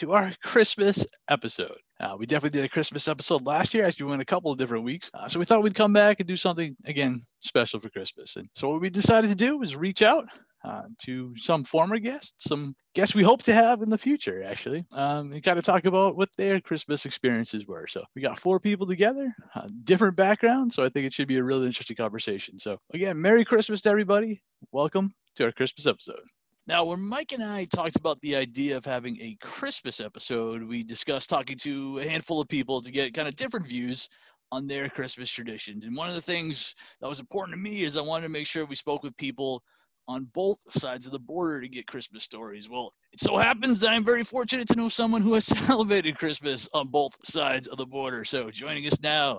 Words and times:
to 0.00 0.12
our 0.12 0.32
Christmas 0.42 1.06
episode. 1.28 1.76
Uh, 2.00 2.16
we 2.18 2.24
definitely 2.24 2.58
did 2.58 2.64
a 2.64 2.68
Christmas 2.68 3.06
episode 3.06 3.44
last 3.44 3.74
year, 3.74 3.86
actually, 3.86 4.06
we 4.06 4.10
went 4.10 4.22
a 4.22 4.26
couple 4.26 4.50
of 4.50 4.58
different 4.58 4.82
weeks. 4.82 5.10
Uh, 5.12 5.28
so 5.28 5.38
we 5.38 5.44
thought 5.44 5.62
we'd 5.62 5.74
come 5.74 5.92
back 5.92 6.20
and 6.20 6.26
do 6.26 6.36
something 6.36 6.74
again 6.86 7.22
special 7.40 7.80
for 7.80 7.90
Christmas. 7.90 8.36
And 8.36 8.48
so 8.54 8.70
what 8.70 8.80
we 8.80 8.88
decided 8.88 9.28
to 9.28 9.36
do 9.36 9.58
was 9.58 9.76
reach 9.76 10.00
out 10.00 10.24
uh, 10.64 10.84
to 11.02 11.34
some 11.36 11.64
former 11.64 11.98
guests, 11.98 12.32
some 12.38 12.74
guests 12.94 13.14
we 13.14 13.22
hope 13.22 13.42
to 13.42 13.52
have 13.52 13.82
in 13.82 13.90
the 13.90 13.98
future, 13.98 14.42
actually, 14.42 14.86
um, 14.92 15.32
and 15.32 15.42
kind 15.42 15.58
of 15.58 15.64
talk 15.66 15.84
about 15.84 16.16
what 16.16 16.30
their 16.38 16.60
Christmas 16.60 17.04
experiences 17.04 17.66
were. 17.66 17.86
So 17.86 18.02
we 18.16 18.22
got 18.22 18.40
four 18.40 18.58
people 18.58 18.86
together, 18.86 19.30
uh, 19.54 19.68
different 19.84 20.16
backgrounds. 20.16 20.74
So 20.74 20.82
I 20.82 20.88
think 20.88 21.04
it 21.04 21.12
should 21.12 21.28
be 21.28 21.38
a 21.38 21.44
really 21.44 21.66
interesting 21.66 21.96
conversation. 21.96 22.58
So 22.58 22.78
again, 22.94 23.20
Merry 23.20 23.44
Christmas 23.44 23.82
to 23.82 23.90
everybody. 23.90 24.40
Welcome 24.72 25.12
to 25.36 25.44
our 25.44 25.52
Christmas 25.52 25.86
episode. 25.86 26.20
Now, 26.66 26.84
when 26.84 27.00
Mike 27.00 27.32
and 27.32 27.42
I 27.42 27.64
talked 27.64 27.96
about 27.96 28.20
the 28.20 28.36
idea 28.36 28.76
of 28.76 28.84
having 28.84 29.16
a 29.20 29.36
Christmas 29.40 29.98
episode, 29.98 30.62
we 30.62 30.84
discussed 30.84 31.30
talking 31.30 31.56
to 31.58 31.98
a 31.98 32.08
handful 32.08 32.40
of 32.40 32.48
people 32.48 32.80
to 32.82 32.90
get 32.90 33.14
kind 33.14 33.26
of 33.26 33.34
different 33.34 33.66
views 33.66 34.08
on 34.52 34.66
their 34.66 34.88
Christmas 34.88 35.30
traditions. 35.30 35.84
And 35.84 35.96
one 35.96 36.08
of 36.08 36.14
the 36.14 36.20
things 36.20 36.74
that 37.00 37.08
was 37.08 37.20
important 37.20 37.56
to 37.56 37.62
me 37.62 37.84
is 37.84 37.96
I 37.96 38.02
wanted 38.02 38.24
to 38.24 38.32
make 38.32 38.46
sure 38.46 38.64
we 38.66 38.76
spoke 38.76 39.02
with 39.02 39.16
people 39.16 39.62
on 40.08 40.24
both 40.34 40.58
sides 40.70 41.06
of 41.06 41.12
the 41.12 41.18
border 41.18 41.60
to 41.60 41.68
get 41.68 41.86
Christmas 41.86 42.24
stories. 42.24 42.68
Well, 42.68 42.92
it 43.12 43.20
so 43.20 43.36
happens 43.36 43.80
that 43.80 43.90
I'm 43.90 44.04
very 44.04 44.24
fortunate 44.24 44.66
to 44.68 44.74
know 44.74 44.88
someone 44.88 45.22
who 45.22 45.34
has 45.34 45.44
celebrated 45.66 46.18
Christmas 46.18 46.68
on 46.74 46.88
both 46.88 47.12
sides 47.24 47.68
of 47.68 47.78
the 47.78 47.86
border. 47.86 48.24
So 48.24 48.50
joining 48.50 48.86
us 48.86 49.00
now, 49.00 49.38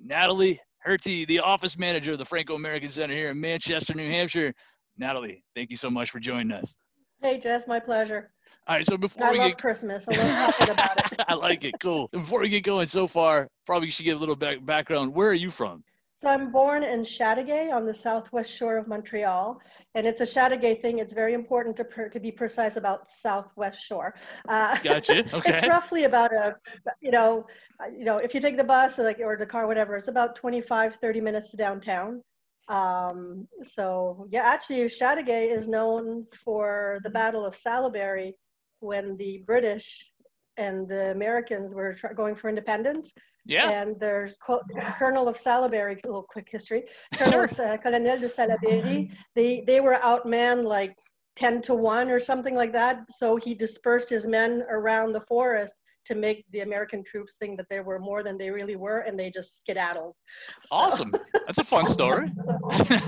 Natalie 0.00 0.60
Herty, 0.86 1.26
the 1.26 1.40
office 1.40 1.76
manager 1.76 2.12
of 2.12 2.18
the 2.18 2.24
Franco 2.24 2.54
American 2.54 2.88
Center 2.88 3.14
here 3.14 3.30
in 3.30 3.40
Manchester, 3.40 3.94
New 3.94 4.08
Hampshire. 4.08 4.54
Natalie, 4.98 5.44
thank 5.54 5.70
you 5.70 5.76
so 5.76 5.90
much 5.90 6.10
for 6.10 6.18
joining 6.18 6.52
us. 6.52 6.74
Hey, 7.22 7.38
Jess, 7.38 7.66
my 7.66 7.80
pleasure. 7.80 8.30
All 8.66 8.76
right, 8.76 8.84
so 8.84 8.96
before 8.98 9.28
I 9.28 9.32
we 9.32 9.38
love 9.38 9.50
get, 9.50 9.60
Christmas. 9.60 10.06
I 10.08 10.16
love 10.16 10.52
talking 10.52 10.74
about 10.74 11.12
it. 11.12 11.24
I 11.28 11.34
like 11.34 11.64
it. 11.64 11.80
Cool. 11.80 12.08
Before 12.12 12.40
we 12.40 12.48
get 12.48 12.64
going, 12.64 12.86
so 12.86 13.06
far, 13.06 13.48
probably 13.64 13.90
should 13.90 14.04
get 14.04 14.16
a 14.16 14.18
little 14.18 14.36
back, 14.36 14.64
background. 14.64 15.14
Where 15.14 15.30
are 15.30 15.34
you 15.34 15.50
from? 15.50 15.82
So 16.20 16.28
I'm 16.28 16.50
born 16.50 16.82
in 16.82 17.02
Chateauguay 17.02 17.72
on 17.72 17.86
the 17.86 17.94
southwest 17.94 18.52
shore 18.52 18.76
of 18.76 18.88
Montreal, 18.88 19.60
and 19.94 20.04
it's 20.04 20.20
a 20.20 20.24
Chateauguay 20.24 20.82
thing. 20.82 20.98
It's 20.98 21.12
very 21.12 21.32
important 21.32 21.76
to 21.76 21.84
per, 21.84 22.08
to 22.08 22.18
be 22.18 22.32
precise 22.32 22.76
about 22.76 23.08
southwest 23.08 23.80
shore. 23.80 24.14
Uh, 24.48 24.76
Gotcha. 24.82 25.24
Okay. 25.32 25.50
it's 25.50 25.66
roughly 25.66 26.04
about 26.04 26.32
a, 26.32 26.56
you 27.00 27.12
know, 27.12 27.46
you 27.96 28.04
know, 28.04 28.18
if 28.18 28.34
you 28.34 28.40
take 28.40 28.56
the 28.56 28.64
bus 28.64 28.98
or 28.98 29.04
like 29.04 29.20
or 29.20 29.36
the 29.36 29.46
car, 29.46 29.68
whatever, 29.68 29.94
it's 29.94 30.08
about 30.08 30.34
25, 30.34 30.96
30 31.00 31.20
minutes 31.20 31.52
to 31.52 31.56
downtown. 31.56 32.20
Um, 32.68 33.48
so 33.62 34.26
yeah, 34.30 34.42
actually, 34.42 34.84
Chateauguay 34.86 35.50
is 35.50 35.68
known 35.68 36.26
for 36.44 37.00
the 37.02 37.10
Battle 37.10 37.44
of 37.44 37.56
Salaberry 37.56 38.34
when 38.80 39.16
the 39.16 39.42
British 39.46 40.10
and 40.56 40.88
the 40.88 41.10
Americans 41.10 41.74
were 41.74 41.94
tr- 41.94 42.08
going 42.08 42.34
for 42.34 42.48
independence. 42.48 43.12
Yeah. 43.46 43.70
And 43.70 43.98
there's 43.98 44.36
Co- 44.36 44.62
Colonel 44.98 45.28
of 45.28 45.38
Salaberry, 45.38 46.02
a 46.04 46.06
little 46.06 46.26
quick 46.28 46.48
history. 46.50 46.84
Colonel 47.14 47.44
uh, 47.44 47.78
Colonel 47.78 48.18
de 48.18 48.28
Salaberry, 48.28 49.10
they, 49.34 49.62
they 49.66 49.80
were 49.80 49.98
outmanned 50.02 50.64
like 50.64 50.94
10 51.36 51.62
to 51.62 51.74
1 51.74 52.10
or 52.10 52.20
something 52.20 52.54
like 52.54 52.72
that. 52.72 53.00
So 53.10 53.36
he 53.36 53.54
dispersed 53.54 54.10
his 54.10 54.26
men 54.26 54.64
around 54.68 55.12
the 55.12 55.22
forest 55.22 55.72
to 56.08 56.14
make 56.14 56.44
the 56.52 56.60
American 56.60 57.02
troops 57.04 57.36
think 57.36 57.56
that 57.58 57.66
there 57.70 57.82
were 57.82 57.98
more 57.98 58.22
than 58.22 58.36
they 58.38 58.50
really 58.50 58.76
were, 58.76 59.00
and 59.00 59.18
they 59.18 59.30
just 59.30 59.60
skedaddled. 59.60 60.14
So- 60.62 60.68
Awesome. 60.72 61.12
That's 61.46 61.58
a 61.58 61.64
fun 61.64 61.86
story. 61.98 62.30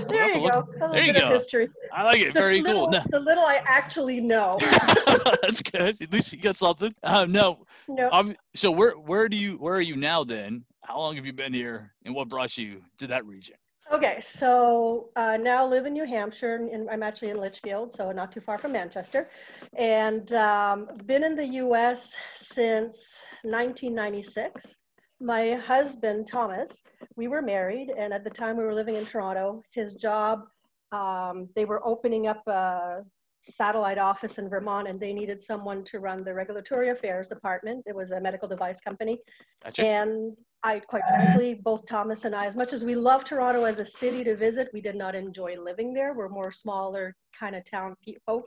there 0.09 0.37
you 0.37 0.49
go. 0.49 0.65
A 0.81 0.87
little 0.87 0.91
There 0.93 1.03
you 1.03 1.13
go. 1.13 1.29
history. 1.29 1.69
I 1.93 2.03
like 2.03 2.19
it. 2.21 2.33
The 2.33 2.39
Very 2.39 2.61
little, 2.61 2.83
cool. 2.83 2.91
No. 2.91 3.03
The 3.11 3.19
little 3.19 3.43
I 3.43 3.61
actually 3.65 4.19
know. 4.21 4.57
That's 5.41 5.61
good. 5.61 6.01
At 6.01 6.11
least 6.13 6.31
you 6.31 6.39
got 6.39 6.57
something. 6.57 6.93
Uh, 7.03 7.25
no. 7.27 7.65
No. 7.87 8.09
Um, 8.11 8.35
so 8.55 8.71
where 8.71 8.91
where 8.93 9.27
do 9.27 9.35
you 9.37 9.57
where 9.57 9.75
are 9.75 9.81
you 9.81 9.95
now 9.95 10.23
then? 10.23 10.63
How 10.83 10.97
long 10.99 11.15
have 11.15 11.25
you 11.25 11.33
been 11.33 11.53
here, 11.53 11.93
and 12.05 12.13
what 12.15 12.27
brought 12.27 12.57
you 12.57 12.81
to 12.99 13.07
that 13.07 13.25
region? 13.25 13.55
Okay, 13.91 14.21
so 14.21 15.09
uh, 15.17 15.35
now 15.35 15.67
live 15.67 15.85
in 15.85 15.91
New 15.91 16.05
Hampshire, 16.05 16.55
and 16.55 16.89
I'm 16.89 17.03
actually 17.03 17.29
in 17.29 17.37
Litchfield, 17.37 17.91
so 17.91 18.09
not 18.13 18.31
too 18.31 18.39
far 18.39 18.57
from 18.57 18.71
Manchester, 18.71 19.29
and 19.75 20.31
um, 20.31 20.87
been 21.05 21.25
in 21.25 21.35
the 21.35 21.45
U.S. 21.45 22.15
since 22.33 22.97
1996. 23.43 24.75
My 25.19 25.55
husband 25.55 26.25
Thomas, 26.25 26.81
we 27.17 27.27
were 27.27 27.41
married, 27.41 27.91
and 27.97 28.13
at 28.13 28.23
the 28.23 28.29
time 28.29 28.55
we 28.55 28.63
were 28.63 28.73
living 28.73 28.95
in 28.95 29.05
Toronto. 29.05 29.61
His 29.73 29.95
job, 29.95 30.45
um, 30.93 31.49
they 31.53 31.65
were 31.65 31.85
opening 31.85 32.27
up 32.27 32.47
a 32.47 33.03
satellite 33.41 33.97
office 33.97 34.37
in 34.37 34.47
Vermont, 34.47 34.87
and 34.87 35.01
they 35.01 35.11
needed 35.11 35.43
someone 35.43 35.83
to 35.85 35.99
run 35.99 36.23
the 36.23 36.33
regulatory 36.33 36.89
affairs 36.91 37.27
department. 37.27 37.83
It 37.85 37.93
was 37.93 38.11
a 38.11 38.21
medical 38.21 38.47
device 38.47 38.79
company, 38.79 39.19
Gotcha. 39.61 39.85
and 39.85 40.37
I, 40.63 40.79
quite 40.79 41.03
frankly, 41.07 41.55
both 41.55 41.85
Thomas 41.87 42.25
and 42.25 42.35
I, 42.35 42.45
as 42.45 42.55
much 42.55 42.71
as 42.71 42.83
we 42.83 42.93
love 42.93 43.23
Toronto 43.23 43.63
as 43.63 43.79
a 43.79 43.85
city 43.85 44.23
to 44.23 44.35
visit, 44.35 44.69
we 44.73 44.81
did 44.81 44.95
not 44.95 45.15
enjoy 45.15 45.59
living 45.59 45.93
there. 45.93 46.13
We're 46.13 46.29
more 46.29 46.51
smaller 46.51 47.15
kind 47.37 47.55
of 47.55 47.69
town 47.69 47.95
folk. 48.27 48.45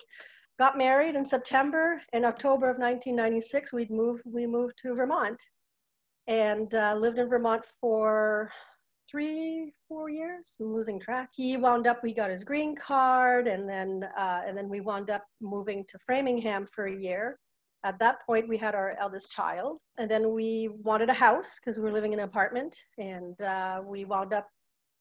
Got 0.58 0.78
married 0.78 1.16
in 1.16 1.26
September. 1.26 2.00
In 2.12 2.24
October 2.24 2.70
of 2.70 2.78
1996, 2.78 3.72
we'd 3.72 3.90
moved. 3.90 4.22
We 4.24 4.46
moved 4.46 4.74
to 4.82 4.94
Vermont, 4.94 5.42
and 6.28 6.72
uh, 6.72 6.94
lived 6.94 7.18
in 7.18 7.28
Vermont 7.28 7.62
for 7.80 8.52
three, 9.10 9.74
four 9.88 10.08
years. 10.08 10.54
I'm 10.60 10.72
losing 10.72 11.00
track. 11.00 11.30
He 11.34 11.56
wound 11.56 11.88
up. 11.88 12.04
We 12.04 12.14
got 12.14 12.30
his 12.30 12.44
green 12.44 12.76
card, 12.76 13.48
and 13.48 13.68
then 13.68 14.08
uh, 14.16 14.42
and 14.46 14.56
then 14.56 14.68
we 14.68 14.80
wound 14.80 15.10
up 15.10 15.24
moving 15.40 15.84
to 15.88 15.98
Framingham 16.06 16.68
for 16.72 16.86
a 16.86 16.96
year. 16.96 17.40
At 17.84 17.98
that 17.98 18.24
point, 18.24 18.48
we 18.48 18.56
had 18.56 18.74
our 18.74 18.96
eldest 18.98 19.30
child, 19.30 19.78
and 19.98 20.10
then 20.10 20.32
we 20.32 20.70
wanted 20.82 21.10
a 21.10 21.14
house 21.14 21.60
because 21.60 21.76
we 21.76 21.84
were 21.84 21.92
living 21.92 22.14
in 22.14 22.18
an 22.18 22.24
apartment, 22.24 22.74
and 22.96 23.38
uh, 23.42 23.82
we 23.84 24.06
wound 24.06 24.32
up. 24.32 24.48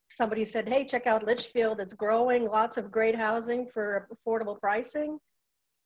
Somebody 0.09 0.43
said, 0.43 0.67
"Hey, 0.67 0.83
check 0.83 1.07
out 1.07 1.25
Litchfield. 1.25 1.79
It's 1.79 1.93
growing. 1.93 2.45
Lots 2.45 2.75
of 2.77 2.91
great 2.91 3.15
housing 3.15 3.67
for 3.73 4.09
affordable 4.13 4.59
pricing." 4.59 5.17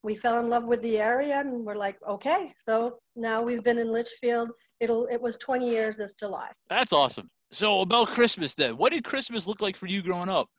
We 0.01 0.15
fell 0.15 0.39
in 0.39 0.49
love 0.49 0.63
with 0.63 0.81
the 0.81 0.97
area, 0.97 1.39
and 1.39 1.63
we're 1.63 1.75
like, 1.75 1.97
"Okay." 2.09 2.51
So 2.67 2.97
now 3.15 3.43
we've 3.43 3.63
been 3.63 3.77
in 3.77 3.91
Litchfield. 3.91 4.49
It'll. 4.79 5.05
It 5.05 5.21
was 5.21 5.37
20 5.37 5.69
years 5.69 5.97
this 5.97 6.15
July. 6.15 6.49
That's 6.67 6.93
awesome. 6.93 7.29
So 7.51 7.81
about 7.81 8.07
Christmas 8.07 8.55
then, 8.55 8.75
what 8.75 8.91
did 8.91 9.03
Christmas 9.03 9.45
look 9.45 9.61
like 9.61 9.77
for 9.77 9.85
you 9.85 10.01
growing 10.01 10.29
up? 10.29 10.49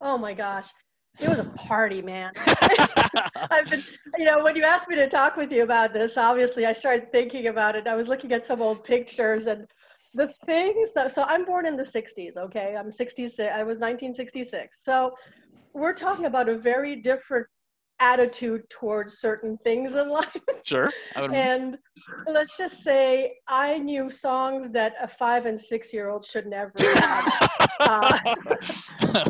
Oh 0.00 0.16
my 0.16 0.32
gosh, 0.32 0.68
it 1.20 1.28
was 1.28 1.38
a 1.38 1.44
party, 1.44 2.02
man. 2.02 2.32
I've 3.50 3.70
been, 3.70 3.84
you 4.18 4.24
know, 4.24 4.42
when 4.42 4.56
you 4.56 4.64
asked 4.64 4.88
me 4.88 4.96
to 4.96 5.08
talk 5.08 5.36
with 5.36 5.52
you 5.52 5.62
about 5.62 5.92
this, 5.92 6.16
obviously 6.16 6.66
I 6.66 6.72
started 6.72 7.12
thinking 7.12 7.46
about 7.46 7.76
it. 7.76 7.86
I 7.86 7.94
was 7.94 8.08
looking 8.08 8.32
at 8.32 8.46
some 8.46 8.60
old 8.60 8.84
pictures 8.84 9.46
and 9.46 9.66
the 10.14 10.32
things 10.46 10.90
that, 10.94 11.14
so 11.14 11.22
I'm 11.22 11.44
born 11.44 11.66
in 11.66 11.76
the 11.76 11.84
60s, 11.84 12.36
okay? 12.36 12.76
I'm 12.76 12.90
66, 12.90 13.38
I 13.40 13.62
was 13.62 13.78
1966. 13.78 14.80
So 14.84 15.14
we're 15.72 15.94
talking 15.94 16.24
about 16.24 16.48
a 16.48 16.56
very 16.56 16.96
different 16.96 17.46
attitude 18.00 18.68
towards 18.70 19.18
certain 19.18 19.56
things 19.64 19.94
in 19.94 20.08
life. 20.08 20.28
Sure. 20.64 20.90
And 21.16 21.78
let's 22.26 22.56
just 22.56 22.82
say 22.82 23.34
I 23.48 23.78
knew 23.78 24.10
songs 24.10 24.68
that 24.70 24.94
a 25.00 25.06
five 25.06 25.46
and 25.46 25.60
six 25.60 25.92
year 25.92 26.10
old 26.10 26.26
should 26.26 26.46
never 26.46 26.72
have. 26.78 27.50
uh, 27.80 28.18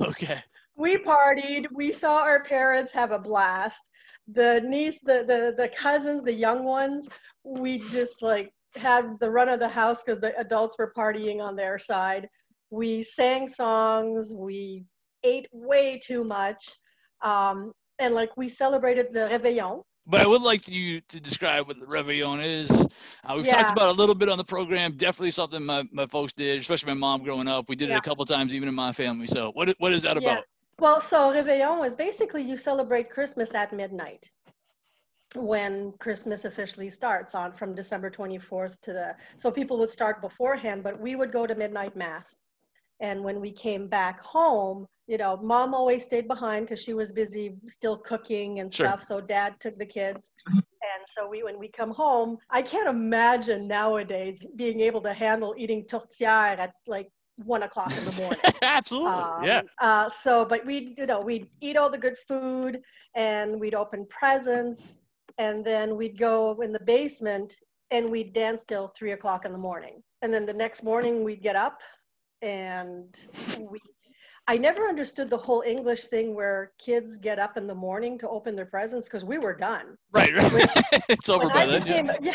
okay. 0.09 0.43
We 0.77 0.97
partied 0.99 1.67
we 1.73 1.93
saw 1.93 2.19
our 2.19 2.43
parents 2.43 2.93
have 2.93 3.11
a 3.13 3.19
blast 3.19 3.81
the 4.29 4.61
niece 4.65 4.99
the 5.03 5.25
the, 5.27 5.55
the 5.57 5.69
cousins 5.69 6.23
the 6.25 6.33
young 6.33 6.65
ones 6.65 7.09
we 7.45 7.79
just 7.91 8.23
like 8.23 8.53
had 8.77 9.05
the 9.21 9.31
run 9.31 9.49
of 9.49 9.61
the 9.61 9.69
house 9.69 10.03
because 10.03 10.21
the 10.21 10.37
adults 10.39 10.77
were 10.79 10.93
partying 10.97 11.41
on 11.41 11.57
their 11.57 11.79
side 11.79 12.29
we 12.71 13.03
sang 13.03 13.47
songs 13.47 14.33
we 14.35 14.85
ate 15.25 15.47
way 15.53 15.99
too 16.03 16.25
much 16.25 16.79
um, 17.23 17.73
and 17.99 18.15
like 18.15 18.37
we 18.37 18.49
celebrated 18.49 19.13
the 19.13 19.21
réveillon 19.31 19.83
But 20.07 20.21
I 20.21 20.27
would 20.27 20.43
like 20.43 20.69
you 20.69 21.01
to 21.03 21.21
describe 21.21 21.67
what 21.67 21.79
the 21.79 21.87
Réveillon 21.87 22.45
is. 22.45 22.71
Uh, 23.25 23.35
we've 23.37 23.47
talked 23.47 23.71
about 23.71 23.89
a 23.89 23.93
little 23.93 24.15
bit 24.15 24.29
on 24.29 24.39
the 24.39 24.45
program. 24.45 24.93
Definitely 24.97 25.31
something 25.31 25.65
my, 25.65 25.85
my 25.93 26.07
folks 26.07 26.33
did, 26.33 26.59
especially 26.61 26.89
my 26.89 26.99
mom 26.99 27.23
growing 27.23 27.49
up. 27.49 27.69
We 27.69 27.77
did 27.77 27.91
it 27.91 27.97
a 27.97 28.01
couple 28.01 28.25
times, 28.25 28.55
even 28.55 28.69
in 28.69 28.75
my 28.75 28.93
family. 28.93 29.27
So 29.27 29.51
what 29.53 29.75
what 29.79 29.93
is 29.93 30.03
that 30.03 30.17
Yeah. 30.17 30.19
about? 30.19 30.45
Well, 30.79 31.01
so 31.01 31.33
Réveillon 31.33 31.85
is 31.87 31.95
basically 31.97 32.43
you 32.43 32.57
celebrate 32.57 33.11
Christmas 33.11 33.55
at 33.55 33.73
midnight. 33.73 34.31
when 35.37 35.93
Christmas 35.99 36.45
officially 36.45 36.91
starts 36.91 37.35
on 37.35 37.53
from 37.53 37.75
December 37.75 38.11
24th 38.11 38.81
to 38.83 38.93
the 38.93 39.15
so 39.37 39.51
people 39.51 39.79
would 39.79 39.91
start 39.91 40.21
beforehand, 40.21 40.83
but 40.83 40.99
we 41.01 41.17
would 41.17 41.33
go 41.33 41.47
to 41.47 41.55
midnight 41.55 41.97
mass. 41.97 42.37
And 43.01 43.25
when 43.25 43.41
we 43.41 43.53
came 43.53 43.89
back 43.89 44.21
home, 44.21 44.87
you 45.07 45.19
know, 45.19 45.37
mom 45.37 45.75
always 45.75 46.05
stayed 46.05 46.29
behind 46.29 46.67
because 46.67 46.81
she 46.81 46.95
was 46.95 47.13
busy 47.13 47.57
still 47.69 47.99
cooking 47.99 48.61
and 48.61 48.73
Sure. 48.73 48.87
stuff. 48.87 49.05
So 49.05 49.21
dad 49.21 49.57
took 49.61 49.79
the 49.79 49.87
kids. 49.87 50.33
And 50.83 51.05
so 51.11 51.29
we 51.29 51.43
when 51.43 51.59
we 51.59 51.69
come 51.71 51.91
home, 51.93 52.39
I 52.51 52.63
can't 52.63 52.89
imagine 52.89 53.67
nowadays 53.69 54.39
being 54.57 54.81
able 54.81 55.03
to 55.03 55.13
handle 55.15 55.55
eating 55.59 55.85
tourtière 55.87 56.59
at 56.59 56.75
like 56.87 57.09
one 57.37 57.63
o'clock 57.65 57.97
in 57.97 58.05
the 58.05 58.13
morning. 58.21 58.41
Absolutely. 58.63 59.11
Um, 59.11 59.45
yeah. 59.45 59.63
Uh, 59.81 60.11
so, 60.23 60.45
but 60.45 60.65
we, 60.65 60.95
you 60.97 61.07
know, 61.07 61.21
we'd 61.21 61.49
eat 61.61 61.77
all 61.77 61.91
the 61.91 61.99
good 61.99 62.17
food 62.29 62.81
and 63.15 63.61
we'd 63.61 63.75
open 63.75 64.07
presents 64.09 64.95
and 65.39 65.65
then 65.65 65.97
we'd 65.97 66.19
go 66.19 66.61
in 66.61 66.73
the 66.73 66.81
basement 66.81 67.55
and 67.91 68.11
we'd 68.11 68.33
dance 68.33 68.65
till 68.65 68.93
three 68.97 69.13
o'clock 69.13 69.45
in 69.45 69.53
the 69.53 69.59
morning. 69.59 70.03
And 70.23 70.33
then 70.33 70.47
the 70.47 70.53
next 70.53 70.83
morning 70.83 71.25
we'd 71.25 71.43
get 71.43 71.57
up 71.57 71.81
and 72.43 73.17
we, 73.59 73.81
I 74.47 74.59
never 74.59 74.87
understood 74.89 75.31
the 75.31 75.39
whole 75.39 75.63
English 75.67 76.05
thing 76.05 76.35
where 76.35 76.73
kids 76.79 77.17
get 77.17 77.39
up 77.39 77.57
in 77.57 77.67
the 77.67 77.75
morning 77.75 78.19
to 78.19 78.29
open 78.29 78.55
their 78.55 78.67
presents 78.67 79.09
because 79.09 79.25
we 79.25 79.39
were 79.39 79.55
done. 79.55 79.97
Right. 80.13 80.35
right. 80.53 80.71
it's 81.09 81.29
over 81.29 81.49
by 81.49 81.67
then. 81.67 81.83
became, 81.83 82.11
Yeah. 82.21 82.33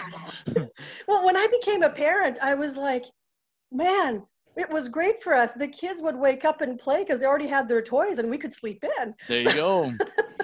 yeah. 0.48 0.66
well, 1.08 1.24
when 1.26 1.38
I 1.38 1.48
became 1.48 1.84
a 1.84 1.90
parent, 1.90 2.38
I 2.42 2.56
was 2.56 2.76
like, 2.76 3.06
man, 3.72 4.24
it 4.56 4.70
was 4.70 4.90
great 4.90 5.24
for 5.24 5.34
us. 5.34 5.52
The 5.52 5.68
kids 5.68 6.02
would 6.02 6.16
wake 6.16 6.46
up 6.46 6.62
and 6.62 6.78
play 6.78 7.04
because 7.04 7.20
they 7.20 7.26
already 7.26 7.48
had 7.48 7.68
their 7.68 7.82
toys 7.82 8.20
and 8.20 8.30
we 8.30 8.38
could 8.38 8.54
sleep 8.54 8.84
in. 9.00 9.14
There 9.28 9.40
you 9.40 9.54
go. 9.54 9.94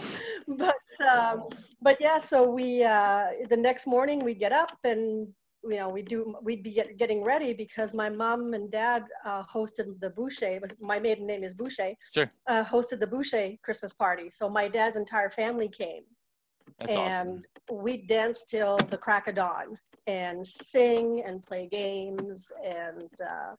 but 0.47 0.75
um, 1.07 1.49
but 1.81 1.97
yeah, 1.99 2.19
so 2.19 2.49
we 2.49 2.83
uh, 2.83 3.27
the 3.49 3.57
next 3.57 3.87
morning 3.87 4.23
we'd 4.23 4.39
get 4.39 4.51
up 4.51 4.77
and 4.83 5.27
you 5.63 5.77
know 5.77 5.89
we 5.89 6.01
do 6.01 6.35
we'd 6.41 6.63
be 6.63 6.71
get, 6.71 6.97
getting 6.97 7.23
ready 7.23 7.53
because 7.53 7.93
my 7.93 8.09
mom 8.09 8.53
and 8.53 8.71
dad 8.71 9.03
uh, 9.25 9.43
hosted 9.43 9.99
the 9.99 10.09
Boucher. 10.09 10.59
My 10.79 10.99
maiden 10.99 11.27
name 11.27 11.43
is 11.43 11.53
Boucher. 11.53 11.93
Sure. 12.13 12.31
Uh, 12.47 12.63
hosted 12.63 12.99
the 12.99 13.07
Boucher 13.07 13.55
Christmas 13.63 13.93
party. 13.93 14.29
So 14.29 14.49
my 14.49 14.67
dad's 14.67 14.95
entire 14.95 15.29
family 15.29 15.67
came 15.67 16.03
That's 16.79 16.95
awesome. 16.95 17.27
and 17.27 17.47
we 17.71 18.05
danced 18.05 18.49
till 18.49 18.77
the 18.77 18.97
crack 18.97 19.27
of 19.27 19.35
dawn 19.35 19.77
and 20.07 20.47
sing 20.47 21.23
and 21.25 21.41
play 21.41 21.67
games 21.67 22.51
and 22.63 23.09
uh, 23.19 23.55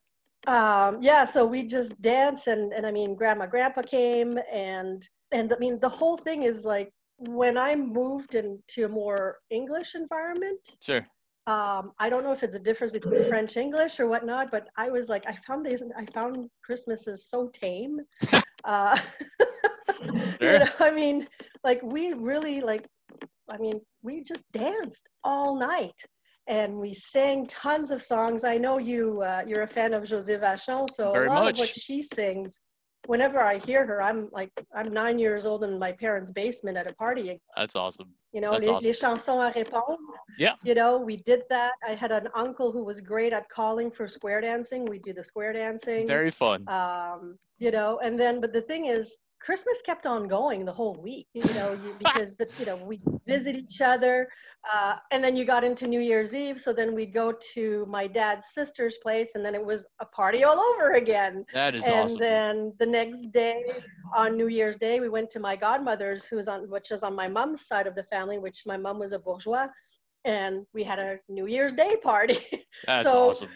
um, 0.46 0.98
yeah 1.00 1.24
so 1.24 1.44
we 1.44 1.62
just 1.62 2.00
dance 2.02 2.46
and, 2.46 2.72
and 2.72 2.86
i 2.86 2.90
mean 2.90 3.14
grandma 3.14 3.46
grandpa 3.46 3.82
came 3.82 4.38
and 4.52 5.08
and 5.32 5.52
i 5.52 5.58
mean 5.58 5.78
the 5.80 5.88
whole 5.88 6.16
thing 6.16 6.42
is 6.42 6.64
like 6.64 6.90
when 7.18 7.56
i 7.56 7.74
moved 7.74 8.34
into 8.34 8.84
a 8.84 8.88
more 8.88 9.38
english 9.50 9.94
environment 9.94 10.76
Sure. 10.80 11.04
um, 11.46 11.92
I 11.98 12.08
don't 12.10 12.24
know 12.24 12.32
if 12.32 12.42
it's 12.42 12.56
a 12.56 12.60
difference 12.68 12.92
between 12.92 13.22
French 13.24 13.56
English 13.56 14.00
or 14.00 14.06
whatnot, 14.08 14.50
but 14.50 14.68
I 14.76 14.88
was 14.90 15.08
like, 15.08 15.24
I 15.28 15.36
found 15.46 15.64
this, 15.64 15.82
I 15.96 16.04
found 16.06 16.48
Christmas 16.64 17.06
is 17.06 17.28
so 17.30 17.48
tame. 17.54 18.00
uh, 18.64 18.98
you 20.40 20.58
know, 20.58 20.70
I 20.80 20.90
mean, 20.90 21.28
like 21.62 21.80
we 21.82 22.12
really 22.14 22.60
like, 22.60 22.86
I 23.48 23.58
mean, 23.58 23.80
we 24.02 24.22
just 24.24 24.44
danced 24.52 25.04
all 25.22 25.56
night 25.56 25.94
and 26.48 26.76
we 26.76 26.92
sang 26.94 27.46
tons 27.46 27.90
of 27.90 28.02
songs. 28.02 28.44
I 28.44 28.56
know 28.56 28.78
you, 28.78 29.22
uh, 29.22 29.42
you're 29.46 29.62
a 29.62 29.68
fan 29.68 29.92
of 29.94 30.04
Josée 30.04 30.40
Vachon, 30.40 30.88
so 30.94 31.12
Very 31.12 31.26
a 31.26 31.30
lot 31.30 31.48
of 31.50 31.58
what 31.58 31.68
she 31.68 32.02
sings. 32.02 32.60
Whenever 33.06 33.40
I 33.40 33.58
hear 33.58 33.86
her, 33.86 34.02
I'm 34.02 34.28
like, 34.32 34.50
I'm 34.74 34.92
nine 34.92 35.18
years 35.18 35.46
old 35.46 35.62
in 35.62 35.78
my 35.78 35.92
parents' 35.92 36.32
basement 36.32 36.76
at 36.76 36.88
a 36.88 36.94
party 36.94 37.40
That's 37.56 37.76
awesome. 37.76 38.08
you 38.32 38.40
know, 38.40 38.52
That's 38.52 38.66
les, 38.66 38.72
awesome. 38.72 38.88
les 38.88 38.94
chansons 38.94 39.38
à 39.40 39.54
répondre. 39.54 39.98
Yeah. 40.38 40.54
You 40.64 40.74
know, 40.74 40.98
we 40.98 41.18
did 41.18 41.42
that. 41.50 41.74
I 41.86 41.94
had 41.94 42.10
an 42.10 42.28
uncle 42.34 42.72
who 42.72 42.82
was 42.82 43.00
great 43.00 43.32
at 43.32 43.48
calling 43.48 43.92
for 43.92 44.08
square 44.08 44.40
dancing. 44.40 44.84
We 44.86 44.98
do 44.98 45.12
the 45.12 45.22
square 45.22 45.52
dancing. 45.52 46.08
Very 46.08 46.32
fun. 46.32 46.68
um, 46.68 47.38
you 47.58 47.70
know, 47.70 48.00
and 48.02 48.18
then, 48.18 48.40
but 48.40 48.52
the 48.52 48.60
thing 48.60 48.86
is, 48.86 49.16
Christmas 49.46 49.78
kept 49.86 50.06
on 50.06 50.26
going 50.26 50.64
the 50.64 50.72
whole 50.72 50.96
week, 51.00 51.28
you 51.32 51.42
know, 51.54 51.72
you, 51.72 51.94
because 52.00 52.34
the, 52.36 52.48
you 52.58 52.66
know 52.66 52.76
we 52.76 53.00
visit 53.28 53.54
each 53.54 53.80
other, 53.80 54.28
uh, 54.72 54.96
and 55.12 55.22
then 55.22 55.36
you 55.36 55.44
got 55.44 55.62
into 55.62 55.86
New 55.86 56.00
Year's 56.00 56.34
Eve, 56.34 56.60
so 56.60 56.72
then 56.72 56.94
we'd 56.94 57.14
go 57.14 57.32
to 57.54 57.86
my 57.88 58.08
dad's 58.08 58.48
sister's 58.52 58.98
place, 58.98 59.30
and 59.36 59.44
then 59.44 59.54
it 59.54 59.64
was 59.64 59.86
a 60.00 60.06
party 60.06 60.42
all 60.42 60.58
over 60.58 60.94
again 60.94 61.44
That 61.54 61.76
is 61.76 61.86
and 61.86 61.94
awesome. 61.94 62.18
then 62.18 62.72
the 62.80 62.86
next 62.86 63.32
day 63.32 63.62
on 64.14 64.36
new 64.36 64.48
year's 64.48 64.76
day 64.76 64.98
we 65.00 65.08
went 65.08 65.30
to 65.30 65.40
my 65.40 65.54
godmother's 65.56 66.24
who's 66.24 66.48
on 66.48 66.68
which 66.70 66.90
is 66.90 67.02
on 67.02 67.14
my 67.14 67.28
mom's 67.28 67.66
side 67.66 67.86
of 67.86 67.94
the 67.94 68.04
family 68.04 68.38
which 68.38 68.62
my 68.66 68.76
mom 68.76 68.98
was 68.98 69.12
a 69.12 69.18
bourgeois 69.18 69.68
and 70.24 70.66
we 70.74 70.82
had 70.82 70.98
a 70.98 71.18
new 71.28 71.46
year's 71.46 71.74
day 71.74 71.96
party 72.02 72.38
That's 72.86 73.08
so 73.10 73.30
awesome. 73.30 73.48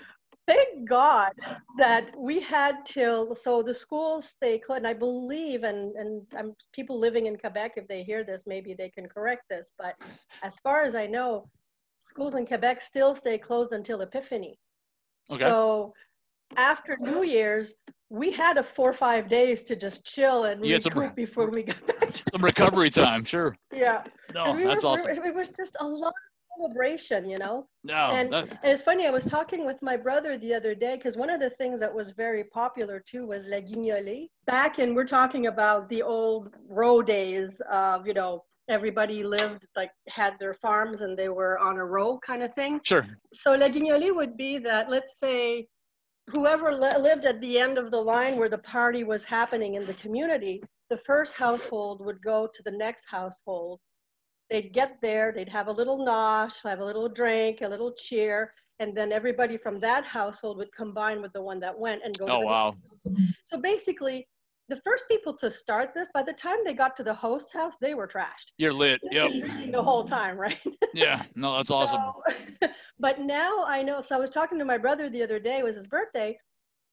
Thank 0.51 0.89
god 0.89 1.33
that 1.79 2.05
we 2.29 2.37
had 2.41 2.75
till 2.85 3.35
so 3.35 3.63
the 3.63 3.75
schools 3.85 4.25
stay 4.39 4.59
closed 4.59 4.79
and 4.79 4.87
i 4.87 4.93
believe 5.07 5.63
and 5.71 5.81
and 5.97 6.11
um, 6.39 6.49
people 6.73 6.97
living 7.07 7.27
in 7.27 7.37
quebec 7.43 7.73
if 7.77 7.87
they 7.89 8.03
hear 8.11 8.23
this 8.31 8.43
maybe 8.55 8.75
they 8.75 8.91
can 8.97 9.07
correct 9.17 9.45
this 9.49 9.67
but 9.83 9.95
as 10.43 10.55
far 10.65 10.79
as 10.89 10.95
i 10.95 11.07
know 11.07 11.31
schools 12.01 12.35
in 12.35 12.45
quebec 12.47 12.81
still 12.81 13.15
stay 13.15 13.37
closed 13.39 13.73
until 13.73 14.01
epiphany 14.01 14.55
Okay. 15.31 15.45
so 15.45 15.95
after 16.57 16.97
New 17.01 17.23
Year's, 17.23 17.75
we 18.09 18.33
had 18.33 18.59
a 18.59 18.63
four 18.65 18.91
or 18.91 18.99
five 19.09 19.29
days 19.29 19.63
to 19.69 19.77
just 19.77 20.05
chill 20.05 20.45
and 20.45 20.67
You 20.67 20.73
had 20.73 20.83
some- 20.83 21.13
before 21.15 21.49
we 21.49 21.63
got 21.63 21.87
back. 21.87 22.13
To, 22.15 22.23
Some 22.33 22.43
recovery 22.43 22.91
time. 22.91 23.25
Sure. 23.25 23.57
yeah, 23.73 24.03
No, 24.35 24.53
we 24.57 24.65
that's 24.65 24.83
were, 24.83 24.91
awesome. 24.91 25.11
it 25.11 25.33
was 25.35 25.51
just 25.51 25.77
a 25.79 25.87
lot 25.87 26.13
celebration, 26.59 27.29
you 27.29 27.39
know. 27.39 27.67
No. 27.85 28.11
and- 28.13 28.33
that- 28.33 28.49
And 28.63 28.73
it's 28.73 28.83
funny, 28.83 29.07
I 29.07 29.11
was 29.11 29.25
talking 29.25 29.65
with 29.67 29.81
my 29.83 29.97
brother 29.97 30.37
the 30.39 30.55
other 30.55 30.75
day 30.75 30.97
because 30.97 31.17
one 31.17 31.31
of 31.31 31.41
the 31.41 31.51
things 31.51 31.81
that 31.81 31.93
was 31.95 32.11
very 32.13 32.45
popular 32.45 33.01
too 33.01 33.27
was 33.27 33.47
La 33.47 33.59
Guignolée. 33.59 34.29
Back 34.47 34.79
in, 34.79 34.95
we're 34.95 35.07
talking 35.07 35.47
about 35.47 35.89
the 35.89 36.03
old 36.03 36.55
row 36.69 37.03
days 37.03 37.61
of, 37.71 38.07
you 38.07 38.15
know, 38.15 38.45
everybody 38.69 39.25
lived 39.25 39.67
like 39.77 39.91
had 40.09 40.39
their 40.39 40.55
farms 40.55 41.01
and 41.01 41.19
they 41.19 41.29
were 41.29 41.59
on 41.59 41.77
a 41.79 41.85
row 41.85 42.19
kind 42.19 42.43
of 42.43 42.55
thing. 42.55 42.81
Sure. 42.85 43.07
So 43.35 43.55
La 43.55 43.69
Guignolée 43.69 44.15
would 44.15 44.37
be 44.37 44.59
that, 44.59 44.89
let's 44.89 45.19
say, 45.19 45.67
whoever 46.29 46.73
li- 46.73 46.97
lived 46.99 47.25
at 47.25 47.41
the 47.41 47.59
end 47.59 47.79
of 47.79 47.91
the 47.91 48.01
line 48.01 48.37
where 48.37 48.49
the 48.49 48.59
party 48.59 49.03
was 49.03 49.25
happening 49.25 49.75
in 49.75 49.85
the 49.87 49.95
community, 49.95 50.63
the 50.89 50.99
first 50.99 51.35
household 51.35 52.05
would 52.05 52.23
go 52.23 52.47
to 52.53 52.63
the 52.63 52.71
next 52.71 53.07
household. 53.09 53.81
They'd 54.51 54.73
get 54.73 54.99
there, 55.01 55.33
they'd 55.33 55.49
have 55.49 55.69
a 55.69 55.73
little 55.73 55.99
nosh, 56.05 56.63
have 56.65 56.81
a 56.81 56.85
little 56.85 57.09
drink, 57.09 57.61
a 57.63 57.69
little 57.69 57.93
cheer, 57.93 58.53
and 58.81 58.97
then 58.97 59.13
everybody 59.13 59.57
from 59.57 59.79
that 59.81 60.05
household 60.05 60.57
would 60.59 60.73
combine 60.75 61.23
with 61.23 61.33
the 61.33 61.43
one 61.43 61.61
that 61.61 61.79
went 61.79 62.03
and 62.05 62.19
go. 62.19 62.27
Oh 62.29 62.41
wow. 62.41 62.75
So 63.45 63.59
basically, 63.59 64.27
the 64.69 64.81
first 64.85 65.05
people 65.09 65.37
to 65.39 65.51
start 65.51 65.95
this, 65.95 66.09
by 66.15 66.23
the 66.23 66.33
time 66.33 66.59
they 66.65 66.75
got 66.75 66.97
to 66.97 67.05
the 67.05 67.15
host's 67.15 67.53
house, 67.53 67.75
they 67.81 67.95
were 67.95 68.09
trashed. 68.09 68.53
You're 68.59 68.73
lit. 68.73 69.01
Yep. 69.11 69.31
The 69.73 69.83
whole 69.83 70.05
time, 70.05 70.37
right? 70.37 70.59
Yeah. 70.95 71.23
No, 71.37 71.57
that's 71.57 71.71
awesome. 71.71 72.01
So- 72.61 72.69
but 72.99 73.21
now 73.21 73.65
I 73.65 73.81
know. 73.81 74.03
So 74.03 74.17
I 74.17 74.19
was 74.19 74.31
talking 74.31 74.59
to 74.59 74.65
my 74.65 74.77
brother 74.79 75.09
the 75.09 75.23
other 75.23 75.39
day. 75.39 75.59
It 75.59 75.65
was 75.65 75.77
his 75.77 75.87
birthday, 75.87 76.37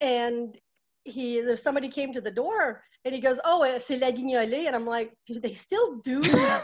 and 0.01 0.55
he 1.05 1.41
there's 1.41 1.63
somebody 1.63 1.89
came 1.89 2.13
to 2.13 2.21
the 2.21 2.29
door, 2.29 2.83
and 3.07 3.15
he 3.15 3.21
goes, 3.21 3.39
"Oh, 3.45 3.63
eh, 3.63 3.79
c'est 3.79 3.97
la 3.97 4.11
guignolée," 4.11 4.67
and 4.67 4.75
I'm 4.75 4.85
like, 4.85 5.13
"Do 5.25 5.39
they 5.39 5.53
still 5.53 5.95
do 6.03 6.21
that?" 6.37 6.63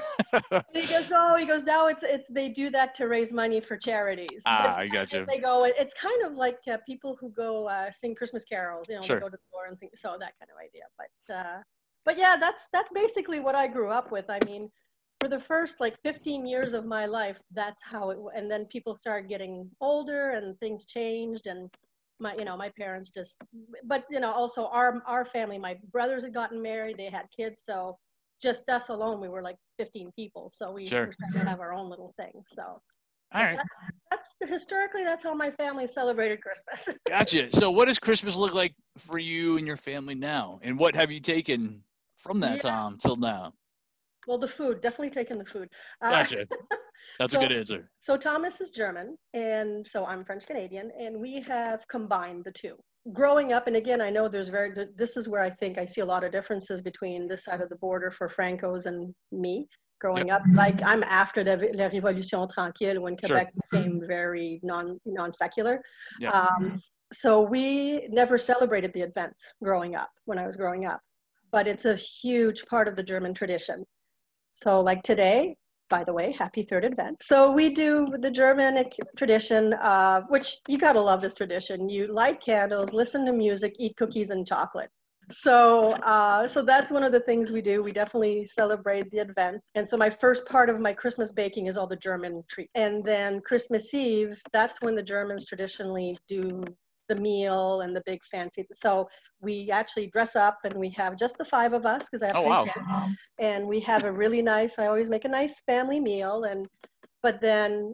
he 0.74 0.86
goes, 0.88 1.10
"Oh, 1.12 1.36
he 1.38 1.46
goes, 1.46 1.64
now 1.64 1.88
it's 1.88 2.04
it's 2.04 2.28
they 2.30 2.50
do 2.50 2.70
that 2.72 2.94
to 2.96 3.08
raise 3.08 3.32
money 3.32 3.60
for 3.62 3.78
charities." 3.78 4.44
ah, 4.46 4.76
I 4.84 4.88
got 4.88 5.12
you. 5.14 5.26
They 5.26 5.40
go. 5.40 5.64
It's 5.66 5.94
kind 5.94 6.22
of 6.24 6.34
like 6.34 6.60
uh, 6.70 6.78
people 6.86 7.18
who 7.20 7.30
go 7.32 7.68
uh, 7.68 7.90
sing 7.92 8.16
Christmas 8.16 8.44
carols. 8.46 8.86
You 8.90 8.96
know, 8.96 9.02
Sure. 9.02 9.18
they 9.18 9.22
go 9.26 9.30
to 9.30 9.38
the 9.38 9.50
door 9.54 9.66
and 9.70 9.78
sing. 9.78 9.90
So 9.96 10.10
that 10.20 10.34
kind 10.40 10.50
of 10.54 10.58
idea. 10.68 10.86
But 11.00 11.34
uh, 11.34 11.60
but 12.06 12.18
yeah, 12.18 12.36
that's 12.40 12.64
that's 12.74 12.90
basically 12.94 13.40
what 13.40 13.56
I 13.56 13.68
grew 13.68 13.90
up 13.90 14.12
with. 14.12 14.26
I 14.30 14.40
mean, 14.46 14.70
for 15.22 15.30
the 15.30 15.40
first 15.40 15.80
like 15.80 15.96
15 16.04 16.46
years 16.46 16.74
of 16.74 16.86
my 16.86 17.06
life, 17.06 17.40
that's 17.54 17.82
how 17.84 18.10
it. 18.12 18.18
And 18.36 18.52
then 18.52 18.66
people 18.66 18.96
started 18.96 19.30
getting 19.30 19.70
older, 19.80 20.32
and 20.32 20.60
things 20.60 20.86
changed, 20.86 21.48
and 21.48 21.70
my 22.20 22.36
you 22.36 22.46
know 22.46 22.58
my 22.58 22.70
parents 22.70 23.10
just. 23.10 23.38
But 23.86 24.06
you 24.10 24.20
know, 24.20 24.32
also 24.32 24.66
our 24.68 25.02
our 25.08 25.26
family, 25.26 25.58
my 25.58 25.78
brothers 25.92 26.24
had 26.24 26.34
gotten 26.34 26.62
married, 26.62 26.98
they 26.98 27.10
had 27.10 27.28
kids, 27.36 27.64
so 27.66 27.98
just 28.42 28.70
us 28.70 28.90
alone, 28.90 29.20
we 29.22 29.30
were 29.30 29.42
like 29.42 29.58
15 29.78 30.12
people. 30.16 30.52
So 30.54 30.72
we 30.72 30.90
Sure. 30.90 31.16
to 31.36 31.44
have 31.46 31.60
our 31.60 31.74
own 31.74 31.90
little 31.90 32.14
thing. 32.18 32.44
So 32.48 32.82
All 33.34 33.42
right. 33.44 33.62
that's 34.12 34.52
historically 34.52 35.04
that's 35.04 35.24
how 35.24 35.34
my 35.34 35.52
family 35.52 35.88
celebrated 35.88 36.42
Christmas. 36.42 36.98
Gotcha. 37.08 37.50
So, 37.54 37.72
what 37.72 37.88
does 37.88 38.00
Christmas 38.00 38.36
look 38.36 38.54
like 38.54 38.74
for 38.98 39.18
you 39.20 39.58
and 39.58 39.68
your 39.68 39.78
family 39.78 40.16
now? 40.16 40.60
And 40.64 40.78
what 40.80 40.96
have 40.96 41.12
you 41.12 41.20
taken 41.20 41.84
from 42.18 42.40
that 42.42 42.60
Yeah. 42.60 42.62
time 42.62 42.98
till 42.98 43.16
now? 43.18 43.54
well, 44.28 44.38
the 44.38 44.48
food 44.48 44.82
definitely 44.82 45.10
taking 45.12 45.38
the 45.38 45.46
food. 45.46 45.70
Uh, 46.02 46.10
Gotcha. 46.10 46.48
That's 47.20 47.34
a 47.34 47.40
good 47.40 47.52
answer. 47.52 47.90
So 48.02 48.18
Thomas 48.18 48.62
is 48.62 48.72
German, 48.72 49.18
and 49.34 49.86
so 49.90 50.06
I'm 50.06 50.26
French 50.26 50.46
Canadian, 50.46 50.92
and 51.00 51.20
we 51.20 51.42
have 51.42 51.88
combined 51.88 52.44
the 52.44 52.52
two. 52.52 52.76
Growing 53.12 53.52
up, 53.54 53.68
and 53.68 53.76
again, 53.76 54.02
I 54.02 54.10
know 54.10 54.28
there's 54.28 54.50
very. 54.50 54.74
This 54.96 55.18
is 55.18 55.28
where 55.28 55.42
I 55.42 55.50
think 55.50 55.78
I 55.78 55.86
see 55.86 56.02
a 56.02 56.06
lot 56.06 56.24
of 56.24 56.32
differences 56.32 56.82
between 56.82 57.28
this 57.28 57.44
side 57.46 57.62
of 57.62 57.70
the 57.70 57.76
border 57.76 58.12
for 58.12 58.30
Francos 58.30 58.86
and 58.86 59.14
me. 59.32 59.68
growing 60.04 60.32
up. 60.32 60.44
Like 60.54 60.82
I'm 60.84 61.04
after 61.04 61.44
the 61.44 61.56
La 61.74 61.90
Révolution 61.90 62.52
Tranquille 62.54 63.02
when 63.02 63.16
Quebec 63.18 63.50
sure. 63.54 63.64
became 63.72 64.02
very 64.06 64.60
non 64.64 65.00
non 65.06 65.34
secular. 65.34 65.82
Yeah. 66.20 66.32
Um, 66.32 66.80
so 67.14 67.42
we 67.42 68.08
never 68.10 68.38
celebrated 68.38 68.92
the 68.94 69.02
events 69.02 69.40
growing 69.64 69.96
up 69.96 70.10
when 70.26 70.38
I 70.38 70.46
was 70.46 70.56
growing 70.56 70.86
up, 70.86 71.00
but 71.52 71.68
it's 71.68 71.86
a 71.86 71.96
huge 71.96 72.66
part 72.66 72.88
of 72.88 72.96
the 72.96 73.04
German 73.04 73.34
tradition. 73.34 73.86
So 74.54 74.82
like 74.82 75.04
today, 75.04 75.56
by 75.90 76.04
the 76.04 76.14
way, 76.14 76.32
happy 76.32 76.64
third 76.64 76.86
advent. 76.86 77.22
So 77.22 77.52
we 77.52 77.70
do 77.70 78.08
the 78.20 78.32
Germanic 78.32 78.96
tradition, 79.18 79.74
uh, 79.74 80.22
which 80.30 80.58
you 80.68 80.78
gotta 80.78 81.02
love 81.02 81.22
this 81.22 81.36
tradition. 81.36 81.90
You 81.90 82.08
light 82.08 82.42
candles, 82.42 82.94
listen 82.94 83.26
to 83.26 83.34
music, 83.34 83.76
eat 83.80 83.96
cookies 83.98 84.30
and 84.30 84.46
chocolates. 84.48 85.02
So, 85.32 85.94
uh, 85.94 86.48
so 86.48 86.62
that's 86.62 86.92
one 86.92 87.04
of 87.04 87.12
the 87.12 87.20
things 87.22 87.52
we 87.52 87.62
do. 87.62 87.82
We 87.82 87.92
definitely 87.92 88.46
celebrate 88.46 89.10
the 89.12 89.20
advent. 89.20 89.64
And 89.76 89.88
so 89.88 89.96
my 89.96 90.10
first 90.10 90.46
part 90.46 90.70
of 90.70 90.80
my 90.80 90.94
Christmas 90.94 91.32
baking 91.32 91.68
is 91.68 91.78
all 91.78 91.88
the 91.88 91.96
German 91.96 92.44
treat. 92.50 92.70
And 92.76 93.04
then 93.04 93.40
Christmas 93.42 93.94
Eve, 93.94 94.42
that's 94.52 94.82
when 94.82 94.96
the 94.96 95.04
Germans 95.04 95.46
traditionally 95.46 96.18
do 96.28 96.64
the 97.14 97.22
meal 97.22 97.82
and 97.82 97.96
the 97.96 98.04
big 98.06 98.20
fancy. 98.32 98.66
So 98.74 99.10
we 99.42 99.70
actually 99.72 100.08
dress 100.08 100.36
up 100.36 100.58
and 100.64 100.74
we 100.74 100.90
have 100.92 101.18
just 101.18 101.38
the 101.38 101.46
five 101.46 101.74
of 101.74 101.86
us 101.86 102.06
because 102.06 102.24
I 102.24 102.28
have 102.28 102.36
oh, 102.38 102.42
three 102.42 102.50
wow. 102.50 102.64
kids, 102.66 103.18
and 103.40 103.68
we 103.68 103.80
have 103.82 104.04
a 104.04 104.12
really 104.12 104.42
nice. 104.42 104.80
I 104.80 104.88
always 104.88 105.10
make 105.10 105.26
a 105.26 105.30
nice 105.30 105.62
family 105.66 106.00
meal, 106.00 106.46
and 106.46 106.68
but 107.22 107.42
then 107.42 107.94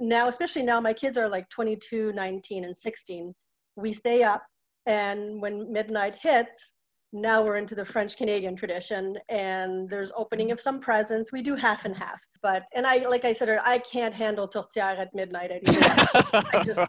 now, 0.00 0.28
especially 0.28 0.62
now, 0.62 0.80
my 0.80 0.94
kids 0.94 1.18
are 1.18 1.28
like 1.28 1.48
22, 1.50 2.12
19, 2.12 2.64
and 2.64 2.76
16. 2.76 3.34
We 3.76 3.92
stay 3.92 4.22
up, 4.22 4.42
and 4.86 5.40
when 5.40 5.72
midnight 5.72 6.16
hits, 6.20 6.72
now 7.12 7.44
we're 7.44 7.56
into 7.56 7.74
the 7.74 7.84
French 7.84 8.16
Canadian 8.16 8.56
tradition, 8.56 9.18
and 9.28 9.88
there's 9.88 10.12
opening 10.16 10.52
of 10.52 10.60
some 10.60 10.80
presents. 10.80 11.32
We 11.32 11.42
do 11.42 11.54
half 11.54 11.84
and 11.84 11.96
half 11.96 12.20
but 12.42 12.64
and 12.74 12.86
I 12.86 13.06
like 13.08 13.24
I 13.24 13.32
said 13.32 13.48
I 13.64 13.78
can't 13.78 14.14
handle 14.14 14.48
tourtière 14.48 14.98
at 14.98 15.14
midnight 15.14 15.50
anymore. 15.50 15.82
I 16.52 16.62
just 16.64 16.80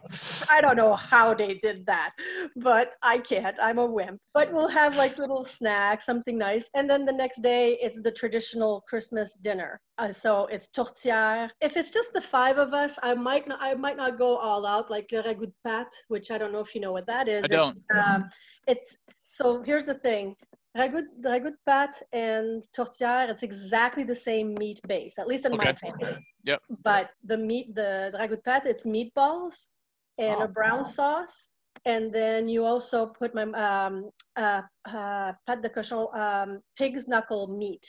I 0.50 0.60
don't 0.60 0.76
know 0.76 0.94
how 0.94 1.34
they 1.34 1.54
did 1.54 1.84
that, 1.86 2.12
but 2.56 2.94
I 3.02 3.18
can't. 3.18 3.56
I'm 3.60 3.78
a 3.78 3.86
wimp. 3.86 4.20
But 4.34 4.52
we'll 4.52 4.68
have 4.68 4.94
like 4.94 5.18
little 5.18 5.44
snacks, 5.44 6.06
something 6.06 6.38
nice, 6.38 6.68
and 6.74 6.88
then 6.88 7.04
the 7.04 7.12
next 7.12 7.42
day 7.42 7.78
it's 7.80 8.00
the 8.00 8.10
traditional 8.10 8.82
Christmas 8.88 9.34
dinner. 9.34 9.80
Uh, 9.98 10.12
so 10.12 10.46
it's 10.46 10.68
tourtière. 10.76 11.50
If 11.60 11.76
it's 11.76 11.90
just 11.90 12.12
the 12.12 12.20
five 12.20 12.58
of 12.58 12.72
us, 12.72 12.98
I 13.02 13.14
might 13.14 13.46
not 13.46 13.58
I 13.60 13.74
might 13.74 13.96
not 13.96 14.18
go 14.18 14.36
all 14.36 14.66
out 14.66 14.90
like 14.90 15.10
le 15.12 15.22
ragout 15.22 15.52
de 15.52 15.68
pâte, 15.68 15.94
which 16.08 16.30
I 16.30 16.38
don't 16.38 16.52
know 16.52 16.60
if 16.60 16.74
you 16.74 16.80
know 16.80 16.92
what 16.92 17.06
that 17.06 17.28
is. 17.28 17.44
I 17.44 17.46
don't. 17.48 17.76
It's, 17.76 18.06
um, 18.06 18.30
it's 18.66 18.96
so 19.32 19.62
here's 19.62 19.84
the 19.84 19.94
thing 19.94 20.36
Ragout, 20.76 21.04
ragout 21.20 21.56
pâte 21.68 22.00
and 22.14 22.62
tourtière, 22.74 23.28
it's 23.28 23.42
exactly 23.42 24.04
the 24.04 24.16
same 24.16 24.54
meat 24.54 24.80
base, 24.88 25.18
at 25.18 25.26
least 25.26 25.44
in 25.44 25.52
okay. 25.52 25.66
my 25.66 25.72
family. 25.74 26.16
Yep. 26.44 26.62
But 26.82 27.10
the 27.24 27.36
meat, 27.36 27.74
the, 27.74 28.08
the 28.10 28.18
ragout 28.18 28.42
pâte, 28.42 28.66
it's 28.66 28.84
meatballs 28.84 29.66
and 30.16 30.36
oh. 30.36 30.44
a 30.44 30.48
brown 30.48 30.84
sauce. 30.84 31.50
And 31.84 32.12
then 32.12 32.48
you 32.48 32.64
also 32.64 33.06
put 33.06 33.34
my 33.34 33.42
um, 33.42 34.10
uh, 34.36 34.62
uh, 34.86 35.32
pâte 35.46 35.62
de 35.62 35.68
cochon, 35.68 36.08
um, 36.18 36.60
pig's 36.78 37.06
knuckle 37.06 37.48
meat 37.48 37.86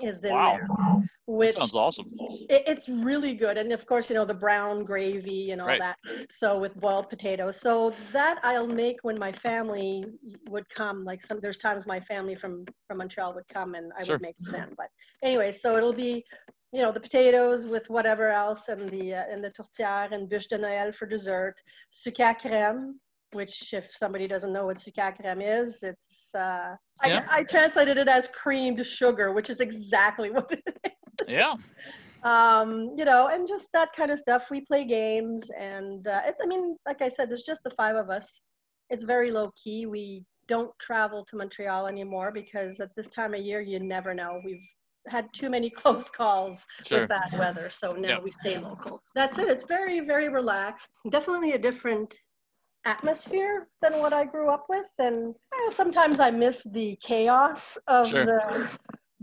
is 0.00 0.22
in 0.22 0.32
wow. 0.32 0.52
there. 0.52 1.08
Which 1.26 1.54
sounds 1.54 1.74
awesome. 1.74 2.10
It, 2.48 2.64
it's 2.66 2.88
really 2.88 3.34
good, 3.34 3.56
and 3.56 3.70
of 3.70 3.86
course, 3.86 4.10
you 4.10 4.16
know 4.16 4.24
the 4.24 4.34
brown 4.34 4.84
gravy 4.84 5.52
and 5.52 5.60
all 5.60 5.68
right. 5.68 5.80
that. 5.80 5.96
So 6.30 6.58
with 6.58 6.74
boiled 6.80 7.08
potatoes, 7.08 7.60
so 7.60 7.94
that 8.12 8.40
I'll 8.42 8.66
make 8.66 8.96
when 9.02 9.18
my 9.18 9.30
family 9.30 10.04
would 10.48 10.68
come. 10.68 11.04
Like 11.04 11.24
some, 11.24 11.38
there's 11.40 11.58
times 11.58 11.86
my 11.86 12.00
family 12.00 12.34
from 12.34 12.64
from 12.88 12.98
Montreal 12.98 13.34
would 13.34 13.46
come, 13.48 13.76
and 13.76 13.92
I 13.96 14.02
sure. 14.02 14.16
would 14.16 14.22
make 14.22 14.36
them. 14.50 14.74
But 14.76 14.88
anyway, 15.22 15.52
so 15.52 15.76
it'll 15.76 15.92
be, 15.92 16.24
you 16.72 16.82
know, 16.82 16.90
the 16.90 17.00
potatoes 17.00 17.66
with 17.66 17.88
whatever 17.88 18.28
else, 18.30 18.66
and 18.66 18.90
the 18.90 19.14
uh, 19.14 19.24
and 19.30 19.44
the 19.44 19.50
tourtière 19.50 20.10
and 20.10 20.28
bûche 20.28 20.48
de 20.48 20.58
Noël 20.58 20.92
for 20.92 21.06
dessert, 21.06 21.54
sucre 21.90 22.34
crème, 22.34 22.94
which 23.32 23.72
if 23.72 23.94
somebody 23.96 24.26
doesn't 24.26 24.52
know 24.52 24.66
what 24.66 24.80
sucre 24.80 25.14
crème 25.16 25.62
is, 25.62 25.84
it's 25.84 26.34
uh, 26.34 26.74
yeah. 27.04 27.24
I, 27.28 27.38
I, 27.38 27.42
translated 27.44 27.96
it 27.96 28.08
as 28.08 28.28
creamed 28.28 28.84
sugar, 28.84 29.32
which 29.32 29.50
is 29.50 29.60
exactly 29.60 30.30
what 30.36 30.50
it 30.50 30.80
is. 30.84 30.92
Yeah. 31.28 31.54
Um, 32.22 32.94
you 32.96 33.04
know, 33.04 33.28
and 33.28 33.48
just 33.48 33.68
that 33.72 33.92
kind 33.94 34.10
of 34.10 34.18
stuff. 34.18 34.50
We 34.50 34.60
play 34.60 34.84
games, 34.84 35.50
and 35.58 36.06
uh, 36.06 36.22
it, 36.26 36.36
I 36.40 36.46
mean, 36.46 36.76
like 36.86 37.02
I 37.02 37.08
said, 37.08 37.28
there's 37.28 37.42
just 37.42 37.62
the 37.64 37.70
five 37.70 37.96
of 37.96 38.10
us. 38.10 38.40
It's 38.90 39.04
very 39.04 39.32
low 39.32 39.50
key. 39.62 39.86
We 39.86 40.24
don't 40.46 40.70
travel 40.78 41.24
to 41.24 41.36
Montreal 41.36 41.86
anymore 41.86 42.30
because 42.30 42.78
at 42.78 42.94
this 42.96 43.08
time 43.08 43.34
of 43.34 43.40
year, 43.40 43.60
you 43.60 43.80
never 43.80 44.14
know. 44.14 44.40
We've 44.44 44.64
had 45.08 45.32
too 45.32 45.50
many 45.50 45.68
close 45.82 46.10
calls 46.10 46.64
sure. 46.86 47.00
with 47.00 47.08
bad 47.08 47.36
weather, 47.38 47.70
so 47.70 47.92
now 47.92 48.20
we 48.20 48.30
stay 48.30 48.58
local. 48.58 49.02
That's 49.14 49.38
it. 49.38 49.48
It's 49.48 49.64
very, 49.64 50.00
very 50.00 50.28
relaxed. 50.28 50.90
Definitely 51.10 51.52
a 51.52 51.58
different 51.58 52.16
atmosphere 52.84 53.68
than 53.80 53.98
what 53.98 54.12
I 54.12 54.24
grew 54.24 54.48
up 54.48 54.66
with. 54.68 54.86
And 54.98 55.34
you 55.52 55.64
know, 55.64 55.70
sometimes 55.70 56.20
I 56.20 56.30
miss 56.30 56.62
the 56.66 56.96
chaos 57.02 57.76
of 57.88 58.10
sure. 58.10 58.26
the 58.26 58.68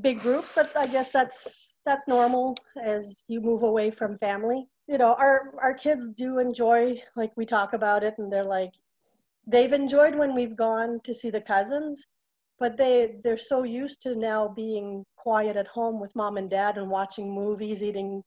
big 0.01 0.19
groups, 0.19 0.51
but 0.55 0.75
I 0.75 0.87
guess 0.87 1.09
that's 1.11 1.68
that's 1.85 2.07
normal 2.07 2.55
as 2.81 3.23
you 3.27 3.41
move 3.41 3.63
away 3.63 3.91
from 3.91 4.17
family. 4.19 4.67
You 4.87 4.97
know, 4.97 5.13
our 5.15 5.53
our 5.61 5.73
kids 5.73 6.09
do 6.09 6.39
enjoy 6.39 7.01
like 7.15 7.31
we 7.35 7.45
talk 7.45 7.73
about 7.73 8.03
it 8.03 8.15
and 8.17 8.31
they're 8.31 8.43
like 8.43 8.71
they've 9.47 9.73
enjoyed 9.73 10.15
when 10.15 10.35
we've 10.35 10.55
gone 10.55 10.99
to 11.03 11.15
see 11.15 11.29
the 11.29 11.41
cousins, 11.41 12.05
but 12.59 12.77
they 12.77 13.15
they're 13.23 13.37
so 13.37 13.63
used 13.63 14.01
to 14.03 14.15
now 14.15 14.47
being 14.47 15.05
quiet 15.17 15.55
at 15.57 15.67
home 15.67 15.99
with 15.99 16.15
mom 16.15 16.37
and 16.37 16.49
dad 16.49 16.77
and 16.77 16.89
watching 16.89 17.33
movies, 17.33 17.83
eating 17.83 18.23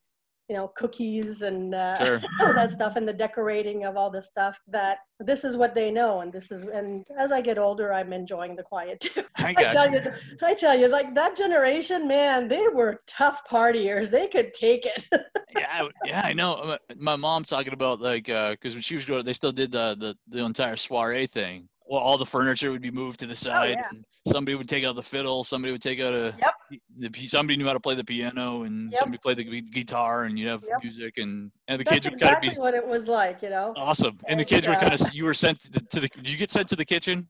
you 0.48 0.56
know, 0.56 0.68
cookies 0.76 1.42
and 1.42 1.74
uh, 1.74 1.96
sure. 1.96 2.20
all 2.40 2.52
that 2.52 2.72
stuff 2.72 2.96
and 2.96 3.06
the 3.06 3.12
decorating 3.12 3.84
of 3.84 3.96
all 3.96 4.10
this 4.10 4.26
stuff 4.26 4.56
that 4.68 4.98
this 5.20 5.44
is 5.44 5.56
what 5.56 5.74
they 5.74 5.90
know. 5.90 6.20
And 6.20 6.32
this 6.32 6.50
is, 6.50 6.64
and 6.64 7.06
as 7.18 7.32
I 7.32 7.40
get 7.40 7.58
older, 7.58 7.92
I'm 7.92 8.12
enjoying 8.12 8.56
the 8.56 8.62
quiet 8.62 9.00
too. 9.00 9.22
I, 9.36 9.54
I 9.56 9.64
tell 9.64 9.92
you, 9.92 10.00
I 10.42 10.54
tell 10.54 10.78
you, 10.78 10.88
like 10.88 11.14
that 11.14 11.36
generation, 11.36 12.08
man, 12.08 12.48
they 12.48 12.68
were 12.68 13.00
tough 13.06 13.40
partiers. 13.50 14.10
They 14.10 14.26
could 14.28 14.52
take 14.52 14.86
it. 14.86 15.08
yeah. 15.56 15.88
Yeah. 16.04 16.22
I 16.24 16.32
know. 16.32 16.76
My 16.96 17.16
mom 17.16 17.44
talking 17.44 17.72
about 17.72 18.00
like, 18.00 18.28
uh, 18.28 18.56
cause 18.56 18.74
when 18.74 18.82
she 18.82 18.96
was 18.96 19.04
growing, 19.04 19.24
they 19.24 19.32
still 19.32 19.52
did 19.52 19.72
the, 19.72 19.96
the, 19.98 20.16
the 20.28 20.44
entire 20.44 20.76
soiree 20.76 21.26
thing 21.26 21.68
well, 21.92 22.00
all 22.00 22.16
the 22.16 22.24
furniture 22.24 22.70
would 22.70 22.80
be 22.80 22.90
moved 22.90 23.20
to 23.20 23.26
the 23.26 23.32
oh, 23.32 23.34
side. 23.34 23.76
Oh, 23.78 23.96
yeah. 24.24 24.32
somebody 24.32 24.54
would 24.54 24.66
take 24.66 24.82
out 24.82 24.96
the 24.96 25.02
fiddle. 25.02 25.44
Somebody 25.44 25.72
would 25.72 25.82
take 25.82 26.00
out 26.00 26.14
a. 26.14 26.34
Yep. 26.38 27.14
somebody 27.26 27.58
knew 27.58 27.66
how 27.66 27.74
to 27.74 27.80
play 27.80 27.94
the 27.94 28.02
piano, 28.02 28.62
and 28.62 28.90
yep. 28.90 29.00
somebody 29.00 29.18
played 29.18 29.36
the 29.36 29.60
guitar, 29.60 30.24
and 30.24 30.38
you 30.38 30.48
have 30.48 30.64
yep. 30.66 30.82
music, 30.82 31.18
and 31.18 31.52
and 31.68 31.78
the 31.78 31.84
That's 31.84 31.96
kids 31.96 32.06
would 32.06 32.14
exactly 32.14 32.48
kind 32.48 32.52
of 32.52 32.56
be. 32.56 32.60
what 32.62 32.72
it 32.72 32.86
was 32.86 33.08
like, 33.08 33.42
you 33.42 33.50
know. 33.50 33.74
Awesome, 33.76 34.18
and, 34.20 34.30
and 34.30 34.40
the 34.40 34.44
kids 34.46 34.66
uh, 34.66 34.70
were 34.70 34.76
kind 34.76 34.94
of. 34.94 35.12
You 35.12 35.26
were 35.26 35.34
sent 35.34 35.60
to 35.64 35.70
the, 35.70 35.80
to 35.80 36.00
the. 36.00 36.08
Did 36.08 36.30
you 36.30 36.38
get 36.38 36.50
sent 36.50 36.66
to 36.68 36.76
the 36.76 36.84
kitchen? 36.86 37.28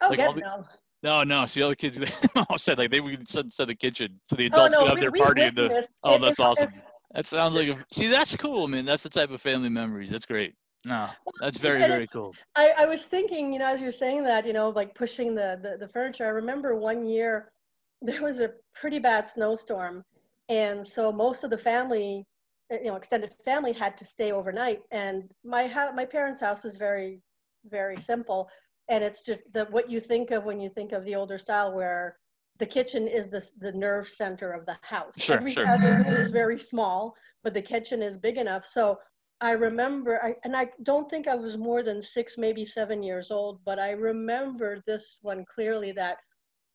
Oh, 0.00 0.08
like 0.08 0.18
the, 0.18 0.40
no. 0.40 0.64
No, 1.04 1.22
no. 1.22 1.46
See, 1.46 1.62
all 1.62 1.68
the 1.68 1.76
kids, 1.76 2.00
said 2.56 2.78
like 2.78 2.90
they 2.90 2.98
would 2.98 3.28
send 3.28 3.52
to 3.52 3.66
the 3.66 3.76
kitchen, 3.76 4.20
so 4.28 4.34
the 4.34 4.46
adults 4.46 4.74
oh, 4.76 4.80
no, 4.80 4.94
could 4.94 5.04
have 5.04 5.12
their 5.14 5.24
party. 5.24 5.42
In 5.42 5.54
the, 5.54 5.86
oh, 6.02 6.18
that's 6.18 6.40
awesome. 6.40 6.72
That 7.14 7.28
sounds 7.28 7.54
like 7.54 7.68
a. 7.68 7.78
See, 7.92 8.08
that's 8.08 8.34
cool, 8.34 8.66
man. 8.66 8.84
That's 8.84 9.04
the 9.04 9.10
type 9.10 9.30
of 9.30 9.40
family 9.40 9.68
memories. 9.68 10.10
That's 10.10 10.26
great. 10.26 10.54
No, 10.84 11.10
that's 11.40 11.58
very, 11.58 11.80
very 11.80 12.06
cool. 12.06 12.34
I, 12.56 12.74
I 12.78 12.86
was 12.86 13.04
thinking, 13.04 13.52
you 13.52 13.58
know, 13.58 13.66
as 13.66 13.80
you're 13.80 13.92
saying 13.92 14.24
that, 14.24 14.46
you 14.46 14.52
know, 14.52 14.70
like 14.70 14.94
pushing 14.94 15.34
the, 15.34 15.58
the, 15.62 15.76
the 15.78 15.88
furniture, 15.88 16.26
I 16.26 16.30
remember 16.30 16.74
one 16.74 17.06
year 17.06 17.52
there 18.02 18.22
was 18.22 18.40
a 18.40 18.50
pretty 18.74 18.98
bad 18.98 19.28
snowstorm. 19.28 20.04
And 20.48 20.86
so 20.86 21.12
most 21.12 21.44
of 21.44 21.50
the 21.50 21.58
family, 21.58 22.26
eh, 22.70 22.78
you 22.82 22.86
know, 22.86 22.96
extended 22.96 23.32
family 23.44 23.72
had 23.72 23.96
to 23.98 24.04
stay 24.04 24.32
overnight. 24.32 24.80
And 24.90 25.32
my, 25.44 25.66
ha- 25.66 25.92
my 25.94 26.04
parents' 26.04 26.40
house 26.40 26.64
was 26.64 26.76
very, 26.76 27.20
very 27.64 27.96
simple. 27.96 28.48
And 28.88 29.04
it's 29.04 29.22
just 29.22 29.40
the, 29.52 29.66
what 29.66 29.88
you 29.88 30.00
think 30.00 30.32
of 30.32 30.44
when 30.44 30.60
you 30.60 30.68
think 30.68 30.92
of 30.92 31.04
the 31.04 31.14
older 31.14 31.38
style 31.38 31.72
where 31.72 32.16
the 32.58 32.66
kitchen 32.66 33.06
is 33.08 33.28
the, 33.28 33.48
the 33.58 33.72
nerve 33.72 34.08
center 34.08 34.52
of 34.52 34.66
the 34.66 34.76
house. 34.82 35.14
Sure, 35.16 35.36
Every 35.36 35.52
sure. 35.52 35.66
other 35.66 35.94
room 35.96 36.16
is 36.16 36.30
very 36.30 36.58
small, 36.58 37.14
but 37.44 37.54
the 37.54 37.62
kitchen 37.62 38.02
is 38.02 38.16
big 38.16 38.36
enough. 38.36 38.66
So 38.66 38.98
I 39.42 39.50
remember, 39.50 40.22
I, 40.22 40.36
and 40.44 40.56
I 40.56 40.68
don't 40.84 41.10
think 41.10 41.26
I 41.26 41.34
was 41.34 41.58
more 41.58 41.82
than 41.82 42.00
six, 42.00 42.38
maybe 42.38 42.64
seven 42.64 43.02
years 43.02 43.32
old, 43.32 43.58
but 43.64 43.76
I 43.80 43.90
remember 43.90 44.80
this 44.86 45.18
one 45.20 45.44
clearly 45.52 45.90
that 45.92 46.18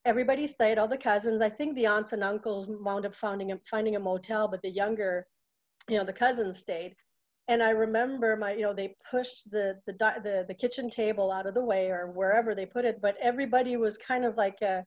everybody 0.03 0.47
stayed, 0.47 0.77
all 0.77 0.87
the 0.87 0.97
cousins. 0.97 1.41
I 1.41 1.49
think 1.49 1.75
the 1.75 1.85
aunts 1.85 2.11
and 2.11 2.25
uncles 2.25 2.67
wound 2.69 3.05
up 3.05 3.15
finding 3.15 3.53
a, 3.53 3.59
finding 3.71 3.95
a 3.95 3.99
motel, 3.99 4.49
but 4.49 4.61
the 4.61 4.69
younger, 4.69 5.27
you 5.87 5.97
know, 5.97 6.03
the 6.03 6.11
cousins 6.11 6.59
stayed. 6.59 6.93
And 7.47 7.63
I 7.63 7.69
remember 7.69 8.35
my, 8.35 8.51
you 8.51 8.63
know, 8.63 8.73
they 8.73 8.97
pushed 9.09 9.49
the, 9.49 9.79
the, 9.85 9.93
the, 9.93 10.45
the 10.49 10.53
kitchen 10.53 10.89
table 10.89 11.31
out 11.31 11.47
of 11.47 11.53
the 11.53 11.63
way 11.63 11.87
or 11.87 12.11
wherever 12.11 12.53
they 12.53 12.65
put 12.65 12.83
it, 12.83 12.99
but 13.01 13.15
everybody 13.21 13.77
was 13.77 13.97
kind 13.97 14.25
of 14.25 14.35
like 14.35 14.61
a, 14.61 14.83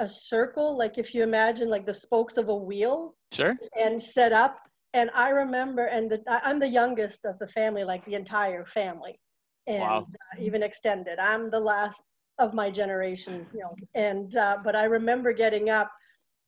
a 0.00 0.08
circle, 0.08 0.76
like 0.76 0.98
if 0.98 1.14
you 1.14 1.22
imagine 1.22 1.68
like 1.68 1.86
the 1.86 1.94
spokes 1.94 2.36
of 2.36 2.48
a 2.48 2.56
wheel. 2.56 3.14
Sure. 3.30 3.54
And 3.80 4.02
set 4.02 4.32
up 4.32 4.58
and 4.94 5.10
I 5.14 5.30
remember, 5.30 5.86
and 5.86 6.10
the, 6.10 6.22
I'm 6.26 6.58
the 6.58 6.68
youngest 6.68 7.24
of 7.24 7.38
the 7.38 7.48
family, 7.48 7.84
like 7.84 8.04
the 8.04 8.14
entire 8.14 8.64
family, 8.66 9.18
and 9.66 9.80
wow. 9.80 10.06
uh, 10.10 10.42
even 10.42 10.62
extended. 10.62 11.18
I'm 11.18 11.50
the 11.50 11.60
last 11.60 12.02
of 12.38 12.54
my 12.54 12.70
generation, 12.70 13.46
you 13.52 13.60
know. 13.60 13.74
And 13.94 14.34
uh, 14.36 14.58
but 14.64 14.74
I 14.74 14.84
remember 14.84 15.32
getting 15.32 15.70
up, 15.70 15.90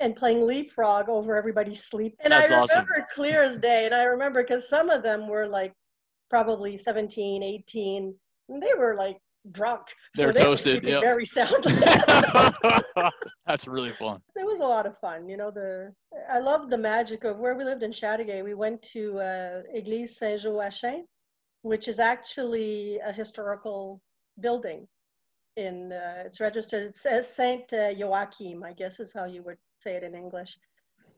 and 0.03 0.17
playing 0.17 0.47
leapfrog 0.47 1.09
over 1.09 1.37
everybody's 1.37 1.85
sleep. 1.85 2.17
And 2.21 2.33
That's 2.33 2.51
I 2.51 2.57
awesome. 2.57 2.79
remember 2.81 3.07
clear 3.15 3.43
as 3.43 3.57
day. 3.57 3.87
And 3.87 3.95
I 3.95 4.05
remember 4.05 4.43
because 4.43 4.69
some 4.69 4.91
of 4.91 5.03
them 5.03 5.29
were 5.29 5.47
like 5.47 5.73
probably 6.29 6.77
17, 6.77 7.43
18. 7.43 8.15
And 8.49 8.63
they 8.63 8.75
were 8.77 8.97
like 8.97 9.19
drunk. 9.51 9.83
They 10.17 10.27
were 10.27 10.33
they 10.33 10.41
toasted, 10.41 10.85
yep. 10.85 11.03
Very 11.03 11.25
soundly. 11.25 11.75
That's 13.47 13.67
really 13.67 13.93
fun. 13.93 14.21
it 14.37 14.47
was 14.47 14.61
a 14.61 14.65
lot 14.65 14.87
of 14.87 14.97
fun. 14.99 15.29
You 15.29 15.37
know, 15.37 15.51
the 15.51 15.93
I 16.31 16.39
love 16.39 16.71
the 16.71 16.79
magic 16.79 17.25
of 17.25 17.39
where 17.39 17.55
we 17.55 17.65
lived 17.65 17.83
in 17.83 17.91
Chateauguay. 17.91 18.45
We 18.45 18.55
went 18.55 18.81
to 18.93 19.19
uh, 19.19 19.63
Église 19.77 20.11
Saint-Joachim, 20.11 21.05
which 21.63 21.89
is 21.89 21.99
actually 21.99 22.99
a 23.05 23.13
historical 23.13 24.01
building. 24.41 24.87
In 25.57 25.93
uh, 25.93 26.23
it's 26.25 26.41
registered. 26.41 26.91
It 26.91 26.99
says 26.99 27.29
Saint 27.29 27.73
uh, 27.73 27.89
Joachim, 27.89 28.63
I 28.63 28.73
guess 28.73 29.01
is 29.01 29.13
how 29.15 29.25
you 29.25 29.43
would 29.43 29.59
say 29.81 29.97
it 29.97 30.03
in 30.03 30.15
English. 30.15 30.57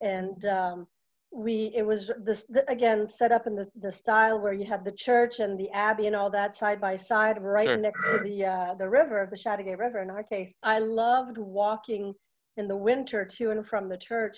And 0.01 0.45
um, 0.47 0.87
we 1.35 1.73
it 1.75 1.85
was 1.85 2.11
this 2.23 2.45
again 2.69 3.09
set 3.09 3.33
up 3.33 3.47
in 3.47 3.57
the, 3.57 3.67
the 3.81 3.91
style 3.93 4.41
where 4.41 4.53
you 4.53 4.65
had 4.65 4.85
the 4.85 4.93
church 4.93 5.41
and 5.41 5.59
the 5.59 5.71
abbey 5.71 6.07
and 6.07 6.15
all 6.15 6.31
that 6.31 6.55
side 6.55 6.81
by 6.81 6.97
side 6.97 7.43
right 7.43 7.67
Sure. 7.67 7.77
next 7.77 8.05
to 8.05 8.19
the 8.19 8.45
uh, 8.45 8.75
the 8.75 8.89
river 8.89 9.27
the 9.31 9.37
Chateauguay 9.37 9.77
River 9.79 10.01
in 10.01 10.11
our 10.11 10.23
case 10.23 10.55
I 10.63 10.79
loved 10.79 11.39
walking 11.39 12.15
in 12.57 12.69
the 12.69 12.77
winter 12.77 13.25
to 13.25 13.51
and 13.51 13.67
from 13.67 13.89
the 13.89 13.99
church 13.99 14.37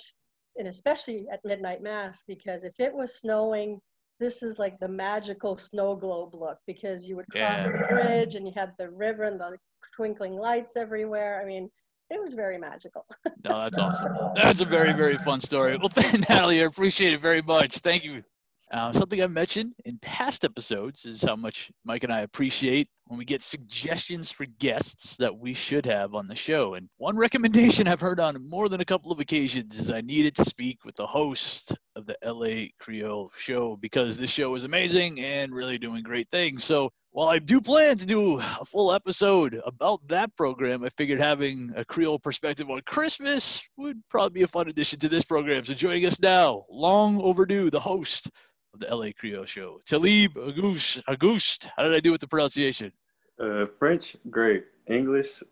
and 0.57 0.69
especially 0.69 1.27
at 1.31 1.45
midnight 1.45 1.83
mass 1.83 2.25
because 2.27 2.65
if 2.65 2.81
it 2.81 2.95
was 2.95 3.15
snowing 3.21 3.81
this 4.19 4.43
is 4.43 4.59
like 4.59 4.79
the 4.81 4.89
magical 4.89 5.59
snow 5.59 5.95
globe 5.95 6.35
look 6.35 6.59
because 6.67 7.07
you 7.07 7.17
would 7.17 7.29
cross 7.29 7.61
Yeah. 7.61 7.71
the 7.73 7.87
bridge 7.95 8.35
and 8.37 8.47
you 8.47 8.55
had 8.57 8.73
the 8.79 8.91
river 8.91 9.25
and 9.25 9.39
the 9.39 9.59
twinkling 9.95 10.35
lights 10.37 10.77
everywhere 10.77 11.41
I 11.43 11.45
mean 11.47 11.71
it 12.11 12.21
was 12.21 12.35
very 12.35 12.59
magical 12.59 13.07
No, 13.45 13.61
that's 13.63 13.79
awesome. 13.79 14.33
That's 14.35 14.61
a 14.61 14.65
very, 14.65 14.93
very 14.93 15.19
fun 15.19 15.41
story. 15.41 15.77
Well, 15.77 15.89
thank 15.95 16.29
Natalie, 16.29 16.61
I 16.63 16.65
appreciate 16.65 17.13
it 17.13 17.21
very 17.21 17.43
much. 17.43 17.79
Thank 17.79 18.05
you. 18.05 18.25
Uh, 18.73 18.93
something 18.93 19.23
I've 19.23 19.31
mentioned 19.31 19.75
in 19.85 19.99
past 19.99 20.45
episodes 20.45 21.05
is 21.05 21.23
how 21.23 21.37
much 21.37 21.71
Mike 21.85 22.03
and 22.03 22.13
I 22.13 22.21
appreciate 22.21 22.89
when 23.07 23.19
we 23.19 23.25
get 23.25 23.43
suggestions 23.43 24.31
for 24.31 24.47
guests 24.59 25.17
that 25.17 25.37
we 25.37 25.55
should 25.55 25.87
have 25.87 26.15
on 26.15 26.27
the 26.27 26.35
show. 26.35 26.75
And 26.75 26.89
one 26.97 27.17
recommendation 27.17 27.87
I've 27.89 28.01
heard 28.01 28.21
on 28.21 28.49
more 28.49 28.69
than 28.69 28.81
a 28.81 28.85
couple 28.85 29.13
of 29.13 29.21
occasions 29.21 29.79
is 29.79 29.91
I 29.91 30.01
needed 30.01 30.35
to 30.37 30.45
speak 30.45 30.85
with 30.85 30.97
the 30.97 31.07
host 31.07 31.77
of 31.95 32.07
the 32.07 32.17
LA 32.25 32.69
Creole 32.81 33.31
show 33.39 33.77
because 33.77 34.19
this 34.19 34.31
show 34.31 34.55
is 34.55 34.65
amazing 34.65 35.21
and 35.21 35.55
really 35.55 35.79
doing 35.79 36.03
great 36.03 36.29
things. 36.31 36.65
So 36.65 36.91
while 37.13 37.29
I 37.29 37.39
do 37.39 37.61
plan 37.61 37.97
to 37.97 38.05
do 38.05 38.39
a 38.41 38.65
full 38.67 38.93
episode 38.93 39.59
about 39.65 40.07
that 40.09 40.37
program, 40.37 40.85
I 40.85 40.91
figured 40.91 41.21
having 41.21 41.73
a 41.77 41.85
Creole 41.85 42.19
perspective 42.19 42.69
on 42.69 42.83
Christmas 42.87 43.63
would 43.79 44.03
probably 44.11 44.41
be 44.41 44.43
a 44.43 44.49
fun 44.49 44.69
addition 44.69 44.99
to 44.99 45.09
this 45.09 45.25
program. 45.25 45.65
So 45.65 45.75
joining 45.75 46.05
us 46.05 46.21
now, 46.21 46.67
long 46.69 47.21
overdue, 47.23 47.71
the 47.71 47.81
host 47.81 48.29
of 48.77 48.89
the 48.89 48.95
LA 48.95 49.11
Creole 49.19 49.45
show, 49.45 49.81
Talib 49.87 50.37
Auguste. 50.37 51.03
Auguste, 51.09 51.69
how 51.77 51.85
did 51.85 51.95
I 51.95 52.01
do 52.01 52.13
with 52.13 52.21
the 52.21 52.29
pronunciation? 52.29 52.93
Uh, 53.41 53.67
French, 53.79 54.17
great. 54.31 54.65
English, 54.87 55.43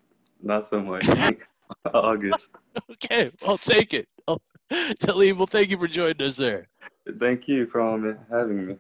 not 0.43 0.67
so 0.67 0.81
much. 0.81 1.07
August. 1.95 2.49
Okay, 2.91 3.31
I'll 3.47 3.57
take 3.57 3.95
it. 3.95 4.09
Oh, 4.27 4.39
Talib, 4.99 5.37
well, 5.37 5.47
thank 5.47 5.71
you 5.71 5.79
for 5.79 5.87
joining 5.87 6.21
us 6.23 6.37
there. 6.37 6.67
Thank 7.21 7.47
you 7.47 7.67
for 7.67 7.81
having 8.29 8.67
me. 8.67 8.77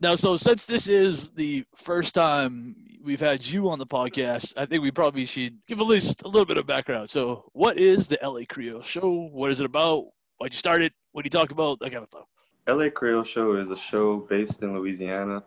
Now, 0.00 0.16
so 0.16 0.36
since 0.36 0.66
this 0.66 0.88
is 0.88 1.28
the 1.28 1.64
first 1.76 2.16
time 2.16 2.74
we've 3.04 3.20
had 3.20 3.46
you 3.46 3.70
on 3.70 3.78
the 3.78 3.86
podcast, 3.86 4.52
I 4.56 4.66
think 4.66 4.82
we 4.82 4.90
probably 4.90 5.26
should 5.26 5.58
give 5.68 5.78
at 5.78 5.86
least 5.86 6.22
a 6.22 6.28
little 6.28 6.44
bit 6.44 6.56
of 6.56 6.66
background. 6.66 7.08
So, 7.08 7.48
what 7.52 7.78
is 7.78 8.08
the 8.08 8.18
LA 8.20 8.40
Creole 8.48 8.82
Show? 8.82 9.28
What 9.32 9.52
is 9.52 9.60
it 9.60 9.66
about? 9.66 10.06
Why'd 10.38 10.52
you 10.52 10.58
start 10.58 10.82
it? 10.82 10.92
What 11.12 11.22
do 11.22 11.26
you 11.26 11.38
talk 11.38 11.52
about? 11.52 11.78
That 11.78 11.92
kind 11.92 12.02
of 12.02 12.08
stuff. 12.08 12.26
LA 12.68 12.88
Creole 12.90 13.22
Show 13.22 13.56
is 13.56 13.70
a 13.70 13.76
show 13.76 14.26
based 14.28 14.62
in 14.62 14.74
Louisiana, 14.76 15.44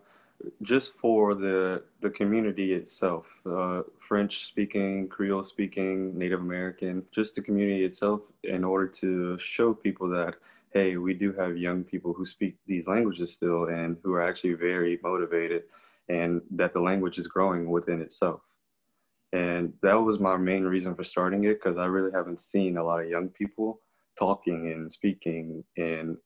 just 0.62 0.92
for 0.94 1.34
the 1.34 1.82
the 2.00 2.08
community 2.08 2.72
itself. 2.72 3.26
Uh, 3.44 3.82
French 4.08 4.46
speaking, 4.46 5.06
Creole 5.08 5.44
speaking, 5.44 6.16
Native 6.18 6.40
American, 6.40 7.02
just 7.14 7.34
the 7.34 7.42
community 7.42 7.84
itself, 7.84 8.22
in 8.44 8.64
order 8.64 8.86
to 8.86 9.38
show 9.38 9.74
people 9.74 10.08
that 10.08 10.36
hey, 10.72 10.96
we 10.96 11.12
do 11.12 11.32
have 11.32 11.58
young 11.58 11.82
people 11.82 12.12
who 12.12 12.24
speak 12.24 12.56
these 12.66 12.86
languages 12.86 13.32
still 13.32 13.64
and 13.64 13.96
who 14.04 14.14
are 14.14 14.22
actually 14.22 14.54
very 14.54 14.98
motivated, 15.02 15.64
and 16.08 16.40
that 16.50 16.72
the 16.72 16.80
language 16.80 17.18
is 17.18 17.26
growing 17.26 17.68
within 17.68 18.00
itself. 18.00 18.40
And 19.32 19.74
that 19.82 19.94
was 19.94 20.18
my 20.20 20.36
main 20.38 20.64
reason 20.64 20.94
for 20.94 21.04
starting 21.04 21.44
it 21.44 21.62
because 21.62 21.76
I 21.76 21.84
really 21.86 22.12
haven't 22.12 22.40
seen 22.40 22.78
a 22.78 22.84
lot 22.84 23.02
of 23.02 23.10
young 23.10 23.28
people 23.28 23.80
talking 24.18 24.72
and 24.72 24.92
speaking 24.92 25.62
and 25.76 26.16